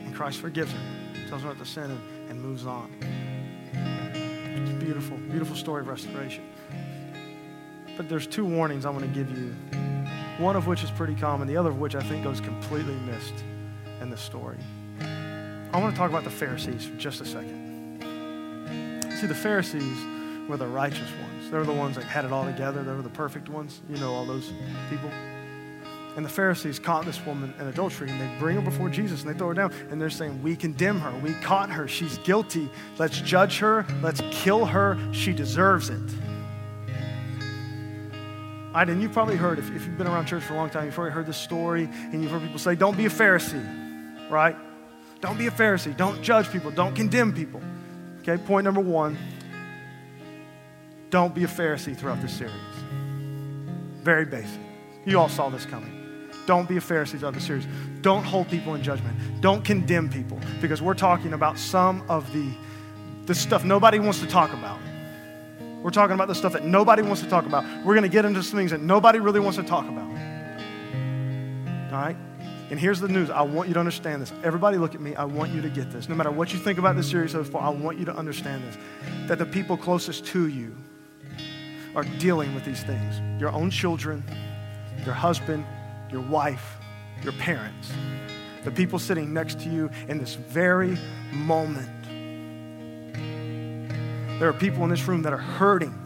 And 0.00 0.14
Christ 0.14 0.40
forgives 0.40 0.72
her, 0.72 0.80
tells 1.28 1.42
her 1.42 1.48
not 1.48 1.58
to 1.58 1.66
sin, 1.66 1.90
and, 1.90 2.30
and 2.30 2.40
moves 2.40 2.64
on. 2.64 2.90
It's 4.14 4.82
beautiful, 4.82 5.18
beautiful 5.18 5.54
story 5.54 5.82
of 5.82 5.88
restoration. 5.88 6.53
But 7.96 8.08
there's 8.08 8.26
two 8.26 8.44
warnings 8.44 8.84
I 8.84 8.90
want 8.90 9.02
to 9.02 9.08
give 9.08 9.30
you. 9.30 9.54
One 10.38 10.56
of 10.56 10.66
which 10.66 10.82
is 10.82 10.90
pretty 10.90 11.14
common, 11.14 11.46
the 11.46 11.56
other 11.56 11.70
of 11.70 11.78
which 11.78 11.94
I 11.94 12.02
think 12.02 12.24
goes 12.24 12.40
completely 12.40 12.94
missed 12.94 13.44
in 14.00 14.10
the 14.10 14.16
story. 14.16 14.58
I 15.00 15.78
want 15.80 15.94
to 15.94 15.98
talk 15.98 16.10
about 16.10 16.24
the 16.24 16.30
Pharisees 16.30 16.86
for 16.86 16.96
just 16.96 17.20
a 17.20 17.24
second. 17.24 18.00
See, 19.20 19.26
the 19.26 19.34
Pharisees 19.34 19.96
were 20.48 20.56
the 20.56 20.66
righteous 20.66 21.10
ones. 21.20 21.50
They 21.50 21.56
were 21.56 21.64
the 21.64 21.72
ones 21.72 21.96
that 21.96 22.04
had 22.04 22.24
it 22.24 22.32
all 22.32 22.44
together. 22.44 22.82
They 22.82 22.92
were 22.92 23.02
the 23.02 23.08
perfect 23.08 23.48
ones. 23.48 23.80
You 23.88 23.96
know 23.96 24.12
all 24.12 24.26
those 24.26 24.52
people. 24.90 25.10
And 26.16 26.24
the 26.24 26.30
Pharisees 26.30 26.78
caught 26.78 27.04
this 27.04 27.24
woman 27.26 27.52
in 27.58 27.66
adultery 27.66 28.08
and 28.08 28.20
they 28.20 28.38
bring 28.38 28.56
her 28.56 28.62
before 28.62 28.88
Jesus 28.88 29.22
and 29.22 29.34
they 29.34 29.36
throw 29.36 29.48
her 29.48 29.54
down 29.54 29.72
and 29.90 30.00
they're 30.00 30.10
saying, 30.10 30.42
We 30.42 30.54
condemn 30.54 31.00
her. 31.00 31.12
We 31.20 31.32
caught 31.34 31.70
her. 31.70 31.88
She's 31.88 32.18
guilty. 32.18 32.68
Let's 32.98 33.20
judge 33.20 33.58
her. 33.58 33.84
Let's 34.00 34.22
kill 34.30 34.64
her. 34.64 34.96
She 35.12 35.32
deserves 35.32 35.90
it. 35.90 36.02
Right, 38.74 38.88
and 38.88 39.00
you've 39.00 39.12
probably 39.12 39.36
heard, 39.36 39.60
if, 39.60 39.70
if 39.70 39.86
you've 39.86 39.96
been 39.96 40.08
around 40.08 40.26
church 40.26 40.42
for 40.42 40.54
a 40.54 40.56
long 40.56 40.68
time, 40.68 40.86
you've 40.86 40.94
probably 40.94 41.12
heard 41.12 41.26
this 41.26 41.36
story 41.36 41.84
and 41.84 42.20
you've 42.20 42.32
heard 42.32 42.42
people 42.42 42.58
say, 42.58 42.74
Don't 42.74 42.96
be 42.96 43.06
a 43.06 43.10
Pharisee, 43.10 44.28
right? 44.28 44.56
Don't 45.20 45.38
be 45.38 45.46
a 45.46 45.50
Pharisee. 45.52 45.96
Don't 45.96 46.20
judge 46.20 46.50
people. 46.50 46.72
Don't 46.72 46.94
condemn 46.94 47.32
people. 47.32 47.62
Okay, 48.20 48.36
point 48.36 48.64
number 48.64 48.80
one 48.80 49.16
don't 51.14 51.32
be 51.32 51.44
a 51.44 51.46
Pharisee 51.46 51.96
throughout 51.96 52.20
this 52.20 52.32
series. 52.32 52.52
Very 54.02 54.24
basic. 54.24 54.58
You 55.04 55.20
all 55.20 55.28
saw 55.28 55.48
this 55.48 55.64
coming. 55.64 56.28
Don't 56.44 56.68
be 56.68 56.76
a 56.76 56.80
Pharisee 56.80 57.20
throughout 57.20 57.34
the 57.34 57.40
series. 57.40 57.68
Don't 58.00 58.24
hold 58.24 58.48
people 58.48 58.74
in 58.74 58.82
judgment. 58.82 59.16
Don't 59.40 59.64
condemn 59.64 60.10
people 60.10 60.40
because 60.60 60.82
we're 60.82 60.94
talking 60.94 61.32
about 61.32 61.56
some 61.56 62.02
of 62.08 62.32
the, 62.32 62.50
the 63.26 63.34
stuff 63.36 63.64
nobody 63.64 64.00
wants 64.00 64.18
to 64.18 64.26
talk 64.26 64.52
about. 64.52 64.80
We're 65.84 65.90
talking 65.90 66.14
about 66.14 66.28
the 66.28 66.34
stuff 66.34 66.54
that 66.54 66.64
nobody 66.64 67.02
wants 67.02 67.20
to 67.20 67.28
talk 67.28 67.44
about. 67.44 67.62
We're 67.84 67.92
going 67.92 68.04
to 68.04 68.08
get 68.08 68.24
into 68.24 68.42
some 68.42 68.58
things 68.58 68.70
that 68.70 68.80
nobody 68.80 69.18
really 69.18 69.38
wants 69.38 69.58
to 69.58 69.62
talk 69.62 69.86
about. 69.86 70.08
All 71.92 72.00
right? 72.00 72.16
And 72.70 72.80
here's 72.80 73.00
the 73.00 73.08
news. 73.08 73.28
I 73.28 73.42
want 73.42 73.68
you 73.68 73.74
to 73.74 73.80
understand 73.80 74.22
this. 74.22 74.32
Everybody 74.42 74.78
look 74.78 74.94
at 74.94 75.02
me. 75.02 75.14
I 75.14 75.24
want 75.24 75.52
you 75.52 75.60
to 75.60 75.68
get 75.68 75.92
this. 75.92 76.08
No 76.08 76.14
matter 76.14 76.30
what 76.30 76.54
you 76.54 76.58
think 76.58 76.78
about 76.78 76.96
this 76.96 77.10
series 77.10 77.32
so 77.32 77.44
far, 77.44 77.64
I 77.64 77.68
want 77.68 77.98
you 77.98 78.06
to 78.06 78.16
understand 78.16 78.64
this. 78.64 78.78
That 79.28 79.38
the 79.38 79.44
people 79.44 79.76
closest 79.76 80.24
to 80.28 80.48
you 80.48 80.74
are 81.94 82.04
dealing 82.18 82.54
with 82.54 82.64
these 82.64 82.82
things 82.82 83.20
your 83.38 83.52
own 83.52 83.70
children, 83.70 84.24
your 85.04 85.12
husband, 85.12 85.66
your 86.10 86.22
wife, 86.22 86.78
your 87.22 87.34
parents, 87.34 87.92
the 88.64 88.70
people 88.70 88.98
sitting 88.98 89.34
next 89.34 89.60
to 89.60 89.68
you 89.68 89.90
in 90.08 90.16
this 90.16 90.34
very 90.34 90.96
moment. 91.30 92.03
There 94.38 94.48
are 94.48 94.52
people 94.52 94.84
in 94.84 94.90
this 94.90 95.06
room 95.06 95.22
that 95.22 95.32
are 95.32 95.38
hurting 95.38 96.00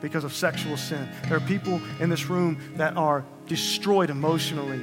because 0.00 0.24
of 0.24 0.32
sexual 0.32 0.76
sin. 0.76 1.08
There 1.28 1.36
are 1.36 1.40
people 1.40 1.80
in 2.00 2.10
this 2.10 2.26
room 2.26 2.58
that 2.76 2.96
are 2.96 3.24
destroyed 3.46 4.10
emotionally 4.10 4.82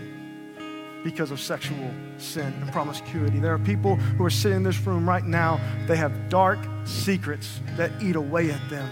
because 1.04 1.32
of 1.32 1.40
sexual 1.40 1.92
sin 2.18 2.52
and 2.62 2.72
promiscuity. 2.72 3.40
There 3.40 3.54
are 3.54 3.60
people 3.60 3.96
who 3.96 4.26
are 4.26 4.30
sitting 4.30 4.58
in 4.58 4.64
this 4.64 4.80
room 4.82 5.08
right 5.08 5.24
now, 5.24 5.62
they 5.88 5.98
have 5.98 6.30
dark 6.30 6.60
secrets 6.84 7.60
that 7.78 7.92
eat 8.02 8.16
away 8.16 8.52
at 8.52 8.70
them. 8.70 8.90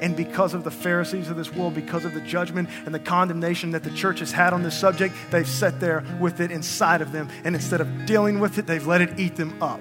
And 0.00 0.16
because 0.16 0.54
of 0.54 0.64
the 0.64 0.70
Pharisees 0.70 1.28
of 1.28 1.36
this 1.36 1.52
world, 1.52 1.74
because 1.74 2.06
of 2.06 2.14
the 2.14 2.22
judgment 2.22 2.70
and 2.86 2.94
the 2.94 2.98
condemnation 2.98 3.72
that 3.72 3.84
the 3.84 3.90
church 3.90 4.20
has 4.20 4.32
had 4.32 4.54
on 4.54 4.62
this 4.62 4.78
subject, 4.78 5.14
they've 5.30 5.46
sat 5.46 5.78
there 5.78 6.02
with 6.18 6.40
it 6.40 6.50
inside 6.50 7.02
of 7.02 7.12
them. 7.12 7.28
And 7.44 7.54
instead 7.54 7.82
of 7.82 8.06
dealing 8.06 8.40
with 8.40 8.56
it, 8.56 8.66
they've 8.66 8.86
let 8.86 9.02
it 9.02 9.20
eat 9.20 9.36
them 9.36 9.62
up. 9.62 9.80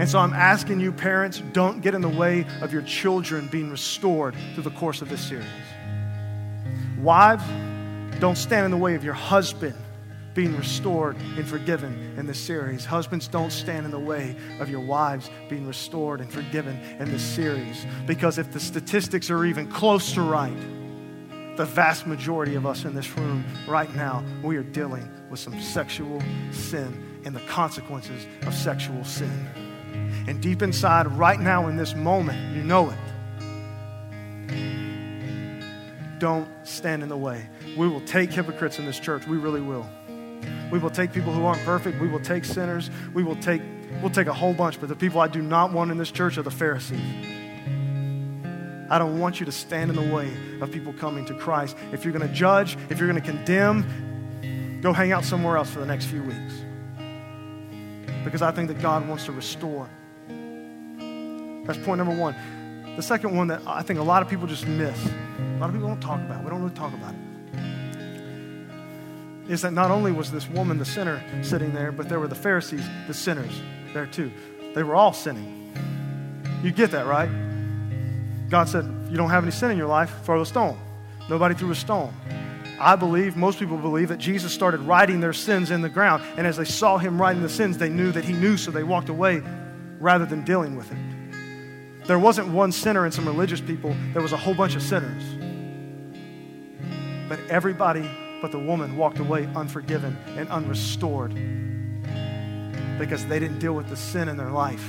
And 0.00 0.08
so 0.08 0.18
I'm 0.18 0.32
asking 0.32 0.80
you, 0.80 0.92
parents, 0.92 1.42
don't 1.52 1.82
get 1.82 1.94
in 1.94 2.00
the 2.00 2.08
way 2.08 2.46
of 2.62 2.72
your 2.72 2.80
children 2.80 3.48
being 3.48 3.70
restored 3.70 4.34
through 4.54 4.62
the 4.62 4.70
course 4.70 5.02
of 5.02 5.10
this 5.10 5.20
series. 5.20 5.44
Wives, 6.96 7.44
don't 8.18 8.38
stand 8.38 8.64
in 8.64 8.70
the 8.70 8.78
way 8.78 8.94
of 8.94 9.04
your 9.04 9.12
husband 9.12 9.74
being 10.32 10.56
restored 10.56 11.16
and 11.36 11.46
forgiven 11.46 12.14
in 12.16 12.24
this 12.24 12.38
series. 12.38 12.86
Husbands, 12.86 13.28
don't 13.28 13.52
stand 13.52 13.84
in 13.84 13.90
the 13.90 13.98
way 13.98 14.36
of 14.58 14.70
your 14.70 14.80
wives 14.80 15.28
being 15.50 15.66
restored 15.66 16.22
and 16.22 16.32
forgiven 16.32 16.80
in 16.98 17.10
this 17.10 17.22
series. 17.22 17.84
Because 18.06 18.38
if 18.38 18.52
the 18.52 18.60
statistics 18.60 19.30
are 19.30 19.44
even 19.44 19.70
close 19.70 20.14
to 20.14 20.22
right, 20.22 20.56
the 21.58 21.66
vast 21.66 22.06
majority 22.06 22.54
of 22.54 22.64
us 22.64 22.86
in 22.86 22.94
this 22.94 23.18
room 23.18 23.44
right 23.68 23.94
now, 23.94 24.24
we 24.42 24.56
are 24.56 24.62
dealing 24.62 25.06
with 25.28 25.40
some 25.40 25.60
sexual 25.60 26.22
sin 26.52 27.20
and 27.26 27.36
the 27.36 27.40
consequences 27.40 28.24
of 28.46 28.54
sexual 28.54 29.04
sin. 29.04 29.69
And 30.26 30.40
deep 30.40 30.62
inside, 30.62 31.06
right 31.08 31.40
now 31.40 31.68
in 31.68 31.76
this 31.76 31.94
moment, 31.94 32.54
you 32.54 32.62
know 32.62 32.90
it. 32.90 32.98
Don't 36.18 36.48
stand 36.64 37.02
in 37.02 37.08
the 37.08 37.16
way. 37.16 37.48
We 37.76 37.88
will 37.88 38.02
take 38.02 38.30
hypocrites 38.30 38.78
in 38.78 38.84
this 38.84 39.00
church. 39.00 39.26
We 39.26 39.38
really 39.38 39.62
will. 39.62 39.88
We 40.70 40.78
will 40.78 40.90
take 40.90 41.12
people 41.12 41.32
who 41.32 41.44
aren't 41.44 41.64
perfect. 41.64 42.00
We 42.00 42.08
will 42.08 42.20
take 42.20 42.44
sinners. 42.44 42.90
We 43.14 43.24
will 43.24 43.36
take, 43.36 43.62
we'll 44.00 44.10
take 44.10 44.26
a 44.26 44.32
whole 44.32 44.52
bunch. 44.54 44.78
But 44.78 44.88
the 44.88 44.96
people 44.96 45.20
I 45.20 45.28
do 45.28 45.42
not 45.42 45.72
want 45.72 45.90
in 45.90 45.98
this 45.98 46.10
church 46.10 46.38
are 46.38 46.42
the 46.42 46.50
Pharisees. 46.50 47.00
I 48.90 48.98
don't 48.98 49.18
want 49.18 49.40
you 49.40 49.46
to 49.46 49.52
stand 49.52 49.90
in 49.90 49.96
the 49.96 50.14
way 50.14 50.30
of 50.60 50.70
people 50.70 50.92
coming 50.92 51.24
to 51.26 51.34
Christ. 51.34 51.76
If 51.92 52.04
you're 52.04 52.12
going 52.12 52.28
to 52.28 52.34
judge, 52.34 52.76
if 52.90 52.98
you're 52.98 53.08
going 53.08 53.22
to 53.22 53.26
condemn, 53.26 54.80
go 54.82 54.92
hang 54.92 55.12
out 55.12 55.24
somewhere 55.24 55.56
else 55.56 55.70
for 55.70 55.78
the 55.78 55.86
next 55.86 56.06
few 56.06 56.22
weeks. 56.22 56.54
Because 58.24 58.42
I 58.42 58.50
think 58.50 58.68
that 58.68 58.80
God 58.82 59.08
wants 59.08 59.24
to 59.26 59.32
restore. 59.32 59.88
That's 61.70 61.86
point 61.86 61.98
number 61.98 62.14
one. 62.14 62.34
The 62.96 63.02
second 63.02 63.36
one 63.36 63.46
that 63.46 63.62
I 63.64 63.82
think 63.82 64.00
a 64.00 64.02
lot 64.02 64.22
of 64.22 64.28
people 64.28 64.48
just 64.48 64.66
miss, 64.66 65.06
a 65.06 65.58
lot 65.60 65.68
of 65.68 65.72
people 65.72 65.86
don't 65.86 66.00
talk 66.00 66.18
about, 66.18 66.42
we 66.42 66.50
don't 66.50 66.60
really 66.60 66.74
talk 66.74 66.92
about 66.92 67.14
it 67.14 67.20
is 69.50 69.62
that 69.62 69.72
not 69.72 69.90
only 69.90 70.12
was 70.12 70.30
this 70.30 70.48
woman 70.48 70.78
the 70.78 70.84
sinner 70.84 71.20
sitting 71.42 71.74
there, 71.74 71.90
but 71.90 72.08
there 72.08 72.20
were 72.20 72.28
the 72.28 72.36
Pharisees, 72.36 72.88
the 73.08 73.14
sinners, 73.14 73.60
there 73.92 74.06
too. 74.06 74.30
They 74.74 74.84
were 74.84 74.94
all 74.94 75.12
sinning. 75.12 75.74
You 76.62 76.70
get 76.70 76.92
that, 76.92 77.06
right? 77.06 77.28
God 78.48 78.68
said, 78.68 78.84
You 79.10 79.16
don't 79.16 79.30
have 79.30 79.42
any 79.42 79.50
sin 79.50 79.72
in 79.72 79.76
your 79.76 79.88
life, 79.88 80.12
throw 80.22 80.40
a 80.40 80.46
stone. 80.46 80.78
Nobody 81.28 81.56
threw 81.56 81.72
a 81.72 81.74
stone. 81.74 82.14
I 82.78 82.94
believe, 82.94 83.36
most 83.36 83.58
people 83.58 83.76
believe, 83.76 84.08
that 84.08 84.18
Jesus 84.18 84.54
started 84.54 84.80
writing 84.82 85.18
their 85.18 85.32
sins 85.32 85.72
in 85.72 85.82
the 85.82 85.88
ground. 85.88 86.22
And 86.36 86.46
as 86.46 86.56
they 86.56 86.64
saw 86.64 86.98
him 86.98 87.20
writing 87.20 87.42
the 87.42 87.48
sins, 87.48 87.76
they 87.76 87.88
knew 87.88 88.12
that 88.12 88.24
he 88.24 88.32
knew, 88.32 88.56
so 88.56 88.70
they 88.70 88.84
walked 88.84 89.08
away 89.08 89.42
rather 89.98 90.26
than 90.26 90.44
dealing 90.44 90.76
with 90.76 90.90
it. 90.92 90.98
There 92.10 92.18
wasn't 92.18 92.48
one 92.48 92.72
sinner 92.72 93.04
and 93.04 93.14
some 93.14 93.24
religious 93.24 93.60
people, 93.60 93.94
there 94.14 94.20
was 94.20 94.32
a 94.32 94.36
whole 94.36 94.52
bunch 94.52 94.74
of 94.74 94.82
sinners. 94.82 95.22
But 97.28 97.38
everybody 97.48 98.10
but 98.42 98.50
the 98.50 98.58
woman 98.58 98.96
walked 98.96 99.20
away 99.20 99.48
unforgiven 99.54 100.18
and 100.36 100.48
unrestored 100.50 101.32
because 102.98 103.24
they 103.26 103.38
didn't 103.38 103.60
deal 103.60 103.74
with 103.74 103.88
the 103.88 103.96
sin 103.96 104.28
in 104.28 104.36
their 104.36 104.50
life. 104.50 104.84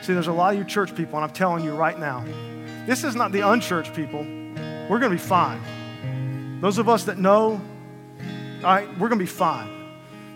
See, 0.00 0.14
there's 0.14 0.26
a 0.26 0.32
lot 0.32 0.54
of 0.54 0.58
you 0.58 0.64
church 0.64 0.94
people, 0.94 1.16
and 1.16 1.24
I'm 1.26 1.34
telling 1.34 1.62
you 1.62 1.74
right 1.74 1.98
now, 1.98 2.24
this 2.86 3.04
is 3.04 3.14
not 3.14 3.32
the 3.32 3.46
unchurched 3.46 3.92
people. 3.92 4.20
We're 4.88 5.00
going 5.00 5.02
to 5.02 5.10
be 5.10 5.18
fine. 5.18 6.60
Those 6.62 6.78
of 6.78 6.88
us 6.88 7.04
that 7.04 7.18
know, 7.18 7.60
all 7.60 8.62
right, 8.62 8.88
we're 8.92 9.10
going 9.10 9.18
to 9.18 9.24
be 9.26 9.26
fine. 9.26 9.73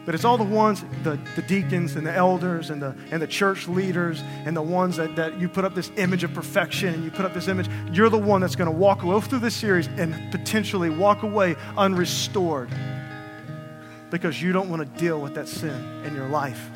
But 0.09 0.15
it's 0.15 0.25
all 0.25 0.39
the 0.39 0.45
ones, 0.45 0.87
the, 1.03 1.21
the 1.37 1.43
deacons 1.43 1.95
and 1.95 2.07
the 2.07 2.15
elders 2.15 2.71
and 2.71 2.81
the, 2.81 2.97
and 3.11 3.21
the 3.21 3.27
church 3.27 3.69
leaders 3.69 4.23
and 4.47 4.57
the 4.57 4.63
ones 4.63 4.97
that, 4.97 5.15
that 5.17 5.39
you 5.39 5.51
put 5.51 5.67
up 5.67 5.75
this 5.75 5.93
image 5.99 6.25
of 6.25 6.33
perfection 6.33 6.95
and 6.95 7.05
you 7.05 7.11
put 7.11 7.27
up 7.27 7.35
this 7.35 7.47
image. 7.47 7.69
You're 7.93 8.09
the 8.09 8.17
one 8.17 8.41
that's 8.41 8.57
going 8.57 8.71
to 8.71 8.75
walk 8.75 9.03
away 9.03 9.21
through 9.21 9.41
this 9.41 9.55
series 9.55 9.87
and 9.99 10.15
potentially 10.33 10.89
walk 10.89 11.25
away 11.25 11.57
unrestored 11.77 12.71
because 14.09 14.41
you 14.41 14.55
don't 14.55 14.71
want 14.71 14.81
to 14.81 14.99
deal 14.99 15.21
with 15.21 15.35
that 15.35 15.47
sin 15.47 15.79
in 16.07 16.15
your 16.15 16.29
life 16.29 16.71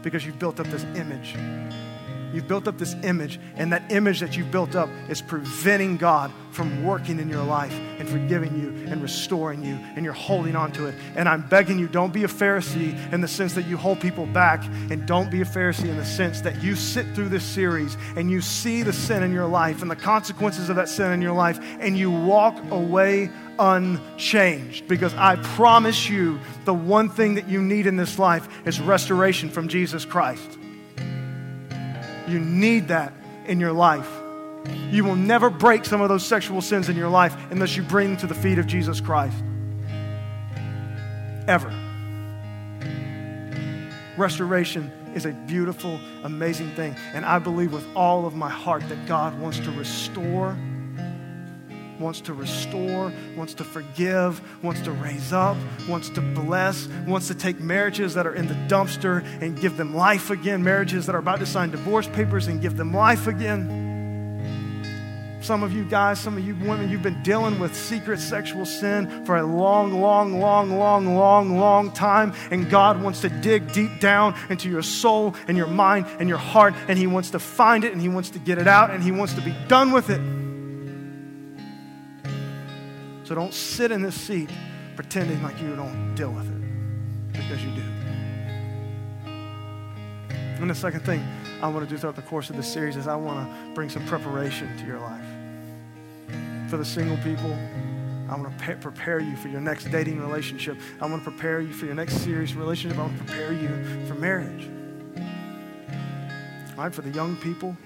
because 0.00 0.24
you've 0.24 0.38
built 0.38 0.58
up 0.58 0.66
this 0.68 0.84
image 0.96 1.34
You've 2.32 2.48
built 2.48 2.68
up 2.68 2.78
this 2.78 2.94
image, 3.02 3.40
and 3.56 3.72
that 3.72 3.90
image 3.90 4.20
that 4.20 4.36
you've 4.36 4.50
built 4.50 4.74
up 4.74 4.88
is 5.08 5.22
preventing 5.22 5.96
God 5.96 6.30
from 6.50 6.84
working 6.84 7.20
in 7.20 7.28
your 7.28 7.44
life 7.44 7.72
and 7.98 8.08
forgiving 8.08 8.58
you 8.60 8.90
and 8.90 9.00
restoring 9.00 9.64
you, 9.64 9.74
and 9.94 10.04
you're 10.04 10.12
holding 10.12 10.56
on 10.56 10.72
to 10.72 10.86
it. 10.86 10.94
And 11.14 11.28
I'm 11.28 11.46
begging 11.46 11.78
you, 11.78 11.86
don't 11.86 12.12
be 12.12 12.24
a 12.24 12.28
Pharisee 12.28 13.12
in 13.12 13.20
the 13.20 13.28
sense 13.28 13.54
that 13.54 13.66
you 13.66 13.76
hold 13.76 14.00
people 14.00 14.26
back, 14.26 14.64
and 14.90 15.06
don't 15.06 15.30
be 15.30 15.40
a 15.40 15.44
Pharisee 15.44 15.88
in 15.88 15.96
the 15.96 16.04
sense 16.04 16.40
that 16.40 16.62
you 16.62 16.74
sit 16.74 17.06
through 17.14 17.28
this 17.28 17.44
series 17.44 17.96
and 18.16 18.30
you 18.30 18.40
see 18.40 18.82
the 18.82 18.92
sin 18.92 19.22
in 19.22 19.32
your 19.32 19.46
life 19.46 19.82
and 19.82 19.90
the 19.90 19.96
consequences 19.96 20.68
of 20.68 20.76
that 20.76 20.88
sin 20.88 21.12
in 21.12 21.22
your 21.22 21.34
life, 21.34 21.58
and 21.80 21.96
you 21.96 22.10
walk 22.10 22.58
away 22.70 23.30
unchanged. 23.58 24.88
Because 24.88 25.14
I 25.14 25.36
promise 25.36 26.08
you, 26.08 26.40
the 26.64 26.74
one 26.74 27.08
thing 27.08 27.34
that 27.34 27.48
you 27.48 27.62
need 27.62 27.86
in 27.86 27.96
this 27.96 28.18
life 28.18 28.48
is 28.66 28.80
restoration 28.80 29.48
from 29.48 29.68
Jesus 29.68 30.04
Christ. 30.04 30.57
You 32.28 32.38
need 32.38 32.88
that 32.88 33.12
in 33.46 33.58
your 33.58 33.72
life. 33.72 34.08
You 34.90 35.04
will 35.04 35.16
never 35.16 35.50
break 35.50 35.84
some 35.84 36.00
of 36.00 36.08
those 36.08 36.26
sexual 36.26 36.60
sins 36.60 36.88
in 36.88 36.96
your 36.96 37.08
life 37.08 37.36
unless 37.50 37.76
you 37.76 37.82
bring 37.82 38.08
them 38.08 38.16
to 38.18 38.26
the 38.26 38.34
feet 38.34 38.58
of 38.58 38.66
Jesus 38.66 39.00
Christ. 39.00 39.36
Ever. 41.46 41.74
Restoration 44.18 44.90
is 45.14 45.24
a 45.24 45.32
beautiful, 45.32 45.98
amazing 46.24 46.70
thing. 46.72 46.94
And 47.14 47.24
I 47.24 47.38
believe 47.38 47.72
with 47.72 47.86
all 47.96 48.26
of 48.26 48.34
my 48.34 48.50
heart 48.50 48.86
that 48.88 49.06
God 49.06 49.38
wants 49.38 49.58
to 49.60 49.70
restore 49.70 50.56
wants 52.00 52.20
to 52.22 52.34
restore, 52.34 53.12
wants 53.36 53.54
to 53.54 53.64
forgive, 53.64 54.40
wants 54.62 54.80
to 54.82 54.92
raise 54.92 55.32
up, 55.32 55.56
wants 55.88 56.08
to 56.10 56.20
bless, 56.20 56.86
wants 57.06 57.28
to 57.28 57.34
take 57.34 57.60
marriages 57.60 58.14
that 58.14 58.26
are 58.26 58.34
in 58.34 58.46
the 58.46 58.54
dumpster 58.68 59.24
and 59.42 59.60
give 59.60 59.76
them 59.76 59.94
life 59.94 60.30
again, 60.30 60.62
marriages 60.62 61.06
that 61.06 61.14
are 61.14 61.18
about 61.18 61.38
to 61.40 61.46
sign 61.46 61.70
divorce 61.70 62.06
papers 62.08 62.46
and 62.46 62.60
give 62.60 62.76
them 62.76 62.92
life 62.92 63.26
again. 63.26 63.86
Some 65.40 65.62
of 65.62 65.72
you 65.72 65.84
guys, 65.84 66.18
some 66.18 66.36
of 66.36 66.44
you 66.44 66.54
women, 66.56 66.90
you've 66.90 67.02
been 67.02 67.22
dealing 67.22 67.60
with 67.60 67.74
secret 67.74 68.18
sexual 68.18 68.66
sin 68.66 69.24
for 69.24 69.36
a 69.36 69.42
long, 69.42 70.00
long, 70.00 70.40
long, 70.40 70.76
long, 70.76 71.16
long, 71.16 71.58
long 71.58 71.92
time. 71.92 72.34
And 72.50 72.68
God 72.68 73.00
wants 73.00 73.20
to 73.20 73.28
dig 73.28 73.72
deep 73.72 74.00
down 74.00 74.34
into 74.50 74.68
your 74.68 74.82
soul 74.82 75.34
and 75.46 75.56
your 75.56 75.68
mind 75.68 76.06
and 76.18 76.28
your 76.28 76.38
heart. 76.38 76.74
And 76.88 76.98
He 76.98 77.06
wants 77.06 77.30
to 77.30 77.38
find 77.38 77.84
it 77.84 77.92
and 77.92 78.02
He 78.02 78.08
wants 78.08 78.30
to 78.30 78.38
get 78.38 78.58
it 78.58 78.66
out 78.66 78.90
and 78.90 79.02
He 79.02 79.12
wants 79.12 79.34
to 79.34 79.40
be 79.40 79.54
done 79.68 79.92
with 79.92 80.10
it. 80.10 80.37
So 83.28 83.34
don't 83.34 83.52
sit 83.52 83.92
in 83.92 84.00
this 84.00 84.14
seat 84.14 84.48
pretending 84.96 85.42
like 85.42 85.60
you 85.60 85.76
don't 85.76 86.14
deal 86.14 86.30
with 86.30 86.46
it 86.46 87.32
because 87.34 87.62
you 87.62 87.70
do. 87.72 87.82
And 90.62 90.70
the 90.70 90.74
second 90.74 91.00
thing 91.00 91.22
I 91.60 91.68
want 91.68 91.86
to 91.86 91.94
do 91.94 91.98
throughout 91.98 92.16
the 92.16 92.22
course 92.22 92.48
of 92.48 92.56
this 92.56 92.72
series 92.72 92.96
is 92.96 93.06
I 93.06 93.16
want 93.16 93.46
to 93.46 93.74
bring 93.74 93.90
some 93.90 94.06
preparation 94.06 94.74
to 94.78 94.86
your 94.86 94.98
life. 94.98 95.26
For 96.70 96.78
the 96.78 96.86
single 96.86 97.18
people, 97.18 97.52
I 98.30 98.40
want 98.40 98.58
to 98.58 98.76
prepare 98.76 99.20
you 99.20 99.36
for 99.36 99.48
your 99.48 99.60
next 99.60 99.90
dating 99.90 100.22
relationship. 100.22 100.78
I 100.98 101.04
want 101.04 101.22
to 101.22 101.30
prepare 101.30 101.60
you 101.60 101.74
for 101.74 101.84
your 101.84 101.96
next 101.96 102.14
serious 102.24 102.54
relationship. 102.54 102.98
I 102.98 103.02
want 103.02 103.18
to 103.18 103.24
prepare 103.24 103.52
you 103.52 104.06
for 104.06 104.14
marriage. 104.14 104.70
Right? 106.78 106.94
For 106.94 107.02
the 107.02 107.10
young 107.10 107.36
people, 107.36 107.76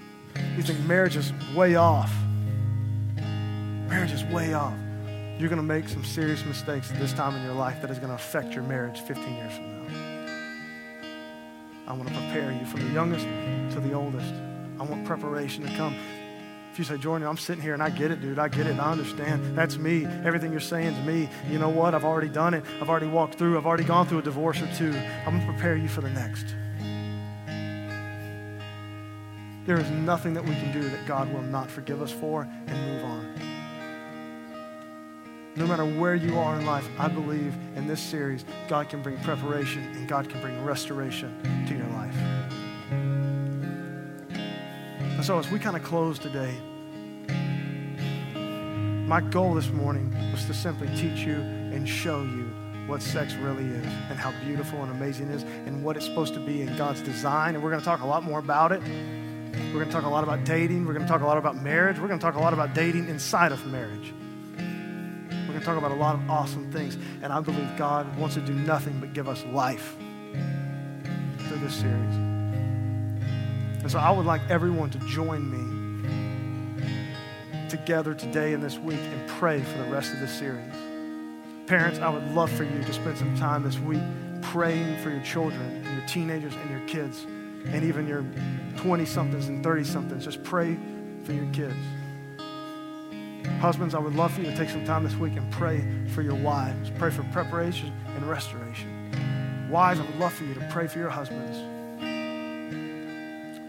you 0.55 0.63
think 0.63 0.79
marriage 0.85 1.17
is 1.17 1.33
way 1.53 1.75
off. 1.75 2.13
Marriage 3.89 4.13
is 4.13 4.23
way 4.23 4.53
off 4.53 4.73
you're 5.39 5.49
going 5.49 5.57
to 5.57 5.63
make 5.63 5.89
some 5.89 6.05
serious 6.05 6.45
mistakes 6.45 6.91
at 6.91 6.99
this 6.99 7.13
time 7.13 7.35
in 7.35 7.43
your 7.43 7.55
life 7.55 7.81
that 7.81 7.89
is 7.89 7.97
going 7.97 8.09
to 8.09 8.15
affect 8.15 8.53
your 8.53 8.63
marriage 8.63 8.99
15 9.01 9.35
years 9.35 9.53
from 9.53 9.65
now. 9.71 9.83
I 11.87 11.93
want 11.93 12.07
to 12.07 12.15
prepare 12.15 12.51
you 12.51 12.65
from 12.65 12.81
the 12.81 12.93
youngest 12.93 13.25
to 13.75 13.79
the 13.81 13.93
oldest. 13.93 14.33
I 14.79 14.83
want 14.83 15.05
preparation 15.05 15.65
to 15.65 15.75
come. 15.75 15.95
If 16.71 16.79
you 16.79 16.85
say, 16.85 16.97
Jordan, 16.97 17.27
I'm 17.27 17.37
sitting 17.37 17.61
here 17.61 17.73
and 17.73 17.83
I 17.83 17.89
get 17.89 18.09
it, 18.09 18.21
dude. 18.21 18.39
I 18.39 18.47
get 18.47 18.65
it. 18.65 18.79
I 18.79 18.91
understand. 18.91 19.55
That's 19.55 19.77
me. 19.77 20.05
Everything 20.05 20.51
you're 20.51 20.59
saying 20.59 20.93
is 20.93 21.05
me. 21.05 21.29
You 21.49 21.59
know 21.59 21.69
what? 21.69 21.93
I've 21.93 22.05
already 22.05 22.29
done 22.29 22.53
it. 22.53 22.63
I've 22.81 22.89
already 22.89 23.07
walked 23.07 23.35
through. 23.35 23.57
I've 23.57 23.65
already 23.65 23.83
gone 23.83 24.07
through 24.07 24.19
a 24.19 24.23
divorce 24.23 24.59
or 24.61 24.73
two. 24.75 24.91
I'm 24.91 25.37
going 25.37 25.45
to 25.45 25.53
prepare 25.53 25.75
you 25.75 25.87
for 25.87 26.01
the 26.01 26.09
next. 26.09 26.55
There 29.65 29.79
is 29.79 29.89
nothing 29.91 30.33
that 30.33 30.43
we 30.43 30.55
can 30.55 30.73
do 30.73 30.89
that 30.89 31.05
God 31.05 31.31
will 31.31 31.43
not 31.43 31.69
forgive 31.69 32.01
us 32.01 32.11
for 32.11 32.41
and 32.41 32.87
move 32.87 33.03
on. 33.03 33.52
No 35.55 35.67
matter 35.67 35.85
where 35.85 36.15
you 36.15 36.37
are 36.39 36.59
in 36.59 36.65
life, 36.65 36.87
I 36.97 37.07
believe 37.07 37.53
in 37.75 37.87
this 37.87 38.01
series, 38.01 38.43
God 38.67 38.89
can 38.89 39.03
bring 39.03 39.17
preparation 39.19 39.83
and 39.95 40.07
God 40.07 40.29
can 40.29 40.41
bring 40.41 40.63
restoration 40.65 41.65
to 41.67 41.75
your 41.75 41.87
life. 41.87 42.15
And 44.99 45.23
so, 45.23 45.37
as 45.37 45.49
we 45.51 45.59
kind 45.59 45.75
of 45.75 45.83
close 45.83 46.17
today, 46.17 46.53
my 49.07 49.21
goal 49.21 49.53
this 49.53 49.69
morning 49.69 50.15
was 50.31 50.45
to 50.45 50.53
simply 50.53 50.87
teach 50.95 51.19
you 51.19 51.35
and 51.35 51.87
show 51.87 52.23
you 52.23 52.49
what 52.87 53.01
sex 53.01 53.33
really 53.35 53.65
is 53.65 53.85
and 53.85 54.17
how 54.17 54.31
beautiful 54.43 54.81
and 54.81 54.91
amazing 54.91 55.29
it 55.29 55.35
is 55.35 55.43
and 55.43 55.83
what 55.83 55.95
it's 55.95 56.05
supposed 56.05 56.33
to 56.33 56.39
be 56.39 56.61
in 56.61 56.75
God's 56.77 57.01
design. 57.01 57.53
And 57.53 57.63
we're 57.63 57.69
going 57.69 57.79
to 57.79 57.85
talk 57.85 58.01
a 58.01 58.07
lot 58.07 58.23
more 58.23 58.39
about 58.39 58.71
it. 58.71 58.81
We're 58.81 59.79
going 59.79 59.85
to 59.85 59.91
talk 59.91 60.03
a 60.03 60.09
lot 60.09 60.23
about 60.23 60.43
dating. 60.45 60.85
We're 60.85 60.93
going 60.93 61.05
to 61.05 61.11
talk 61.11 61.21
a 61.21 61.25
lot 61.25 61.37
about 61.37 61.61
marriage. 61.61 61.99
We're 61.99 62.07
going 62.07 62.19
to 62.19 62.25
talk 62.25 62.35
a 62.35 62.39
lot 62.39 62.53
about 62.53 62.73
dating 62.73 63.07
inside 63.07 63.51
of 63.51 63.65
marriage. 63.67 64.13
To 65.63 65.67
talk 65.67 65.77
about 65.77 65.91
a 65.91 65.95
lot 65.95 66.15
of 66.15 66.29
awesome 66.29 66.69
things. 66.73 66.97
And 67.21 67.31
I 67.31 67.39
believe 67.39 67.69
God 67.77 68.17
wants 68.17 68.35
to 68.35 68.41
do 68.41 68.53
nothing 68.53 68.99
but 68.99 69.13
give 69.13 69.29
us 69.29 69.45
life 69.45 69.95
through 71.47 71.59
this 71.59 71.75
series. 71.75 72.15
And 73.81 73.89
so 73.89 73.97
I 73.97 74.11
would 74.11 74.25
like 74.25 74.41
everyone 74.49 74.89
to 74.89 74.99
join 75.07 75.49
me 75.49 75.63
together 77.69 78.13
today 78.13 78.51
and 78.51 78.61
this 78.61 78.77
week 78.77 78.99
and 78.99 79.29
pray 79.29 79.61
for 79.61 79.77
the 79.77 79.85
rest 79.85 80.13
of 80.13 80.19
this 80.19 80.37
series. 80.37 80.73
Parents, 81.65 81.97
I 81.99 82.09
would 82.09 82.29
love 82.33 82.51
for 82.51 82.65
you 82.65 82.83
to 82.83 82.91
spend 82.91 83.17
some 83.17 83.33
time 83.37 83.63
this 83.63 83.79
week 83.79 84.03
praying 84.41 85.01
for 85.01 85.11
your 85.11 85.23
children 85.23 85.61
and 85.61 85.97
your 85.97 86.05
teenagers 86.07 86.55
and 86.55 86.69
your 86.71 86.85
kids 86.89 87.25
and 87.67 87.85
even 87.85 88.05
your 88.05 88.25
20 88.75 89.05
somethings 89.05 89.47
and 89.47 89.63
30 89.63 89.85
somethings. 89.85 90.25
Just 90.25 90.43
pray 90.43 90.77
for 91.23 91.31
your 91.31 91.49
kids. 91.53 91.77
Husbands, 93.59 93.95
I 93.95 93.99
would 93.99 94.15
love 94.15 94.33
for 94.33 94.41
you 94.41 94.51
to 94.51 94.57
take 94.57 94.69
some 94.69 94.85
time 94.85 95.03
this 95.03 95.15
week 95.15 95.35
and 95.35 95.51
pray 95.51 95.83
for 96.09 96.21
your 96.21 96.35
wives. 96.35 96.91
Pray 96.97 97.11
for 97.11 97.23
preparation 97.31 97.93
and 98.15 98.29
restoration. 98.29 99.69
Wives, 99.69 99.99
I 99.99 100.03
would 100.03 100.19
love 100.19 100.33
for 100.33 100.43
you 100.43 100.53
to 100.53 100.67
pray 100.71 100.87
for 100.87 100.99
your 100.99 101.09
husbands. 101.09 101.57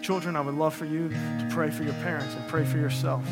Children, 0.05 0.37
I 0.37 0.41
would 0.41 0.55
love 0.55 0.75
for 0.75 0.85
you 0.85 1.09
to 1.09 1.49
pray 1.51 1.71
for 1.71 1.83
your 1.83 1.95
parents 1.95 2.35
and 2.35 2.47
pray 2.49 2.65
for 2.65 2.79
yourself. 2.79 3.25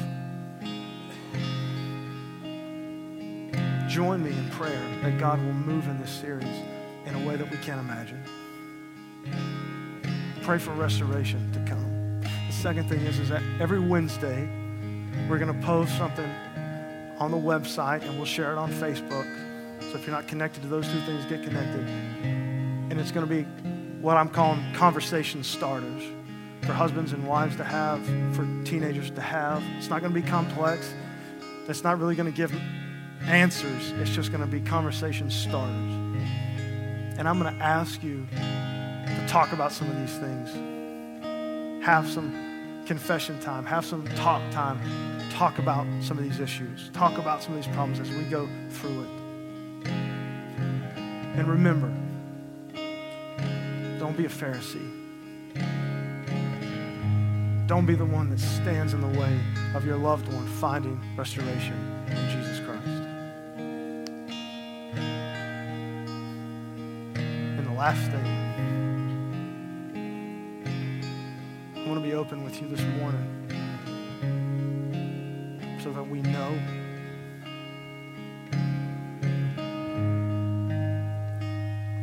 join 3.93 4.24
me 4.24 4.30
in 4.30 4.49
prayer 4.49 4.82
that 5.03 5.18
God 5.18 5.38
will 5.38 5.53
move 5.53 5.86
in 5.86 6.01
this 6.01 6.11
series 6.11 6.49
in 7.05 7.14
a 7.14 7.28
way 7.28 7.36
that 7.36 7.51
we 7.51 7.59
can't 7.59 7.78
imagine. 7.78 8.24
Pray 10.40 10.57
for 10.59 10.70
restoration 10.70 11.53
to 11.53 11.59
come. 11.68 12.22
The 12.22 12.53
second 12.53 12.88
thing 12.88 13.01
is, 13.01 13.18
is 13.18 13.28
that 13.28 13.43
every 13.61 13.80
Wednesday, 13.80 14.49
we're 15.28 15.38
going 15.38 15.52
to 15.52 15.66
post 15.66 15.96
something 15.96 16.30
on 17.18 17.30
the 17.30 17.36
website 17.36 18.02
and 18.02 18.16
we'll 18.16 18.26
share 18.26 18.52
it 18.52 18.58
on 18.58 18.72
Facebook. 18.72 19.26
So 19.80 19.98
if 19.98 20.06
you're 20.06 20.16
not 20.16 20.26
connected 20.28 20.62
to 20.62 20.68
those 20.68 20.86
two 20.88 21.00
things, 21.00 21.24
get 21.26 21.42
connected. 21.42 21.86
And 22.90 23.00
it's 23.00 23.10
going 23.10 23.26
to 23.26 23.34
be 23.34 23.42
what 24.00 24.16
I'm 24.16 24.28
calling 24.28 24.60
conversation 24.74 25.44
starters 25.44 26.02
for 26.62 26.72
husbands 26.72 27.12
and 27.12 27.26
wives 27.26 27.56
to 27.56 27.64
have, 27.64 28.04
for 28.34 28.46
teenagers 28.64 29.10
to 29.10 29.20
have. 29.20 29.62
It's 29.78 29.88
not 29.88 30.00
going 30.00 30.12
to 30.12 30.20
be 30.20 30.26
complex. 30.26 30.92
It's 31.68 31.84
not 31.84 31.98
really 31.98 32.14
going 32.14 32.30
to 32.30 32.36
give 32.36 32.52
answers. 33.26 33.90
It's 33.92 34.10
just 34.10 34.32
going 34.32 34.40
to 34.40 34.46
be 34.46 34.60
conversation 34.60 35.30
starters. 35.30 35.94
And 37.18 37.28
I'm 37.28 37.38
going 37.38 37.56
to 37.56 37.62
ask 37.62 38.02
you 38.02 38.26
to 38.32 39.26
talk 39.28 39.52
about 39.52 39.72
some 39.72 39.88
of 39.88 39.96
these 39.98 40.18
things. 40.18 41.84
Have 41.84 42.08
some 42.08 42.51
confession 42.93 43.40
time, 43.40 43.64
have 43.64 43.86
some 43.86 44.07
talk 44.16 44.43
time. 44.51 44.78
Talk 45.30 45.59
about 45.59 45.86
some 46.03 46.18
of 46.18 46.24
these 46.24 46.40
issues. 46.40 46.90
Talk 46.93 47.16
about 47.16 47.43
some 47.43 47.55
of 47.55 47.64
these 47.64 47.74
problems 47.74 47.99
as 48.01 48.11
we 48.11 48.22
go 48.24 48.47
through 48.68 49.05
it. 49.05 49.09
And 51.38 51.49
remember, 51.49 51.90
don't 53.99 54.14
be 54.14 54.26
a 54.26 54.28
Pharisee. 54.28 54.90
Don't 57.66 57.86
be 57.86 57.95
the 57.95 58.05
one 58.05 58.28
that 58.28 58.40
stands 58.40 58.93
in 58.93 59.01
the 59.01 59.18
way 59.18 59.40
of 59.74 59.86
your 59.86 59.97
loved 59.97 60.30
one 60.30 60.47
finding 60.47 61.01
restoration 61.16 62.05
in 62.09 62.28
Jesus 62.28 62.61
Christ. 62.61 62.86
And 67.16 67.66
the 67.66 67.72
last 67.72 68.11
thing, 68.11 68.41
open 72.23 72.45
with 72.45 72.62
you 72.62 72.68
this 72.68 72.81
morning 73.01 73.27
so 75.83 75.93
that 75.93 76.09
we 76.09 76.23
know. 76.23 76.57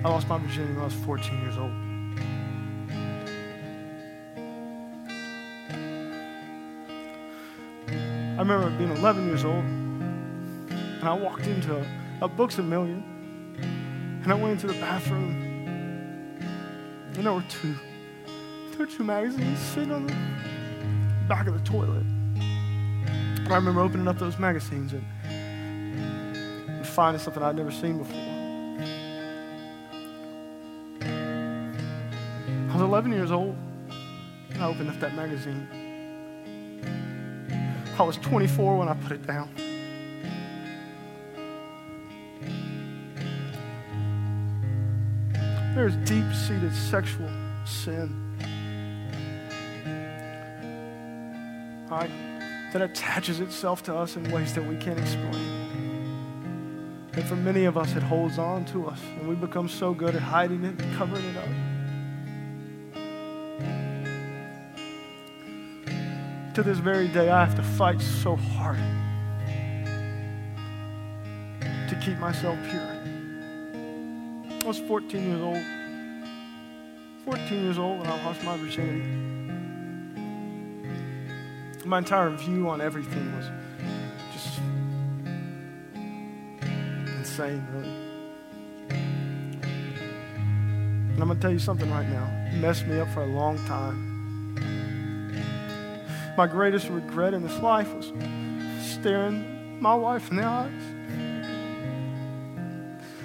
I 0.03 0.09
lost 0.09 0.27
my 0.27 0.37
virginity 0.37 0.73
when 0.73 0.81
I 0.81 0.83
was 0.83 0.93
14 0.93 1.41
years 1.41 1.57
old. 1.57 1.71
I 7.87 8.39
remember 8.39 8.69
being 8.77 8.91
11 8.97 9.25
years 9.25 9.45
old, 9.45 9.63
and 9.63 11.03
I 11.03 11.13
walked 11.13 11.47
into 11.47 11.77
a, 11.77 11.85
a 12.23 12.27
Books 12.27 12.57
a 12.57 12.63
Million, 12.63 13.05
and 14.23 14.29
I 14.29 14.35
went 14.35 14.51
into 14.51 14.67
the 14.67 14.79
bathroom, 14.81 15.31
and 17.15 17.25
there 17.25 17.31
were 17.31 17.45
two, 17.47 17.73
two 18.85 19.03
magazines 19.03 19.59
sitting 19.59 19.91
on 19.91 20.07
the 20.07 20.13
back 21.27 21.47
of 21.47 21.53
the 21.53 21.69
toilet. 21.69 22.05
I 23.49 23.55
remember 23.55 23.81
opening 23.81 24.07
up 24.07 24.19
those 24.19 24.37
magazines 24.37 24.93
and, 24.93 25.03
and 25.25 26.87
finding 26.87 27.19
something 27.21 27.41
I'd 27.41 27.55
never 27.55 27.71
seen 27.71 27.97
before. 27.97 28.15
I 32.69 32.73
was 32.73 32.81
11 32.81 33.11
years 33.11 33.31
old, 33.31 33.55
and 34.51 34.63
I 34.63 34.67
opened 34.67 34.89
up 34.89 34.99
that 34.99 35.15
magazine. 35.15 35.67
I 37.99 38.03
was 38.03 38.17
24 38.17 38.77
when 38.77 38.87
I 38.87 38.93
put 38.93 39.11
it 39.11 39.25
down. 39.27 39.49
There's 45.75 45.95
deep 46.07 46.33
seated 46.33 46.73
sexual 46.73 47.29
sin. 47.65 48.28
That 52.07 52.81
attaches 52.83 53.39
itself 53.39 53.83
to 53.83 53.95
us 53.95 54.15
in 54.15 54.31
ways 54.31 54.53
that 54.53 54.63
we 54.63 54.77
can't 54.77 54.99
explain. 54.99 55.59
And 57.13 57.27
for 57.27 57.35
many 57.35 57.65
of 57.65 57.77
us, 57.77 57.95
it 57.95 58.03
holds 58.03 58.37
on 58.37 58.63
to 58.65 58.87
us, 58.87 59.01
and 59.17 59.27
we 59.27 59.35
become 59.35 59.67
so 59.67 59.93
good 59.93 60.15
at 60.15 60.21
hiding 60.21 60.63
it 60.63 60.79
and 60.79 60.95
covering 60.95 61.25
it 61.25 61.35
up. 61.35 61.49
To 66.55 66.63
this 66.63 66.77
very 66.77 67.07
day, 67.07 67.29
I 67.29 67.43
have 67.45 67.55
to 67.55 67.63
fight 67.63 67.99
so 67.99 68.35
hard 68.35 68.77
to 71.89 71.95
keep 72.03 72.17
myself 72.19 72.57
pure. 72.69 72.99
I 74.61 74.63
was 74.65 74.79
14 74.79 75.23
years 75.23 75.41
old. 75.41 75.63
14 77.25 77.63
years 77.63 77.77
old 77.77 77.99
when 77.99 78.07
I 78.07 78.23
lost 78.23 78.43
my 78.43 78.55
virginity. 78.57 79.28
My 81.89 81.97
entire 81.97 82.29
view 82.29 82.69
on 82.69 82.81
everything 82.81 83.35
was 83.35 83.49
just 84.31 84.59
insane, 87.17 87.65
really. 87.73 87.89
And 91.09 91.19
I'm 91.19 91.29
going 91.29 91.29
to 91.29 91.41
tell 91.41 91.51
you 91.51 91.57
something 91.57 91.89
right 91.89 92.07
now. 92.07 92.27
It 92.53 92.57
messed 92.59 92.85
me 92.85 92.99
up 92.99 93.09
for 93.09 93.23
a 93.23 93.25
long 93.25 93.57
time. 93.65 94.53
My 96.37 96.45
greatest 96.45 96.89
regret 96.89 97.33
in 97.33 97.41
this 97.41 97.57
life 97.57 97.91
was 97.95 98.13
staring 98.85 99.81
my 99.81 99.95
wife 99.95 100.29
in 100.29 100.37
the 100.37 100.43
eyes 100.43 100.83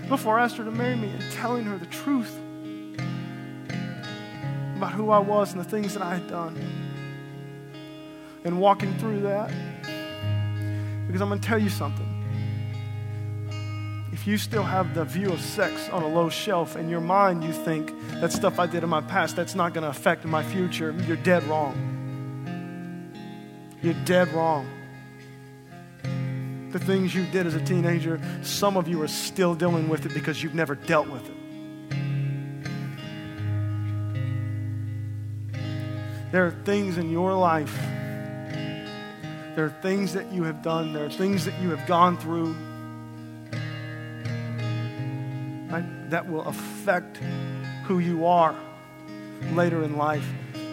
before 0.08 0.38
I 0.38 0.44
asked 0.44 0.56
her 0.56 0.64
to 0.64 0.70
marry 0.70 0.96
me 0.96 1.10
and 1.10 1.32
telling 1.32 1.64
her 1.64 1.76
the 1.76 1.84
truth 1.84 2.34
about 4.78 4.92
who 4.92 5.10
I 5.10 5.18
was 5.18 5.52
and 5.52 5.60
the 5.60 5.68
things 5.68 5.92
that 5.92 6.02
I 6.02 6.14
had 6.14 6.28
done. 6.30 6.83
And 8.44 8.60
walking 8.60 8.96
through 8.98 9.20
that. 9.20 9.50
Because 11.06 11.20
I'm 11.20 11.28
going 11.28 11.40
to 11.40 11.48
tell 11.48 11.58
you 11.58 11.70
something. 11.70 12.10
If 14.12 14.26
you 14.26 14.38
still 14.38 14.62
have 14.62 14.94
the 14.94 15.04
view 15.04 15.32
of 15.32 15.40
sex 15.40 15.88
on 15.88 16.02
a 16.02 16.08
low 16.08 16.28
shelf 16.28 16.76
in 16.76 16.88
your 16.88 17.00
mind, 17.00 17.42
you 17.42 17.52
think 17.52 17.92
that 18.20 18.32
stuff 18.32 18.58
I 18.58 18.66
did 18.66 18.82
in 18.82 18.88
my 18.88 19.00
past, 19.00 19.34
that's 19.36 19.54
not 19.54 19.74
going 19.74 19.82
to 19.82 19.90
affect 19.90 20.24
my 20.24 20.42
future, 20.42 20.94
you're 21.06 21.16
dead 21.16 21.42
wrong. 21.44 21.90
You're 23.82 23.94
dead 24.04 24.32
wrong 24.32 24.68
the 26.74 26.80
things 26.80 27.14
you 27.14 27.24
did 27.26 27.46
as 27.46 27.54
a 27.54 27.60
teenager, 27.60 28.20
some 28.42 28.76
of 28.76 28.88
you 28.88 29.00
are 29.00 29.06
still 29.06 29.54
dealing 29.54 29.88
with 29.88 30.06
it 30.06 30.12
because 30.12 30.42
you've 30.42 30.56
never 30.56 30.74
dealt 30.74 31.06
with 31.06 31.24
it. 31.24 31.36
There 36.32 36.44
are 36.44 36.50
things 36.64 36.98
in 36.98 37.10
your 37.10 37.32
life, 37.32 37.72
there 39.56 39.66
are 39.66 39.76
things 39.82 40.12
that 40.14 40.32
you 40.32 40.42
have 40.44 40.62
done, 40.62 40.92
there 40.92 41.04
are 41.04 41.10
things 41.10 41.44
that 41.44 41.60
you 41.60 41.70
have 41.70 41.86
gone 41.86 42.16
through 42.18 42.54
right, 45.70 46.10
that 46.10 46.28
will 46.28 46.42
affect 46.42 47.18
who 47.84 47.98
you 47.98 48.26
are 48.26 48.54
later 49.52 49.82
in 49.82 49.96
life. 49.96 50.26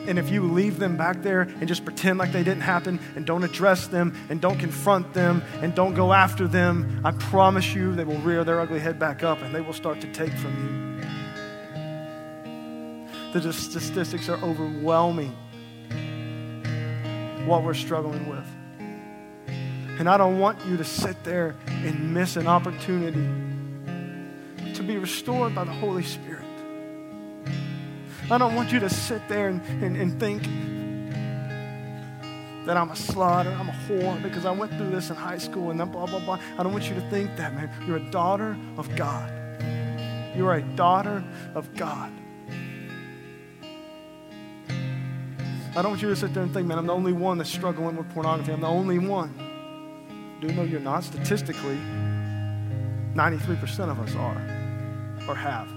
And 0.08 0.18
if 0.18 0.32
you 0.32 0.44
leave 0.44 0.80
them 0.80 0.98
back 0.98 1.22
there 1.22 1.42
and 1.42 1.68
just 1.68 1.86
pretend 1.86 2.18
like 2.18 2.32
they 2.32 2.44
didn't 2.44 2.62
happen 2.62 3.00
and 3.16 3.24
don't 3.24 3.44
address 3.44 3.86
them 3.88 4.16
and 4.30 4.42
don't 4.42 4.58
confront 4.58 5.14
them 5.14 5.44
and 5.62 5.76
don't 5.76 5.94
go 5.94 6.12
after 6.12 6.48
them, 6.48 7.02
I 7.04 7.12
promise 7.12 7.76
you 7.76 7.94
they 7.94 8.04
will 8.04 8.18
rear 8.20 8.44
their 8.44 8.60
ugly 8.60 8.80
head 8.80 8.98
back 8.98 9.22
up 9.22 9.44
and 9.44 9.54
they 9.54 9.62
will 9.62 9.74
start 9.74 10.02
to 10.02 10.12
take 10.12 10.34
from 10.34 11.04
you. 13.34 13.40
The 13.40 13.54
statistics 13.54 14.28
are 14.28 14.44
overwhelming 14.44 15.36
what 17.46 17.64
we're 17.64 17.76
struggling 17.76 18.28
with. 18.28 18.46
And 20.00 20.10
I 20.10 20.18
don't 20.18 20.40
want 20.40 20.66
you 20.66 20.78
to 20.78 20.84
sit 20.84 21.24
there 21.24 21.56
and 21.68 22.14
miss 22.14 22.36
an 22.36 22.48
opportunity 22.48 23.28
to 24.74 24.84
be 24.84 24.98
restored 24.98 25.54
by 25.54 25.64
the 25.64 25.72
Holy 25.72 26.04
Spirit. 26.04 26.46
I 28.30 28.38
don't 28.38 28.56
want 28.56 28.72
you 28.72 28.80
to 28.80 28.90
sit 28.90 29.28
there 29.28 29.50
and, 29.50 29.62
and, 29.84 29.98
and 29.98 30.20
think 30.20 30.44
that 32.66 32.78
I'm 32.78 32.90
a 32.90 32.94
slut 32.94 33.46
or 33.46 33.52
I'm 33.52 33.70
a 33.70 33.78
whore 33.88 34.22
because 34.24 34.46
I 34.46 34.52
went 34.52 34.72
through 34.74 34.92
this 34.92 35.10
in 35.10 35.16
high 35.16 35.38
school 35.38 35.72
and 35.72 35.80
then 35.80 35.92
blah, 35.92 36.06
blah, 36.06 36.20
blah. 36.20 36.40
I 36.58 36.64
don't 36.64 36.72
want 36.72 36.88
you 36.88 36.96
to 36.96 37.10
think 37.10 37.36
that, 37.38 37.54
man. 37.54 37.70
You're 37.86 37.98
a 37.98 38.12
daughter 38.12 38.58
of 38.78 38.96
God. 38.96 39.30
You 40.36 40.48
are 40.48 40.56
a 40.56 40.62
daughter 40.62 41.24
of 41.56 41.76
God. 41.76 42.12
I 45.74 45.82
don't 45.82 45.92
want 45.92 46.02
you 46.02 46.10
to 46.10 46.16
sit 46.16 46.34
there 46.34 46.44
and 46.44 46.54
think, 46.54 46.68
man, 46.68 46.78
I'm 46.78 46.88
the 46.88 46.94
only 46.94 47.14
one 47.14 47.38
that's 47.38 47.50
struggling 47.50 47.98
with 47.98 48.10
pornography. 48.14 48.52
I'm 48.52 48.62
the 48.62 48.68
only 48.68 49.00
one. 49.00 49.51
Do 50.42 50.48
know 50.54 50.64
you're 50.64 50.80
not? 50.80 51.04
Statistically, 51.04 51.78
93% 53.14 53.92
of 53.92 54.00
us 54.00 54.16
are 54.16 54.42
or 55.30 55.36
have. 55.36 55.70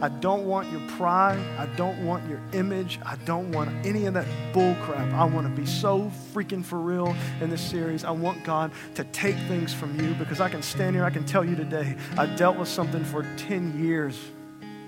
I 0.00 0.08
don't 0.08 0.44
want 0.44 0.70
your 0.70 0.80
pride. 0.90 1.40
I 1.58 1.66
don't 1.74 2.06
want 2.06 2.28
your 2.28 2.40
image. 2.52 3.00
I 3.04 3.16
don't 3.24 3.50
want 3.50 3.84
any 3.84 4.06
of 4.06 4.14
that 4.14 4.26
bull 4.52 4.76
crap. 4.82 5.12
I 5.12 5.24
want 5.24 5.52
to 5.52 5.60
be 5.60 5.66
so 5.66 6.12
freaking 6.32 6.64
for 6.64 6.78
real 6.78 7.16
in 7.40 7.50
this 7.50 7.60
series. 7.60 8.04
I 8.04 8.12
want 8.12 8.44
God 8.44 8.70
to 8.94 9.02
take 9.02 9.34
things 9.48 9.74
from 9.74 9.98
you 9.98 10.14
because 10.14 10.40
I 10.40 10.48
can 10.48 10.62
stand 10.62 10.94
here, 10.94 11.04
I 11.04 11.10
can 11.10 11.26
tell 11.26 11.44
you 11.44 11.56
today, 11.56 11.96
I 12.16 12.26
dealt 12.26 12.58
with 12.58 12.68
something 12.68 13.04
for 13.04 13.24
10 13.38 13.84
years 13.84 14.16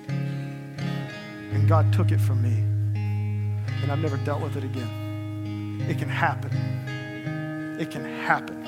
and 0.06 1.68
God 1.68 1.92
took 1.92 2.12
it 2.12 2.20
from 2.20 2.40
me. 2.40 2.62
And 3.82 3.90
I've 3.90 3.98
never 3.98 4.18
dealt 4.18 4.42
with 4.42 4.56
it 4.56 4.62
again. 4.62 5.84
It 5.88 5.98
can 5.98 6.08
happen. 6.08 6.52
It 7.80 7.90
can 7.90 8.04
happen. 8.04 8.60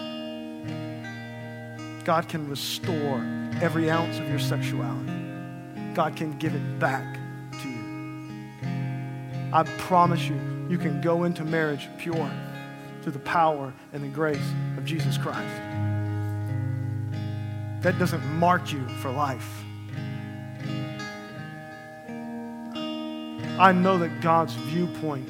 God 2.03 2.29
can 2.31 2.49
restore 2.49 3.23
every 3.61 3.91
ounce 3.91 4.19
of 4.19 4.27
your 4.27 4.39
sexuality. 4.39 5.13
God 5.93 6.17
can 6.17 6.39
give 6.39 6.55
it 6.55 6.79
back 6.79 7.19
to 7.61 7.69
you. 7.69 7.85
I 9.53 9.65
promise 9.81 10.27
you, 10.27 10.41
you 10.71 10.79
can 10.79 11.03
go 11.03 11.25
into 11.25 11.45
marriage 11.45 11.91
pure 11.99 12.31
through 13.03 13.13
the 13.13 13.19
power 13.19 13.75
and 13.93 14.03
the 14.03 14.09
grace 14.09 14.51
of 14.79 14.87
Jesus 14.87 15.19
Christ. 15.19 15.61
That 17.83 17.99
doesn't 17.99 18.25
mark 18.39 18.73
you 18.73 18.89
for 19.03 19.11
life. 19.11 19.63
I 23.61 23.73
know 23.73 23.99
that 23.99 24.23
God's 24.23 24.55
viewpoint 24.55 25.29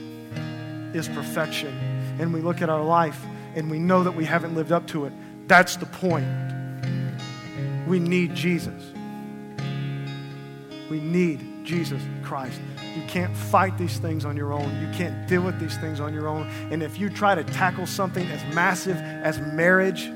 is 0.95 1.09
perfection, 1.09 1.77
and 2.21 2.33
we 2.33 2.41
look 2.41 2.63
at 2.63 2.71
our 2.71 2.85
life 2.85 3.21
and 3.55 3.71
we 3.71 3.79
know 3.79 4.03
that 4.05 4.13
we 4.13 4.25
haven't 4.25 4.55
lived 4.55 4.73
up 4.73 4.87
to 4.89 5.05
it. 5.05 5.13
That's 5.49 5.77
the 5.77 5.87
point. 5.87 6.27
We 7.87 7.99
need 7.99 8.35
Jesus. 8.35 8.83
We 10.91 11.01
need 11.01 11.65
Jesus 11.65 12.03
Christ. 12.23 12.61
You 12.95 13.03
can't 13.09 13.35
fight 13.35 13.79
these 13.79 13.99
things 13.99 14.25
on 14.25 14.37
your 14.37 14.53
own. 14.53 14.69
You 14.81 14.93
can't 14.93 15.27
deal 15.27 15.43
with 15.43 15.59
these 15.59 15.77
things 15.79 16.01
on 16.01 16.13
your 16.13 16.29
own. 16.29 16.49
And 16.71 16.83
if 16.83 16.99
you 16.99 17.09
try 17.09 17.35
to 17.35 17.45
tackle 17.45 17.87
something 17.87 18.27
as 18.29 18.55
massive 18.55 18.97
as 18.97 19.41
marriage 19.41 20.11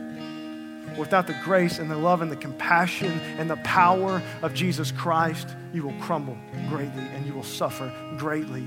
without 0.99 1.27
the 1.27 1.39
grace 1.45 1.79
and 1.79 1.91
the 1.91 1.97
love 1.97 2.23
and 2.23 2.31
the 2.31 2.37
compassion 2.37 3.13
and 3.39 3.49
the 3.51 3.57
power 3.57 4.23
of 4.43 4.55
Jesus 4.55 4.93
Christ, 4.93 5.49
you 5.73 5.83
will 5.83 5.99
crumble 6.01 6.37
greatly 6.69 7.05
and 7.15 7.27
you 7.27 7.33
will 7.35 7.43
suffer 7.43 7.93
greatly. 8.19 8.67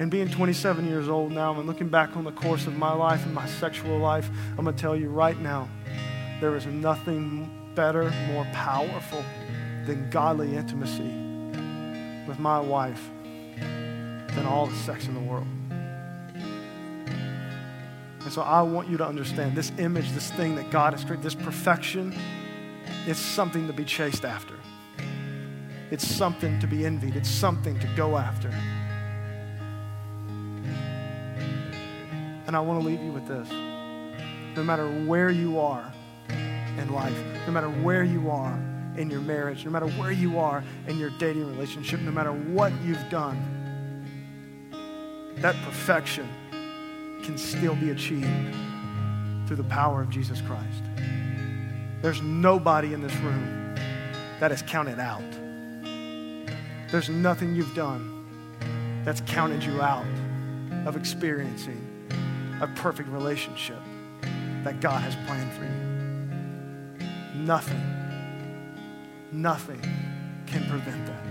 And 0.00 0.10
being 0.10 0.28
27 0.30 0.88
years 0.88 1.10
old 1.10 1.30
now 1.30 1.54
and 1.58 1.66
looking 1.66 1.88
back 1.88 2.16
on 2.16 2.24
the 2.24 2.32
course 2.32 2.66
of 2.66 2.74
my 2.74 2.90
life 2.90 3.22
and 3.26 3.34
my 3.34 3.46
sexual 3.46 3.98
life, 3.98 4.30
I'm 4.56 4.64
going 4.64 4.74
to 4.74 4.80
tell 4.80 4.96
you 4.96 5.10
right 5.10 5.38
now 5.38 5.68
there 6.40 6.56
is 6.56 6.64
nothing 6.64 7.50
better, 7.74 8.10
more 8.28 8.46
powerful 8.46 9.22
than 9.84 10.08
godly 10.08 10.56
intimacy 10.56 11.02
with 12.26 12.38
my 12.38 12.58
wife 12.58 13.10
than 13.58 14.46
all 14.46 14.66
the 14.66 14.76
sex 14.76 15.06
in 15.06 15.12
the 15.12 15.20
world. 15.20 15.46
And 18.22 18.32
so 18.32 18.40
I 18.40 18.62
want 18.62 18.88
you 18.88 18.96
to 18.96 19.06
understand 19.06 19.54
this 19.54 19.70
image, 19.76 20.12
this 20.12 20.30
thing 20.30 20.54
that 20.56 20.70
God 20.70 20.94
has 20.94 21.04
created, 21.04 21.22
this 21.22 21.34
perfection, 21.34 22.18
it's 23.06 23.20
something 23.20 23.66
to 23.66 23.74
be 23.74 23.84
chased 23.84 24.24
after. 24.24 24.54
It's 25.90 26.06
something 26.06 26.58
to 26.60 26.66
be 26.66 26.86
envied. 26.86 27.16
It's 27.16 27.28
something 27.28 27.78
to 27.80 27.86
go 27.96 28.16
after. 28.16 28.50
And 32.50 32.56
I 32.56 32.60
want 32.62 32.80
to 32.80 32.84
leave 32.84 33.00
you 33.00 33.12
with 33.12 33.28
this. 33.28 33.48
No 34.56 34.64
matter 34.64 34.88
where 35.06 35.30
you 35.30 35.60
are, 35.60 35.92
in 36.28 36.92
life, 36.92 37.16
no 37.46 37.52
matter 37.52 37.68
where 37.68 38.02
you 38.02 38.28
are 38.28 38.58
in 38.96 39.08
your 39.08 39.20
marriage, 39.20 39.64
no 39.64 39.70
matter 39.70 39.86
where 39.90 40.10
you 40.10 40.36
are 40.36 40.64
in 40.88 40.98
your 40.98 41.10
dating 41.10 41.46
relationship, 41.46 42.00
no 42.00 42.10
matter 42.10 42.32
what 42.32 42.72
you've 42.82 43.08
done, 43.08 43.38
that 45.36 45.54
perfection 45.64 46.28
can 47.22 47.38
still 47.38 47.76
be 47.76 47.90
achieved 47.90 48.26
through 49.46 49.54
the 49.54 49.62
power 49.68 50.02
of 50.02 50.10
Jesus 50.10 50.40
Christ. 50.40 50.82
There's 52.02 52.20
nobody 52.20 52.94
in 52.94 53.00
this 53.00 53.14
room 53.18 53.76
that 54.40 54.50
is 54.50 54.62
counted 54.62 54.98
out. 54.98 55.22
There's 56.90 57.10
nothing 57.10 57.54
you've 57.54 57.76
done 57.76 59.04
that's 59.04 59.20
counted 59.20 59.62
you 59.62 59.80
out 59.80 60.04
of 60.84 60.96
experiencing 60.96 61.86
a 62.60 62.68
perfect 62.76 63.08
relationship 63.08 63.78
that 64.64 64.80
God 64.80 65.00
has 65.00 65.14
planned 65.26 65.52
for 65.52 65.64
you. 65.64 67.42
Nothing, 67.42 67.82
nothing 69.32 69.80
can 70.46 70.68
prevent 70.68 71.06
that. 71.06 71.24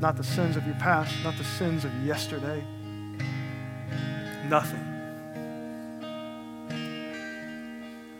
Not 0.00 0.16
the 0.16 0.24
sins 0.24 0.56
of 0.56 0.64
your 0.66 0.76
past, 0.76 1.14
not 1.24 1.36
the 1.36 1.44
sins 1.44 1.84
of 1.84 1.92
yesterday. 2.04 2.64
Nothing. 4.48 4.88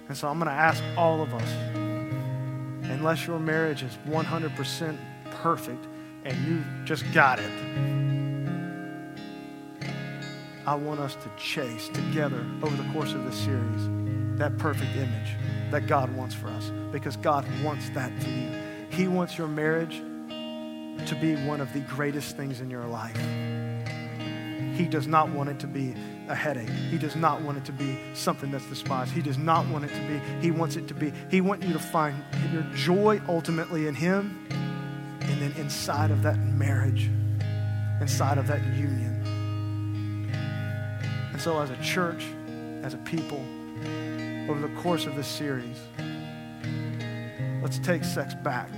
And 0.08 0.16
so 0.16 0.28
I'm 0.28 0.38
going 0.38 0.48
to 0.48 0.52
ask 0.52 0.82
all 0.96 1.22
of 1.22 1.32
us, 1.34 1.52
unless 2.90 3.26
your 3.26 3.38
marriage 3.38 3.82
is 3.82 3.96
100% 4.06 4.98
perfect 5.30 5.86
and 6.24 6.36
you 6.46 6.64
just 6.84 7.10
got 7.12 7.38
it, 7.38 7.50
I 10.64 10.74
want 10.76 11.00
us 11.00 11.16
to 11.16 11.30
chase 11.36 11.88
together 11.88 12.46
over 12.62 12.76
the 12.76 12.88
course 12.92 13.12
of 13.14 13.24
this 13.24 13.36
series 13.36 13.88
that 14.38 14.56
perfect 14.58 14.94
image 14.96 15.36
that 15.70 15.86
God 15.86 16.14
wants 16.14 16.34
for 16.34 16.48
us 16.48 16.70
because 16.92 17.16
God 17.16 17.44
wants 17.62 17.90
that 17.90 18.12
for 18.22 18.28
you. 18.28 18.50
He 18.90 19.08
wants 19.08 19.36
your 19.36 19.48
marriage 19.48 19.98
to 21.06 21.18
be 21.20 21.34
one 21.46 21.60
of 21.60 21.72
the 21.72 21.80
greatest 21.80 22.36
things 22.36 22.60
in 22.60 22.70
your 22.70 22.86
life. 22.86 23.16
He 24.76 24.86
does 24.86 25.06
not 25.06 25.30
want 25.30 25.48
it 25.48 25.58
to 25.60 25.66
be 25.66 25.94
a 26.28 26.34
headache. 26.34 26.68
He 26.68 26.98
does 26.98 27.16
not 27.16 27.42
want 27.42 27.58
it 27.58 27.64
to 27.66 27.72
be 27.72 27.98
something 28.14 28.50
that's 28.50 28.66
despised. 28.66 29.12
He 29.12 29.20
does 29.20 29.38
not 29.38 29.66
want 29.66 29.84
it 29.84 29.94
to 29.94 30.00
be, 30.06 30.18
he 30.40 30.50
wants 30.50 30.76
it 30.76 30.86
to 30.88 30.94
be, 30.94 31.12
he 31.30 31.40
wants 31.40 31.66
you 31.66 31.72
to 31.72 31.78
find 31.78 32.22
your 32.52 32.62
joy 32.74 33.20
ultimately 33.28 33.86
in 33.88 33.94
him 33.94 34.46
and 35.20 35.42
then 35.42 35.52
inside 35.56 36.10
of 36.10 36.22
that 36.22 36.38
marriage, 36.38 37.10
inside 38.00 38.38
of 38.38 38.46
that 38.46 38.62
union. 38.76 39.11
So 41.42 41.60
as 41.60 41.70
a 41.70 41.76
church, 41.82 42.24
as 42.84 42.94
a 42.94 42.98
people, 42.98 43.44
over 44.48 44.60
the 44.60 44.72
course 44.80 45.06
of 45.06 45.16
this 45.16 45.26
series. 45.26 45.76
Let's 47.60 47.80
take 47.80 48.04
sex 48.04 48.32
back. 48.32 48.70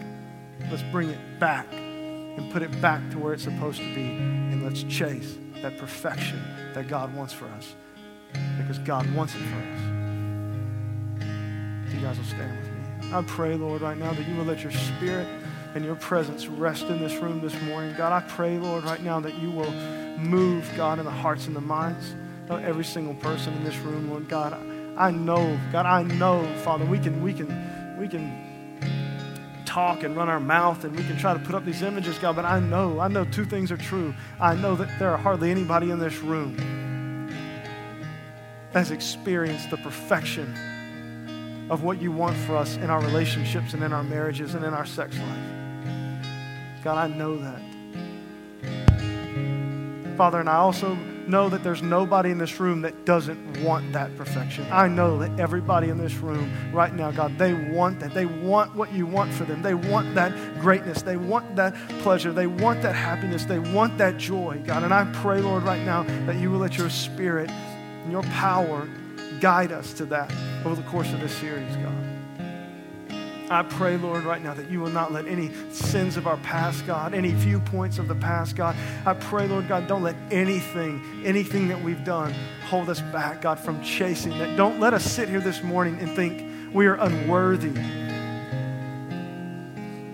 Let's 0.71 0.83
bring 0.85 1.11
it 1.11 1.19
back 1.39 1.71
and 1.75 2.51
put 2.55 2.63
it 2.63 2.81
back 2.81 3.03
to 3.11 3.19
where 3.19 3.35
it's 3.35 3.43
supposed 3.43 3.81
to 3.81 3.95
be. 3.95 4.07
And 4.07 4.65
let's 4.65 4.83
chase 4.85 5.37
that 5.61 5.77
perfection 5.77 6.43
that 6.73 6.89
God 6.89 7.15
wants 7.15 7.35
for 7.35 7.45
us 7.49 7.75
because 8.57 8.79
God 8.79 9.15
wants 9.15 9.35
it 9.35 9.41
for 9.41 9.57
us. 9.57 9.81
you 11.93 12.01
guys 12.01 12.17
will 12.17 12.25
stand 12.25 12.59
with 12.61 12.71
me. 12.71 13.13
I 13.13 13.21
pray, 13.27 13.57
Lord, 13.57 13.83
right 13.83 13.99
now 13.99 14.15
that 14.15 14.27
you 14.27 14.37
will 14.37 14.47
let 14.47 14.63
your 14.63 14.73
spirit 14.73 15.29
and 15.75 15.85
your 15.85 15.97
presence 15.97 16.47
rest 16.47 16.85
in 16.85 16.99
this 16.99 17.13
room 17.17 17.43
this 17.43 17.61
morning. 17.65 17.95
God, 17.95 18.15
I 18.15 18.27
pray, 18.27 18.57
Lord, 18.57 18.85
right 18.85 19.03
now 19.03 19.21
that 19.21 19.35
you 19.35 19.51
will 19.51 19.71
move, 20.17 20.67
God, 20.79 20.99
in 20.99 21.05
the 21.05 21.11
hearts 21.11 21.47
and 21.47 21.55
the 21.55 21.61
minds 21.61 22.15
every 22.51 22.85
single 22.85 23.15
person 23.15 23.55
in 23.55 23.65
this 23.65 23.77
room, 23.79 24.11
Lord 24.11 24.29
God. 24.29 24.55
I 24.97 25.11
know, 25.11 25.59
God, 25.73 25.87
I 25.87 26.03
know, 26.03 26.47
Father, 26.59 26.85
we 26.85 26.99
can, 26.99 27.23
we 27.23 27.33
can, 27.33 27.97
we 27.99 28.07
can 28.07 28.45
talk 29.65 30.05
and 30.05 30.17
run 30.17 30.29
our 30.29 30.39
mouth 30.39 30.85
and 30.85 30.95
we 30.95 31.03
can 31.03 31.19
try 31.19 31.35
to 31.35 31.41
put 31.41 31.55
up 31.55 31.65
these 31.65 31.83
images, 31.83 32.17
God, 32.19 32.37
but 32.37 32.45
I 32.45 32.61
know, 32.61 33.01
I 33.01 33.09
know 33.09 33.25
two 33.25 33.45
things 33.45 33.73
are 33.73 33.77
true. 33.77 34.15
I 34.41 34.55
know 34.55 34.77
that 34.77 34.99
there 34.99 35.11
are 35.11 35.17
hardly 35.17 35.51
anybody 35.51 35.91
in 35.91 35.99
this 35.99 36.19
room 36.19 36.57
that 38.73 38.79
has 38.79 38.91
experienced 38.93 39.71
the 39.71 39.77
perfection 39.79 41.67
of 41.71 41.83
what 41.83 42.01
you 42.01 42.13
want 42.13 42.37
for 42.37 42.57
us 42.57 42.77
in 42.77 42.91
our 42.91 43.01
relationships 43.01 43.75
and 43.75 43.83
in 43.83 43.93
our 43.93 44.05
marriages 44.05 44.55
and 44.55 44.65
in 44.65 44.75
our 44.75 44.87
sex 44.87 45.17
life. 45.19 46.85
God, 46.85 46.99
I 46.99 47.07
know 47.09 47.39
that. 47.39 47.63
Father, 50.17 50.39
and 50.39 50.49
I 50.49 50.57
also 50.57 50.97
know 51.29 51.49
that 51.49 51.63
there's 51.63 51.83
nobody 51.83 52.31
in 52.31 52.39
this 52.39 52.59
room 52.61 52.83
that 52.83 53.05
doesn't 53.05 53.63
want 53.63 53.93
that 53.93 54.15
perfection. 54.17 54.67
I 54.71 54.89
know 54.89 55.19
that 55.19 55.39
everybody 55.39 55.89
in 55.89 55.99
this 55.99 56.15
room 56.15 56.51
right 56.73 56.95
now, 56.95 57.11
God, 57.11 57.39
they 57.39 57.55
want 57.55 58.01
that. 58.01 58.15
They 58.15 58.27
want 58.27 58.75
what 58.75 58.93
you 58.93 59.07
want 59.07 59.33
for 59.33 59.45
them. 59.45 59.63
They 59.63 59.75
want 59.75 60.15
that 60.15 60.33
greatness. 60.61 61.03
They 61.03 61.17
want 61.17 61.57
that 61.57 61.75
pleasure. 62.01 62.33
They 62.33 62.47
want 62.47 62.83
that 62.83 62.95
happiness. 62.95 63.45
They 63.45 63.59
want 63.59 63.99
that 63.99 64.19
joy, 64.19 64.63
God. 64.67 64.83
And 64.83 64.93
I 64.93 65.05
pray, 65.23 65.41
Lord, 65.41 65.63
right 65.63 65.83
now 65.83 66.03
that 66.27 66.37
you 66.37 66.51
will 66.51 66.59
let 66.59 66.77
your 66.77 66.91
spirit 66.91 67.51
and 67.51 68.13
your 68.13 68.23
power 68.25 68.89
guide 69.41 69.73
us 69.73 69.93
to 69.95 70.05
that 70.07 70.33
over 70.65 70.75
the 70.75 70.89
course 70.89 71.13
of 71.13 71.21
this 71.21 71.33
series, 71.33 71.75
God. 71.77 72.04
I 73.51 73.63
pray, 73.63 73.99
Lord, 73.99 74.25
right 74.25 74.43
now 74.43 74.55
that 74.55 74.71
you 74.71 74.81
will 74.81 74.91
not 74.91 75.13
let 75.13 75.27
any 75.27 75.51
sins 75.71 76.17
of 76.17 76.27
our 76.27 76.39
past, 76.39 76.87
God, 76.87 77.13
any 77.13 77.33
viewpoints 77.33 77.99
of 77.99 78.09
the 78.09 78.15
past, 78.15 78.57
God. 78.57 78.75
I 79.05 79.13
pray, 79.13 79.47
Lord 79.47 79.69
God, 79.69 79.87
don't 79.87 80.03
let 80.03 80.17
anything, 80.31 81.23
anything 81.25 81.69
that 81.69 81.83
we've 81.83 82.03
done 82.05 82.33
hold 82.69 82.89
us 82.89 83.03
back, 83.03 83.43
God, 83.43 83.59
from 83.59 83.83
chasing 83.83 84.39
that. 84.39 84.57
Don't 84.57 84.81
let 84.81 84.95
us 84.95 85.05
sit 85.05 85.29
here 85.29 85.41
this 85.41 85.63
morning 85.63 85.99
and 86.01 86.11
think 86.17 86.75
we 86.75 86.87
are 86.87 86.95
unworthy. 86.95 87.73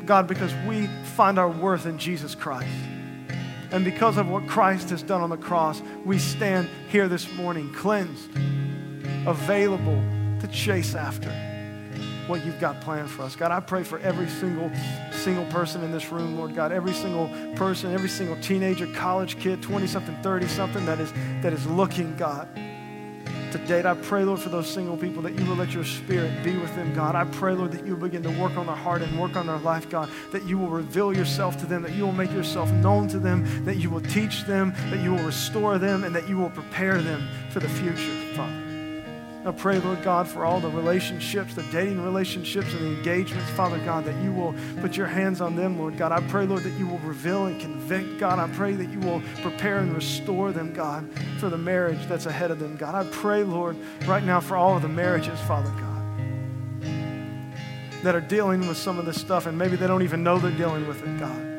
God, 0.06 0.26
because 0.26 0.52
we 0.66 0.88
find 1.14 1.38
our 1.38 1.48
worth 1.48 1.86
in 1.86 1.98
Jesus 1.98 2.34
Christ. 2.34 2.68
And 3.70 3.84
because 3.84 4.16
of 4.16 4.28
what 4.28 4.48
Christ 4.48 4.90
has 4.90 5.04
done 5.04 5.20
on 5.20 5.30
the 5.30 5.36
cross, 5.36 5.80
we 6.04 6.18
stand 6.18 6.68
here 6.88 7.06
this 7.06 7.32
morning 7.34 7.72
cleansed, 7.72 8.28
available 9.24 10.02
to 10.40 10.48
chase 10.48 10.96
after 10.96 11.30
what 12.30 12.46
you've 12.46 12.60
got 12.60 12.80
planned 12.80 13.10
for 13.10 13.22
us. 13.22 13.34
God, 13.34 13.50
I 13.50 13.58
pray 13.60 13.82
for 13.82 13.98
every 13.98 14.28
single 14.28 14.70
single 15.12 15.44
person 15.46 15.82
in 15.82 15.90
this 15.90 16.10
room, 16.10 16.38
Lord 16.38 16.54
God, 16.54 16.70
every 16.70 16.94
single 16.94 17.28
person, 17.56 17.92
every 17.92 18.08
single 18.08 18.36
teenager, 18.40 18.86
college 18.86 19.38
kid, 19.38 19.60
20 19.60 19.86
something, 19.88 20.16
30 20.22 20.46
something 20.46 20.86
that 20.86 21.00
is 21.00 21.12
that 21.42 21.52
is 21.52 21.66
looking, 21.66 22.16
God, 22.16 22.48
to 22.54 23.58
date. 23.66 23.84
I 23.84 23.94
pray, 23.94 24.22
Lord, 24.22 24.38
for 24.38 24.48
those 24.48 24.70
single 24.70 24.96
people 24.96 25.22
that 25.22 25.36
you 25.36 25.44
will 25.44 25.56
let 25.56 25.72
your 25.72 25.84
spirit 25.84 26.44
be 26.44 26.56
with 26.56 26.74
them, 26.76 26.94
God. 26.94 27.16
I 27.16 27.24
pray, 27.24 27.52
Lord, 27.52 27.72
that 27.72 27.84
you 27.84 27.96
will 27.96 28.08
begin 28.08 28.22
to 28.22 28.40
work 28.40 28.56
on 28.56 28.66
their 28.66 28.76
heart 28.76 29.02
and 29.02 29.20
work 29.20 29.34
on 29.34 29.48
their 29.48 29.58
life, 29.58 29.90
God, 29.90 30.08
that 30.30 30.44
you 30.44 30.56
will 30.56 30.68
reveal 30.68 31.12
yourself 31.12 31.58
to 31.58 31.66
them, 31.66 31.82
that 31.82 31.92
you 31.92 32.04
will 32.04 32.12
make 32.12 32.30
yourself 32.30 32.70
known 32.70 33.08
to 33.08 33.18
them, 33.18 33.64
that 33.64 33.78
you 33.78 33.90
will 33.90 34.00
teach 34.00 34.44
them, 34.44 34.72
that 34.90 35.02
you 35.02 35.10
will 35.12 35.24
restore 35.24 35.78
them, 35.78 36.04
and 36.04 36.14
that 36.14 36.28
you 36.28 36.38
will 36.38 36.50
prepare 36.50 37.02
them 37.02 37.28
for 37.50 37.58
the 37.58 37.68
future, 37.68 38.14
Father. 38.36 38.69
I 39.42 39.52
pray, 39.52 39.78
Lord 39.78 40.02
God, 40.02 40.28
for 40.28 40.44
all 40.44 40.60
the 40.60 40.68
relationships, 40.68 41.54
the 41.54 41.62
dating 41.64 42.02
relationships 42.02 42.74
and 42.74 42.82
the 42.82 42.98
engagements, 42.98 43.48
Father 43.52 43.78
God, 43.78 44.04
that 44.04 44.22
you 44.22 44.32
will 44.32 44.54
put 44.82 44.98
your 44.98 45.06
hands 45.06 45.40
on 45.40 45.56
them, 45.56 45.78
Lord 45.78 45.96
God. 45.96 46.12
I 46.12 46.20
pray, 46.28 46.44
Lord, 46.44 46.62
that 46.64 46.78
you 46.78 46.86
will 46.86 46.98
reveal 46.98 47.46
and 47.46 47.58
convict, 47.58 48.18
God. 48.18 48.38
I 48.38 48.48
pray 48.54 48.74
that 48.74 48.90
you 48.90 49.00
will 49.00 49.22
prepare 49.40 49.78
and 49.78 49.94
restore 49.94 50.52
them, 50.52 50.74
God, 50.74 51.10
for 51.38 51.48
the 51.48 51.56
marriage 51.56 52.06
that's 52.06 52.26
ahead 52.26 52.50
of 52.50 52.58
them, 52.58 52.76
God. 52.76 52.94
I 52.94 53.08
pray, 53.10 53.42
Lord, 53.42 53.78
right 54.06 54.22
now 54.22 54.40
for 54.40 54.58
all 54.58 54.76
of 54.76 54.82
the 54.82 54.88
marriages, 54.88 55.40
Father 55.40 55.70
God, 55.70 56.84
that 58.02 58.14
are 58.14 58.20
dealing 58.20 58.68
with 58.68 58.76
some 58.76 58.98
of 58.98 59.06
this 59.06 59.18
stuff 59.18 59.46
and 59.46 59.56
maybe 59.56 59.76
they 59.76 59.86
don't 59.86 60.02
even 60.02 60.22
know 60.22 60.38
they're 60.38 60.50
dealing 60.50 60.86
with 60.86 61.02
it, 61.02 61.18
God. 61.18 61.49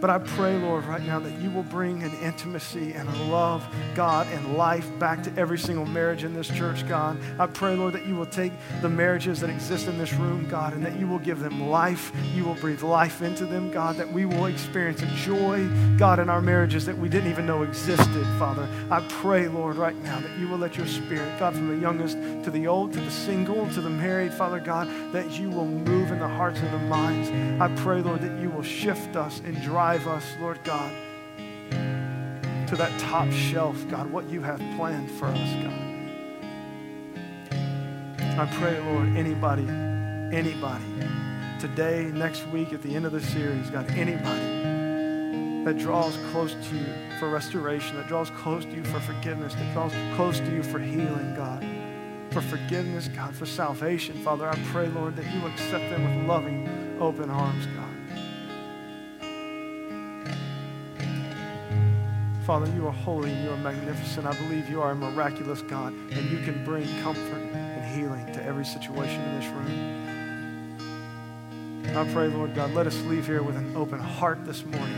But 0.00 0.08
I 0.08 0.18
pray, 0.18 0.56
Lord, 0.56 0.84
right 0.86 1.02
now 1.02 1.18
that 1.18 1.38
you 1.40 1.50
will 1.50 1.62
bring 1.64 2.02
an 2.02 2.12
intimacy 2.22 2.94
and 2.94 3.06
a 3.06 3.22
love, 3.24 3.66
God, 3.94 4.26
and 4.28 4.56
life 4.56 4.88
back 4.98 5.22
to 5.24 5.32
every 5.36 5.58
single 5.58 5.84
marriage 5.84 6.24
in 6.24 6.32
this 6.32 6.48
church, 6.48 6.88
God. 6.88 7.18
I 7.38 7.46
pray, 7.46 7.74
Lord, 7.74 7.92
that 7.92 8.06
you 8.06 8.16
will 8.16 8.24
take 8.24 8.52
the 8.80 8.88
marriages 8.88 9.40
that 9.40 9.50
exist 9.50 9.88
in 9.88 9.98
this 9.98 10.14
room, 10.14 10.48
God, 10.48 10.72
and 10.72 10.84
that 10.86 10.98
you 10.98 11.06
will 11.06 11.18
give 11.18 11.40
them 11.40 11.68
life. 11.68 12.12
You 12.34 12.44
will 12.44 12.54
breathe 12.54 12.82
life 12.82 13.20
into 13.20 13.44
them, 13.44 13.70
God, 13.70 13.96
that 13.96 14.10
we 14.10 14.24
will 14.24 14.46
experience 14.46 15.02
a 15.02 15.06
joy, 15.16 15.68
God, 15.98 16.18
in 16.18 16.30
our 16.30 16.40
marriages 16.40 16.86
that 16.86 16.96
we 16.96 17.10
didn't 17.10 17.30
even 17.30 17.44
know 17.44 17.62
existed, 17.62 18.26
Father. 18.38 18.66
I 18.90 19.00
pray, 19.08 19.48
Lord, 19.48 19.76
right 19.76 19.96
now 20.02 20.18
that 20.20 20.38
you 20.38 20.48
will 20.48 20.58
let 20.58 20.78
your 20.78 20.86
spirit, 20.86 21.38
God, 21.38 21.54
from 21.54 21.68
the 21.68 21.76
youngest 21.76 22.16
to 22.44 22.50
the 22.50 22.66
old, 22.66 22.94
to 22.94 23.00
the 23.00 23.10
single, 23.10 23.68
to 23.74 23.82
the 23.82 23.90
married, 23.90 24.32
Father 24.32 24.60
God, 24.60 24.88
that 25.12 25.30
you 25.38 25.50
will 25.50 25.66
move 25.66 26.10
in 26.10 26.18
the 26.18 26.28
hearts 26.28 26.58
and 26.60 26.72
the 26.72 26.86
minds. 26.86 27.28
I 27.60 27.68
pray, 27.82 28.00
Lord, 28.00 28.22
that 28.22 28.40
you 28.40 28.48
will 28.48 28.62
shift 28.62 29.14
us 29.14 29.40
and 29.44 29.60
drive 29.60 29.89
drive 29.90 30.06
us, 30.06 30.36
Lord 30.38 30.62
God, 30.62 30.92
to 32.68 32.76
that 32.76 32.96
top 33.00 33.28
shelf, 33.32 33.76
God, 33.88 34.08
what 34.08 34.30
you 34.30 34.40
have 34.40 34.58
planned 34.76 35.10
for 35.10 35.26
us, 35.26 35.52
God. 35.64 35.72
I 38.38 38.48
pray, 38.52 38.78
Lord, 38.78 39.16
anybody, 39.16 39.66
anybody, 40.32 40.84
today, 41.58 42.08
next 42.14 42.46
week, 42.50 42.72
at 42.72 42.82
the 42.82 42.94
end 42.94 43.04
of 43.04 43.10
the 43.10 43.20
series, 43.20 43.68
God, 43.68 43.90
anybody 43.90 45.64
that 45.64 45.76
draws 45.76 46.16
close 46.30 46.52
to 46.52 46.76
you 46.76 47.18
for 47.18 47.28
restoration, 47.28 47.96
that 47.96 48.06
draws 48.06 48.30
close 48.30 48.64
to 48.64 48.70
you 48.70 48.84
for 48.84 49.00
forgiveness, 49.00 49.54
that 49.54 49.72
draws 49.74 49.92
close 50.14 50.38
to 50.38 50.54
you 50.54 50.62
for 50.62 50.78
healing, 50.78 51.34
God, 51.34 51.66
for 52.32 52.42
forgiveness, 52.42 53.08
God, 53.08 53.34
for 53.34 53.44
salvation, 53.44 54.22
Father, 54.22 54.48
I 54.48 54.56
pray, 54.66 54.86
Lord, 54.86 55.16
that 55.16 55.26
you 55.34 55.44
accept 55.48 55.90
them 55.90 56.04
with 56.04 56.28
loving, 56.28 56.96
open 57.00 57.28
arms, 57.28 57.66
God. 57.66 57.89
Father, 62.50 62.72
you 62.72 62.84
are 62.88 62.92
holy 62.92 63.30
and 63.30 63.44
you 63.44 63.50
are 63.52 63.56
magnificent. 63.58 64.26
I 64.26 64.32
believe 64.32 64.68
you 64.68 64.82
are 64.82 64.90
a 64.90 64.94
miraculous 64.96 65.62
God, 65.62 65.92
and 65.92 66.30
you 66.32 66.38
can 66.38 66.64
bring 66.64 66.84
comfort 67.00 67.38
and 67.54 67.96
healing 67.96 68.26
to 68.32 68.44
every 68.44 68.64
situation 68.64 69.22
in 69.22 69.38
this 69.38 69.46
room. 69.52 70.74
I 71.96 72.12
pray, 72.12 72.26
Lord 72.26 72.56
God, 72.56 72.74
let 72.74 72.88
us 72.88 73.00
leave 73.02 73.24
here 73.24 73.44
with 73.44 73.54
an 73.54 73.76
open 73.76 74.00
heart 74.00 74.44
this 74.44 74.64
morning. 74.64 74.96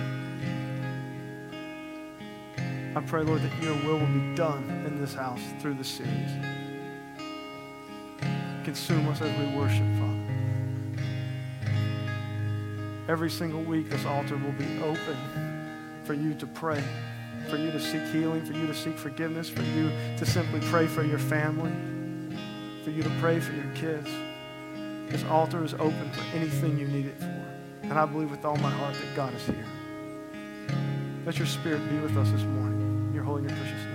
I 2.96 3.02
pray, 3.02 3.22
Lord, 3.22 3.42
that 3.42 3.62
your 3.62 3.74
will 3.84 3.98
will 3.98 4.06
be 4.06 4.34
done 4.34 4.64
in 4.86 4.98
this 4.98 5.12
house 5.12 5.42
through 5.60 5.74
this 5.74 5.88
series. 5.88 6.30
Consume 8.64 9.06
us 9.08 9.20
as 9.20 9.38
we 9.38 9.44
worship, 9.54 9.84
Father. 9.98 10.22
Every 13.10 13.28
single 13.28 13.62
week, 13.62 13.90
this 13.90 14.06
altar 14.06 14.38
will 14.38 14.52
be 14.52 14.80
open 14.82 15.18
for 16.04 16.14
you 16.14 16.32
to 16.32 16.46
pray 16.46 16.82
for 17.52 17.58
you 17.58 17.70
to 17.70 17.78
seek 17.78 18.02
healing, 18.04 18.42
for 18.42 18.54
you 18.54 18.66
to 18.66 18.72
seek 18.72 18.96
forgiveness, 18.96 19.46
for 19.46 19.60
you 19.60 19.92
to 20.16 20.24
simply 20.24 20.58
pray 20.70 20.86
for 20.86 21.04
your 21.04 21.18
family, 21.18 21.70
for 22.82 22.88
you 22.88 23.02
to 23.02 23.10
pray 23.20 23.40
for 23.40 23.52
your 23.52 23.70
kids. 23.74 24.08
This 25.10 25.22
altar 25.24 25.62
is 25.62 25.74
open 25.74 26.10
for 26.12 26.22
anything 26.34 26.78
you 26.78 26.88
need 26.88 27.04
it 27.04 27.18
for. 27.18 27.44
And 27.82 27.92
I 27.92 28.06
believe 28.06 28.30
with 28.30 28.46
all 28.46 28.56
my 28.56 28.70
heart 28.70 28.94
that 28.94 29.14
God 29.14 29.34
is 29.34 29.44
here. 29.44 29.66
Let 31.26 31.36
your 31.36 31.46
spirit 31.46 31.86
be 31.90 31.98
with 31.98 32.16
us 32.16 32.30
this 32.30 32.40
morning. 32.40 33.08
In 33.08 33.14
your 33.14 33.24
holy 33.24 33.42
and 33.42 33.50
precious 33.50 33.84
name. 33.84 33.91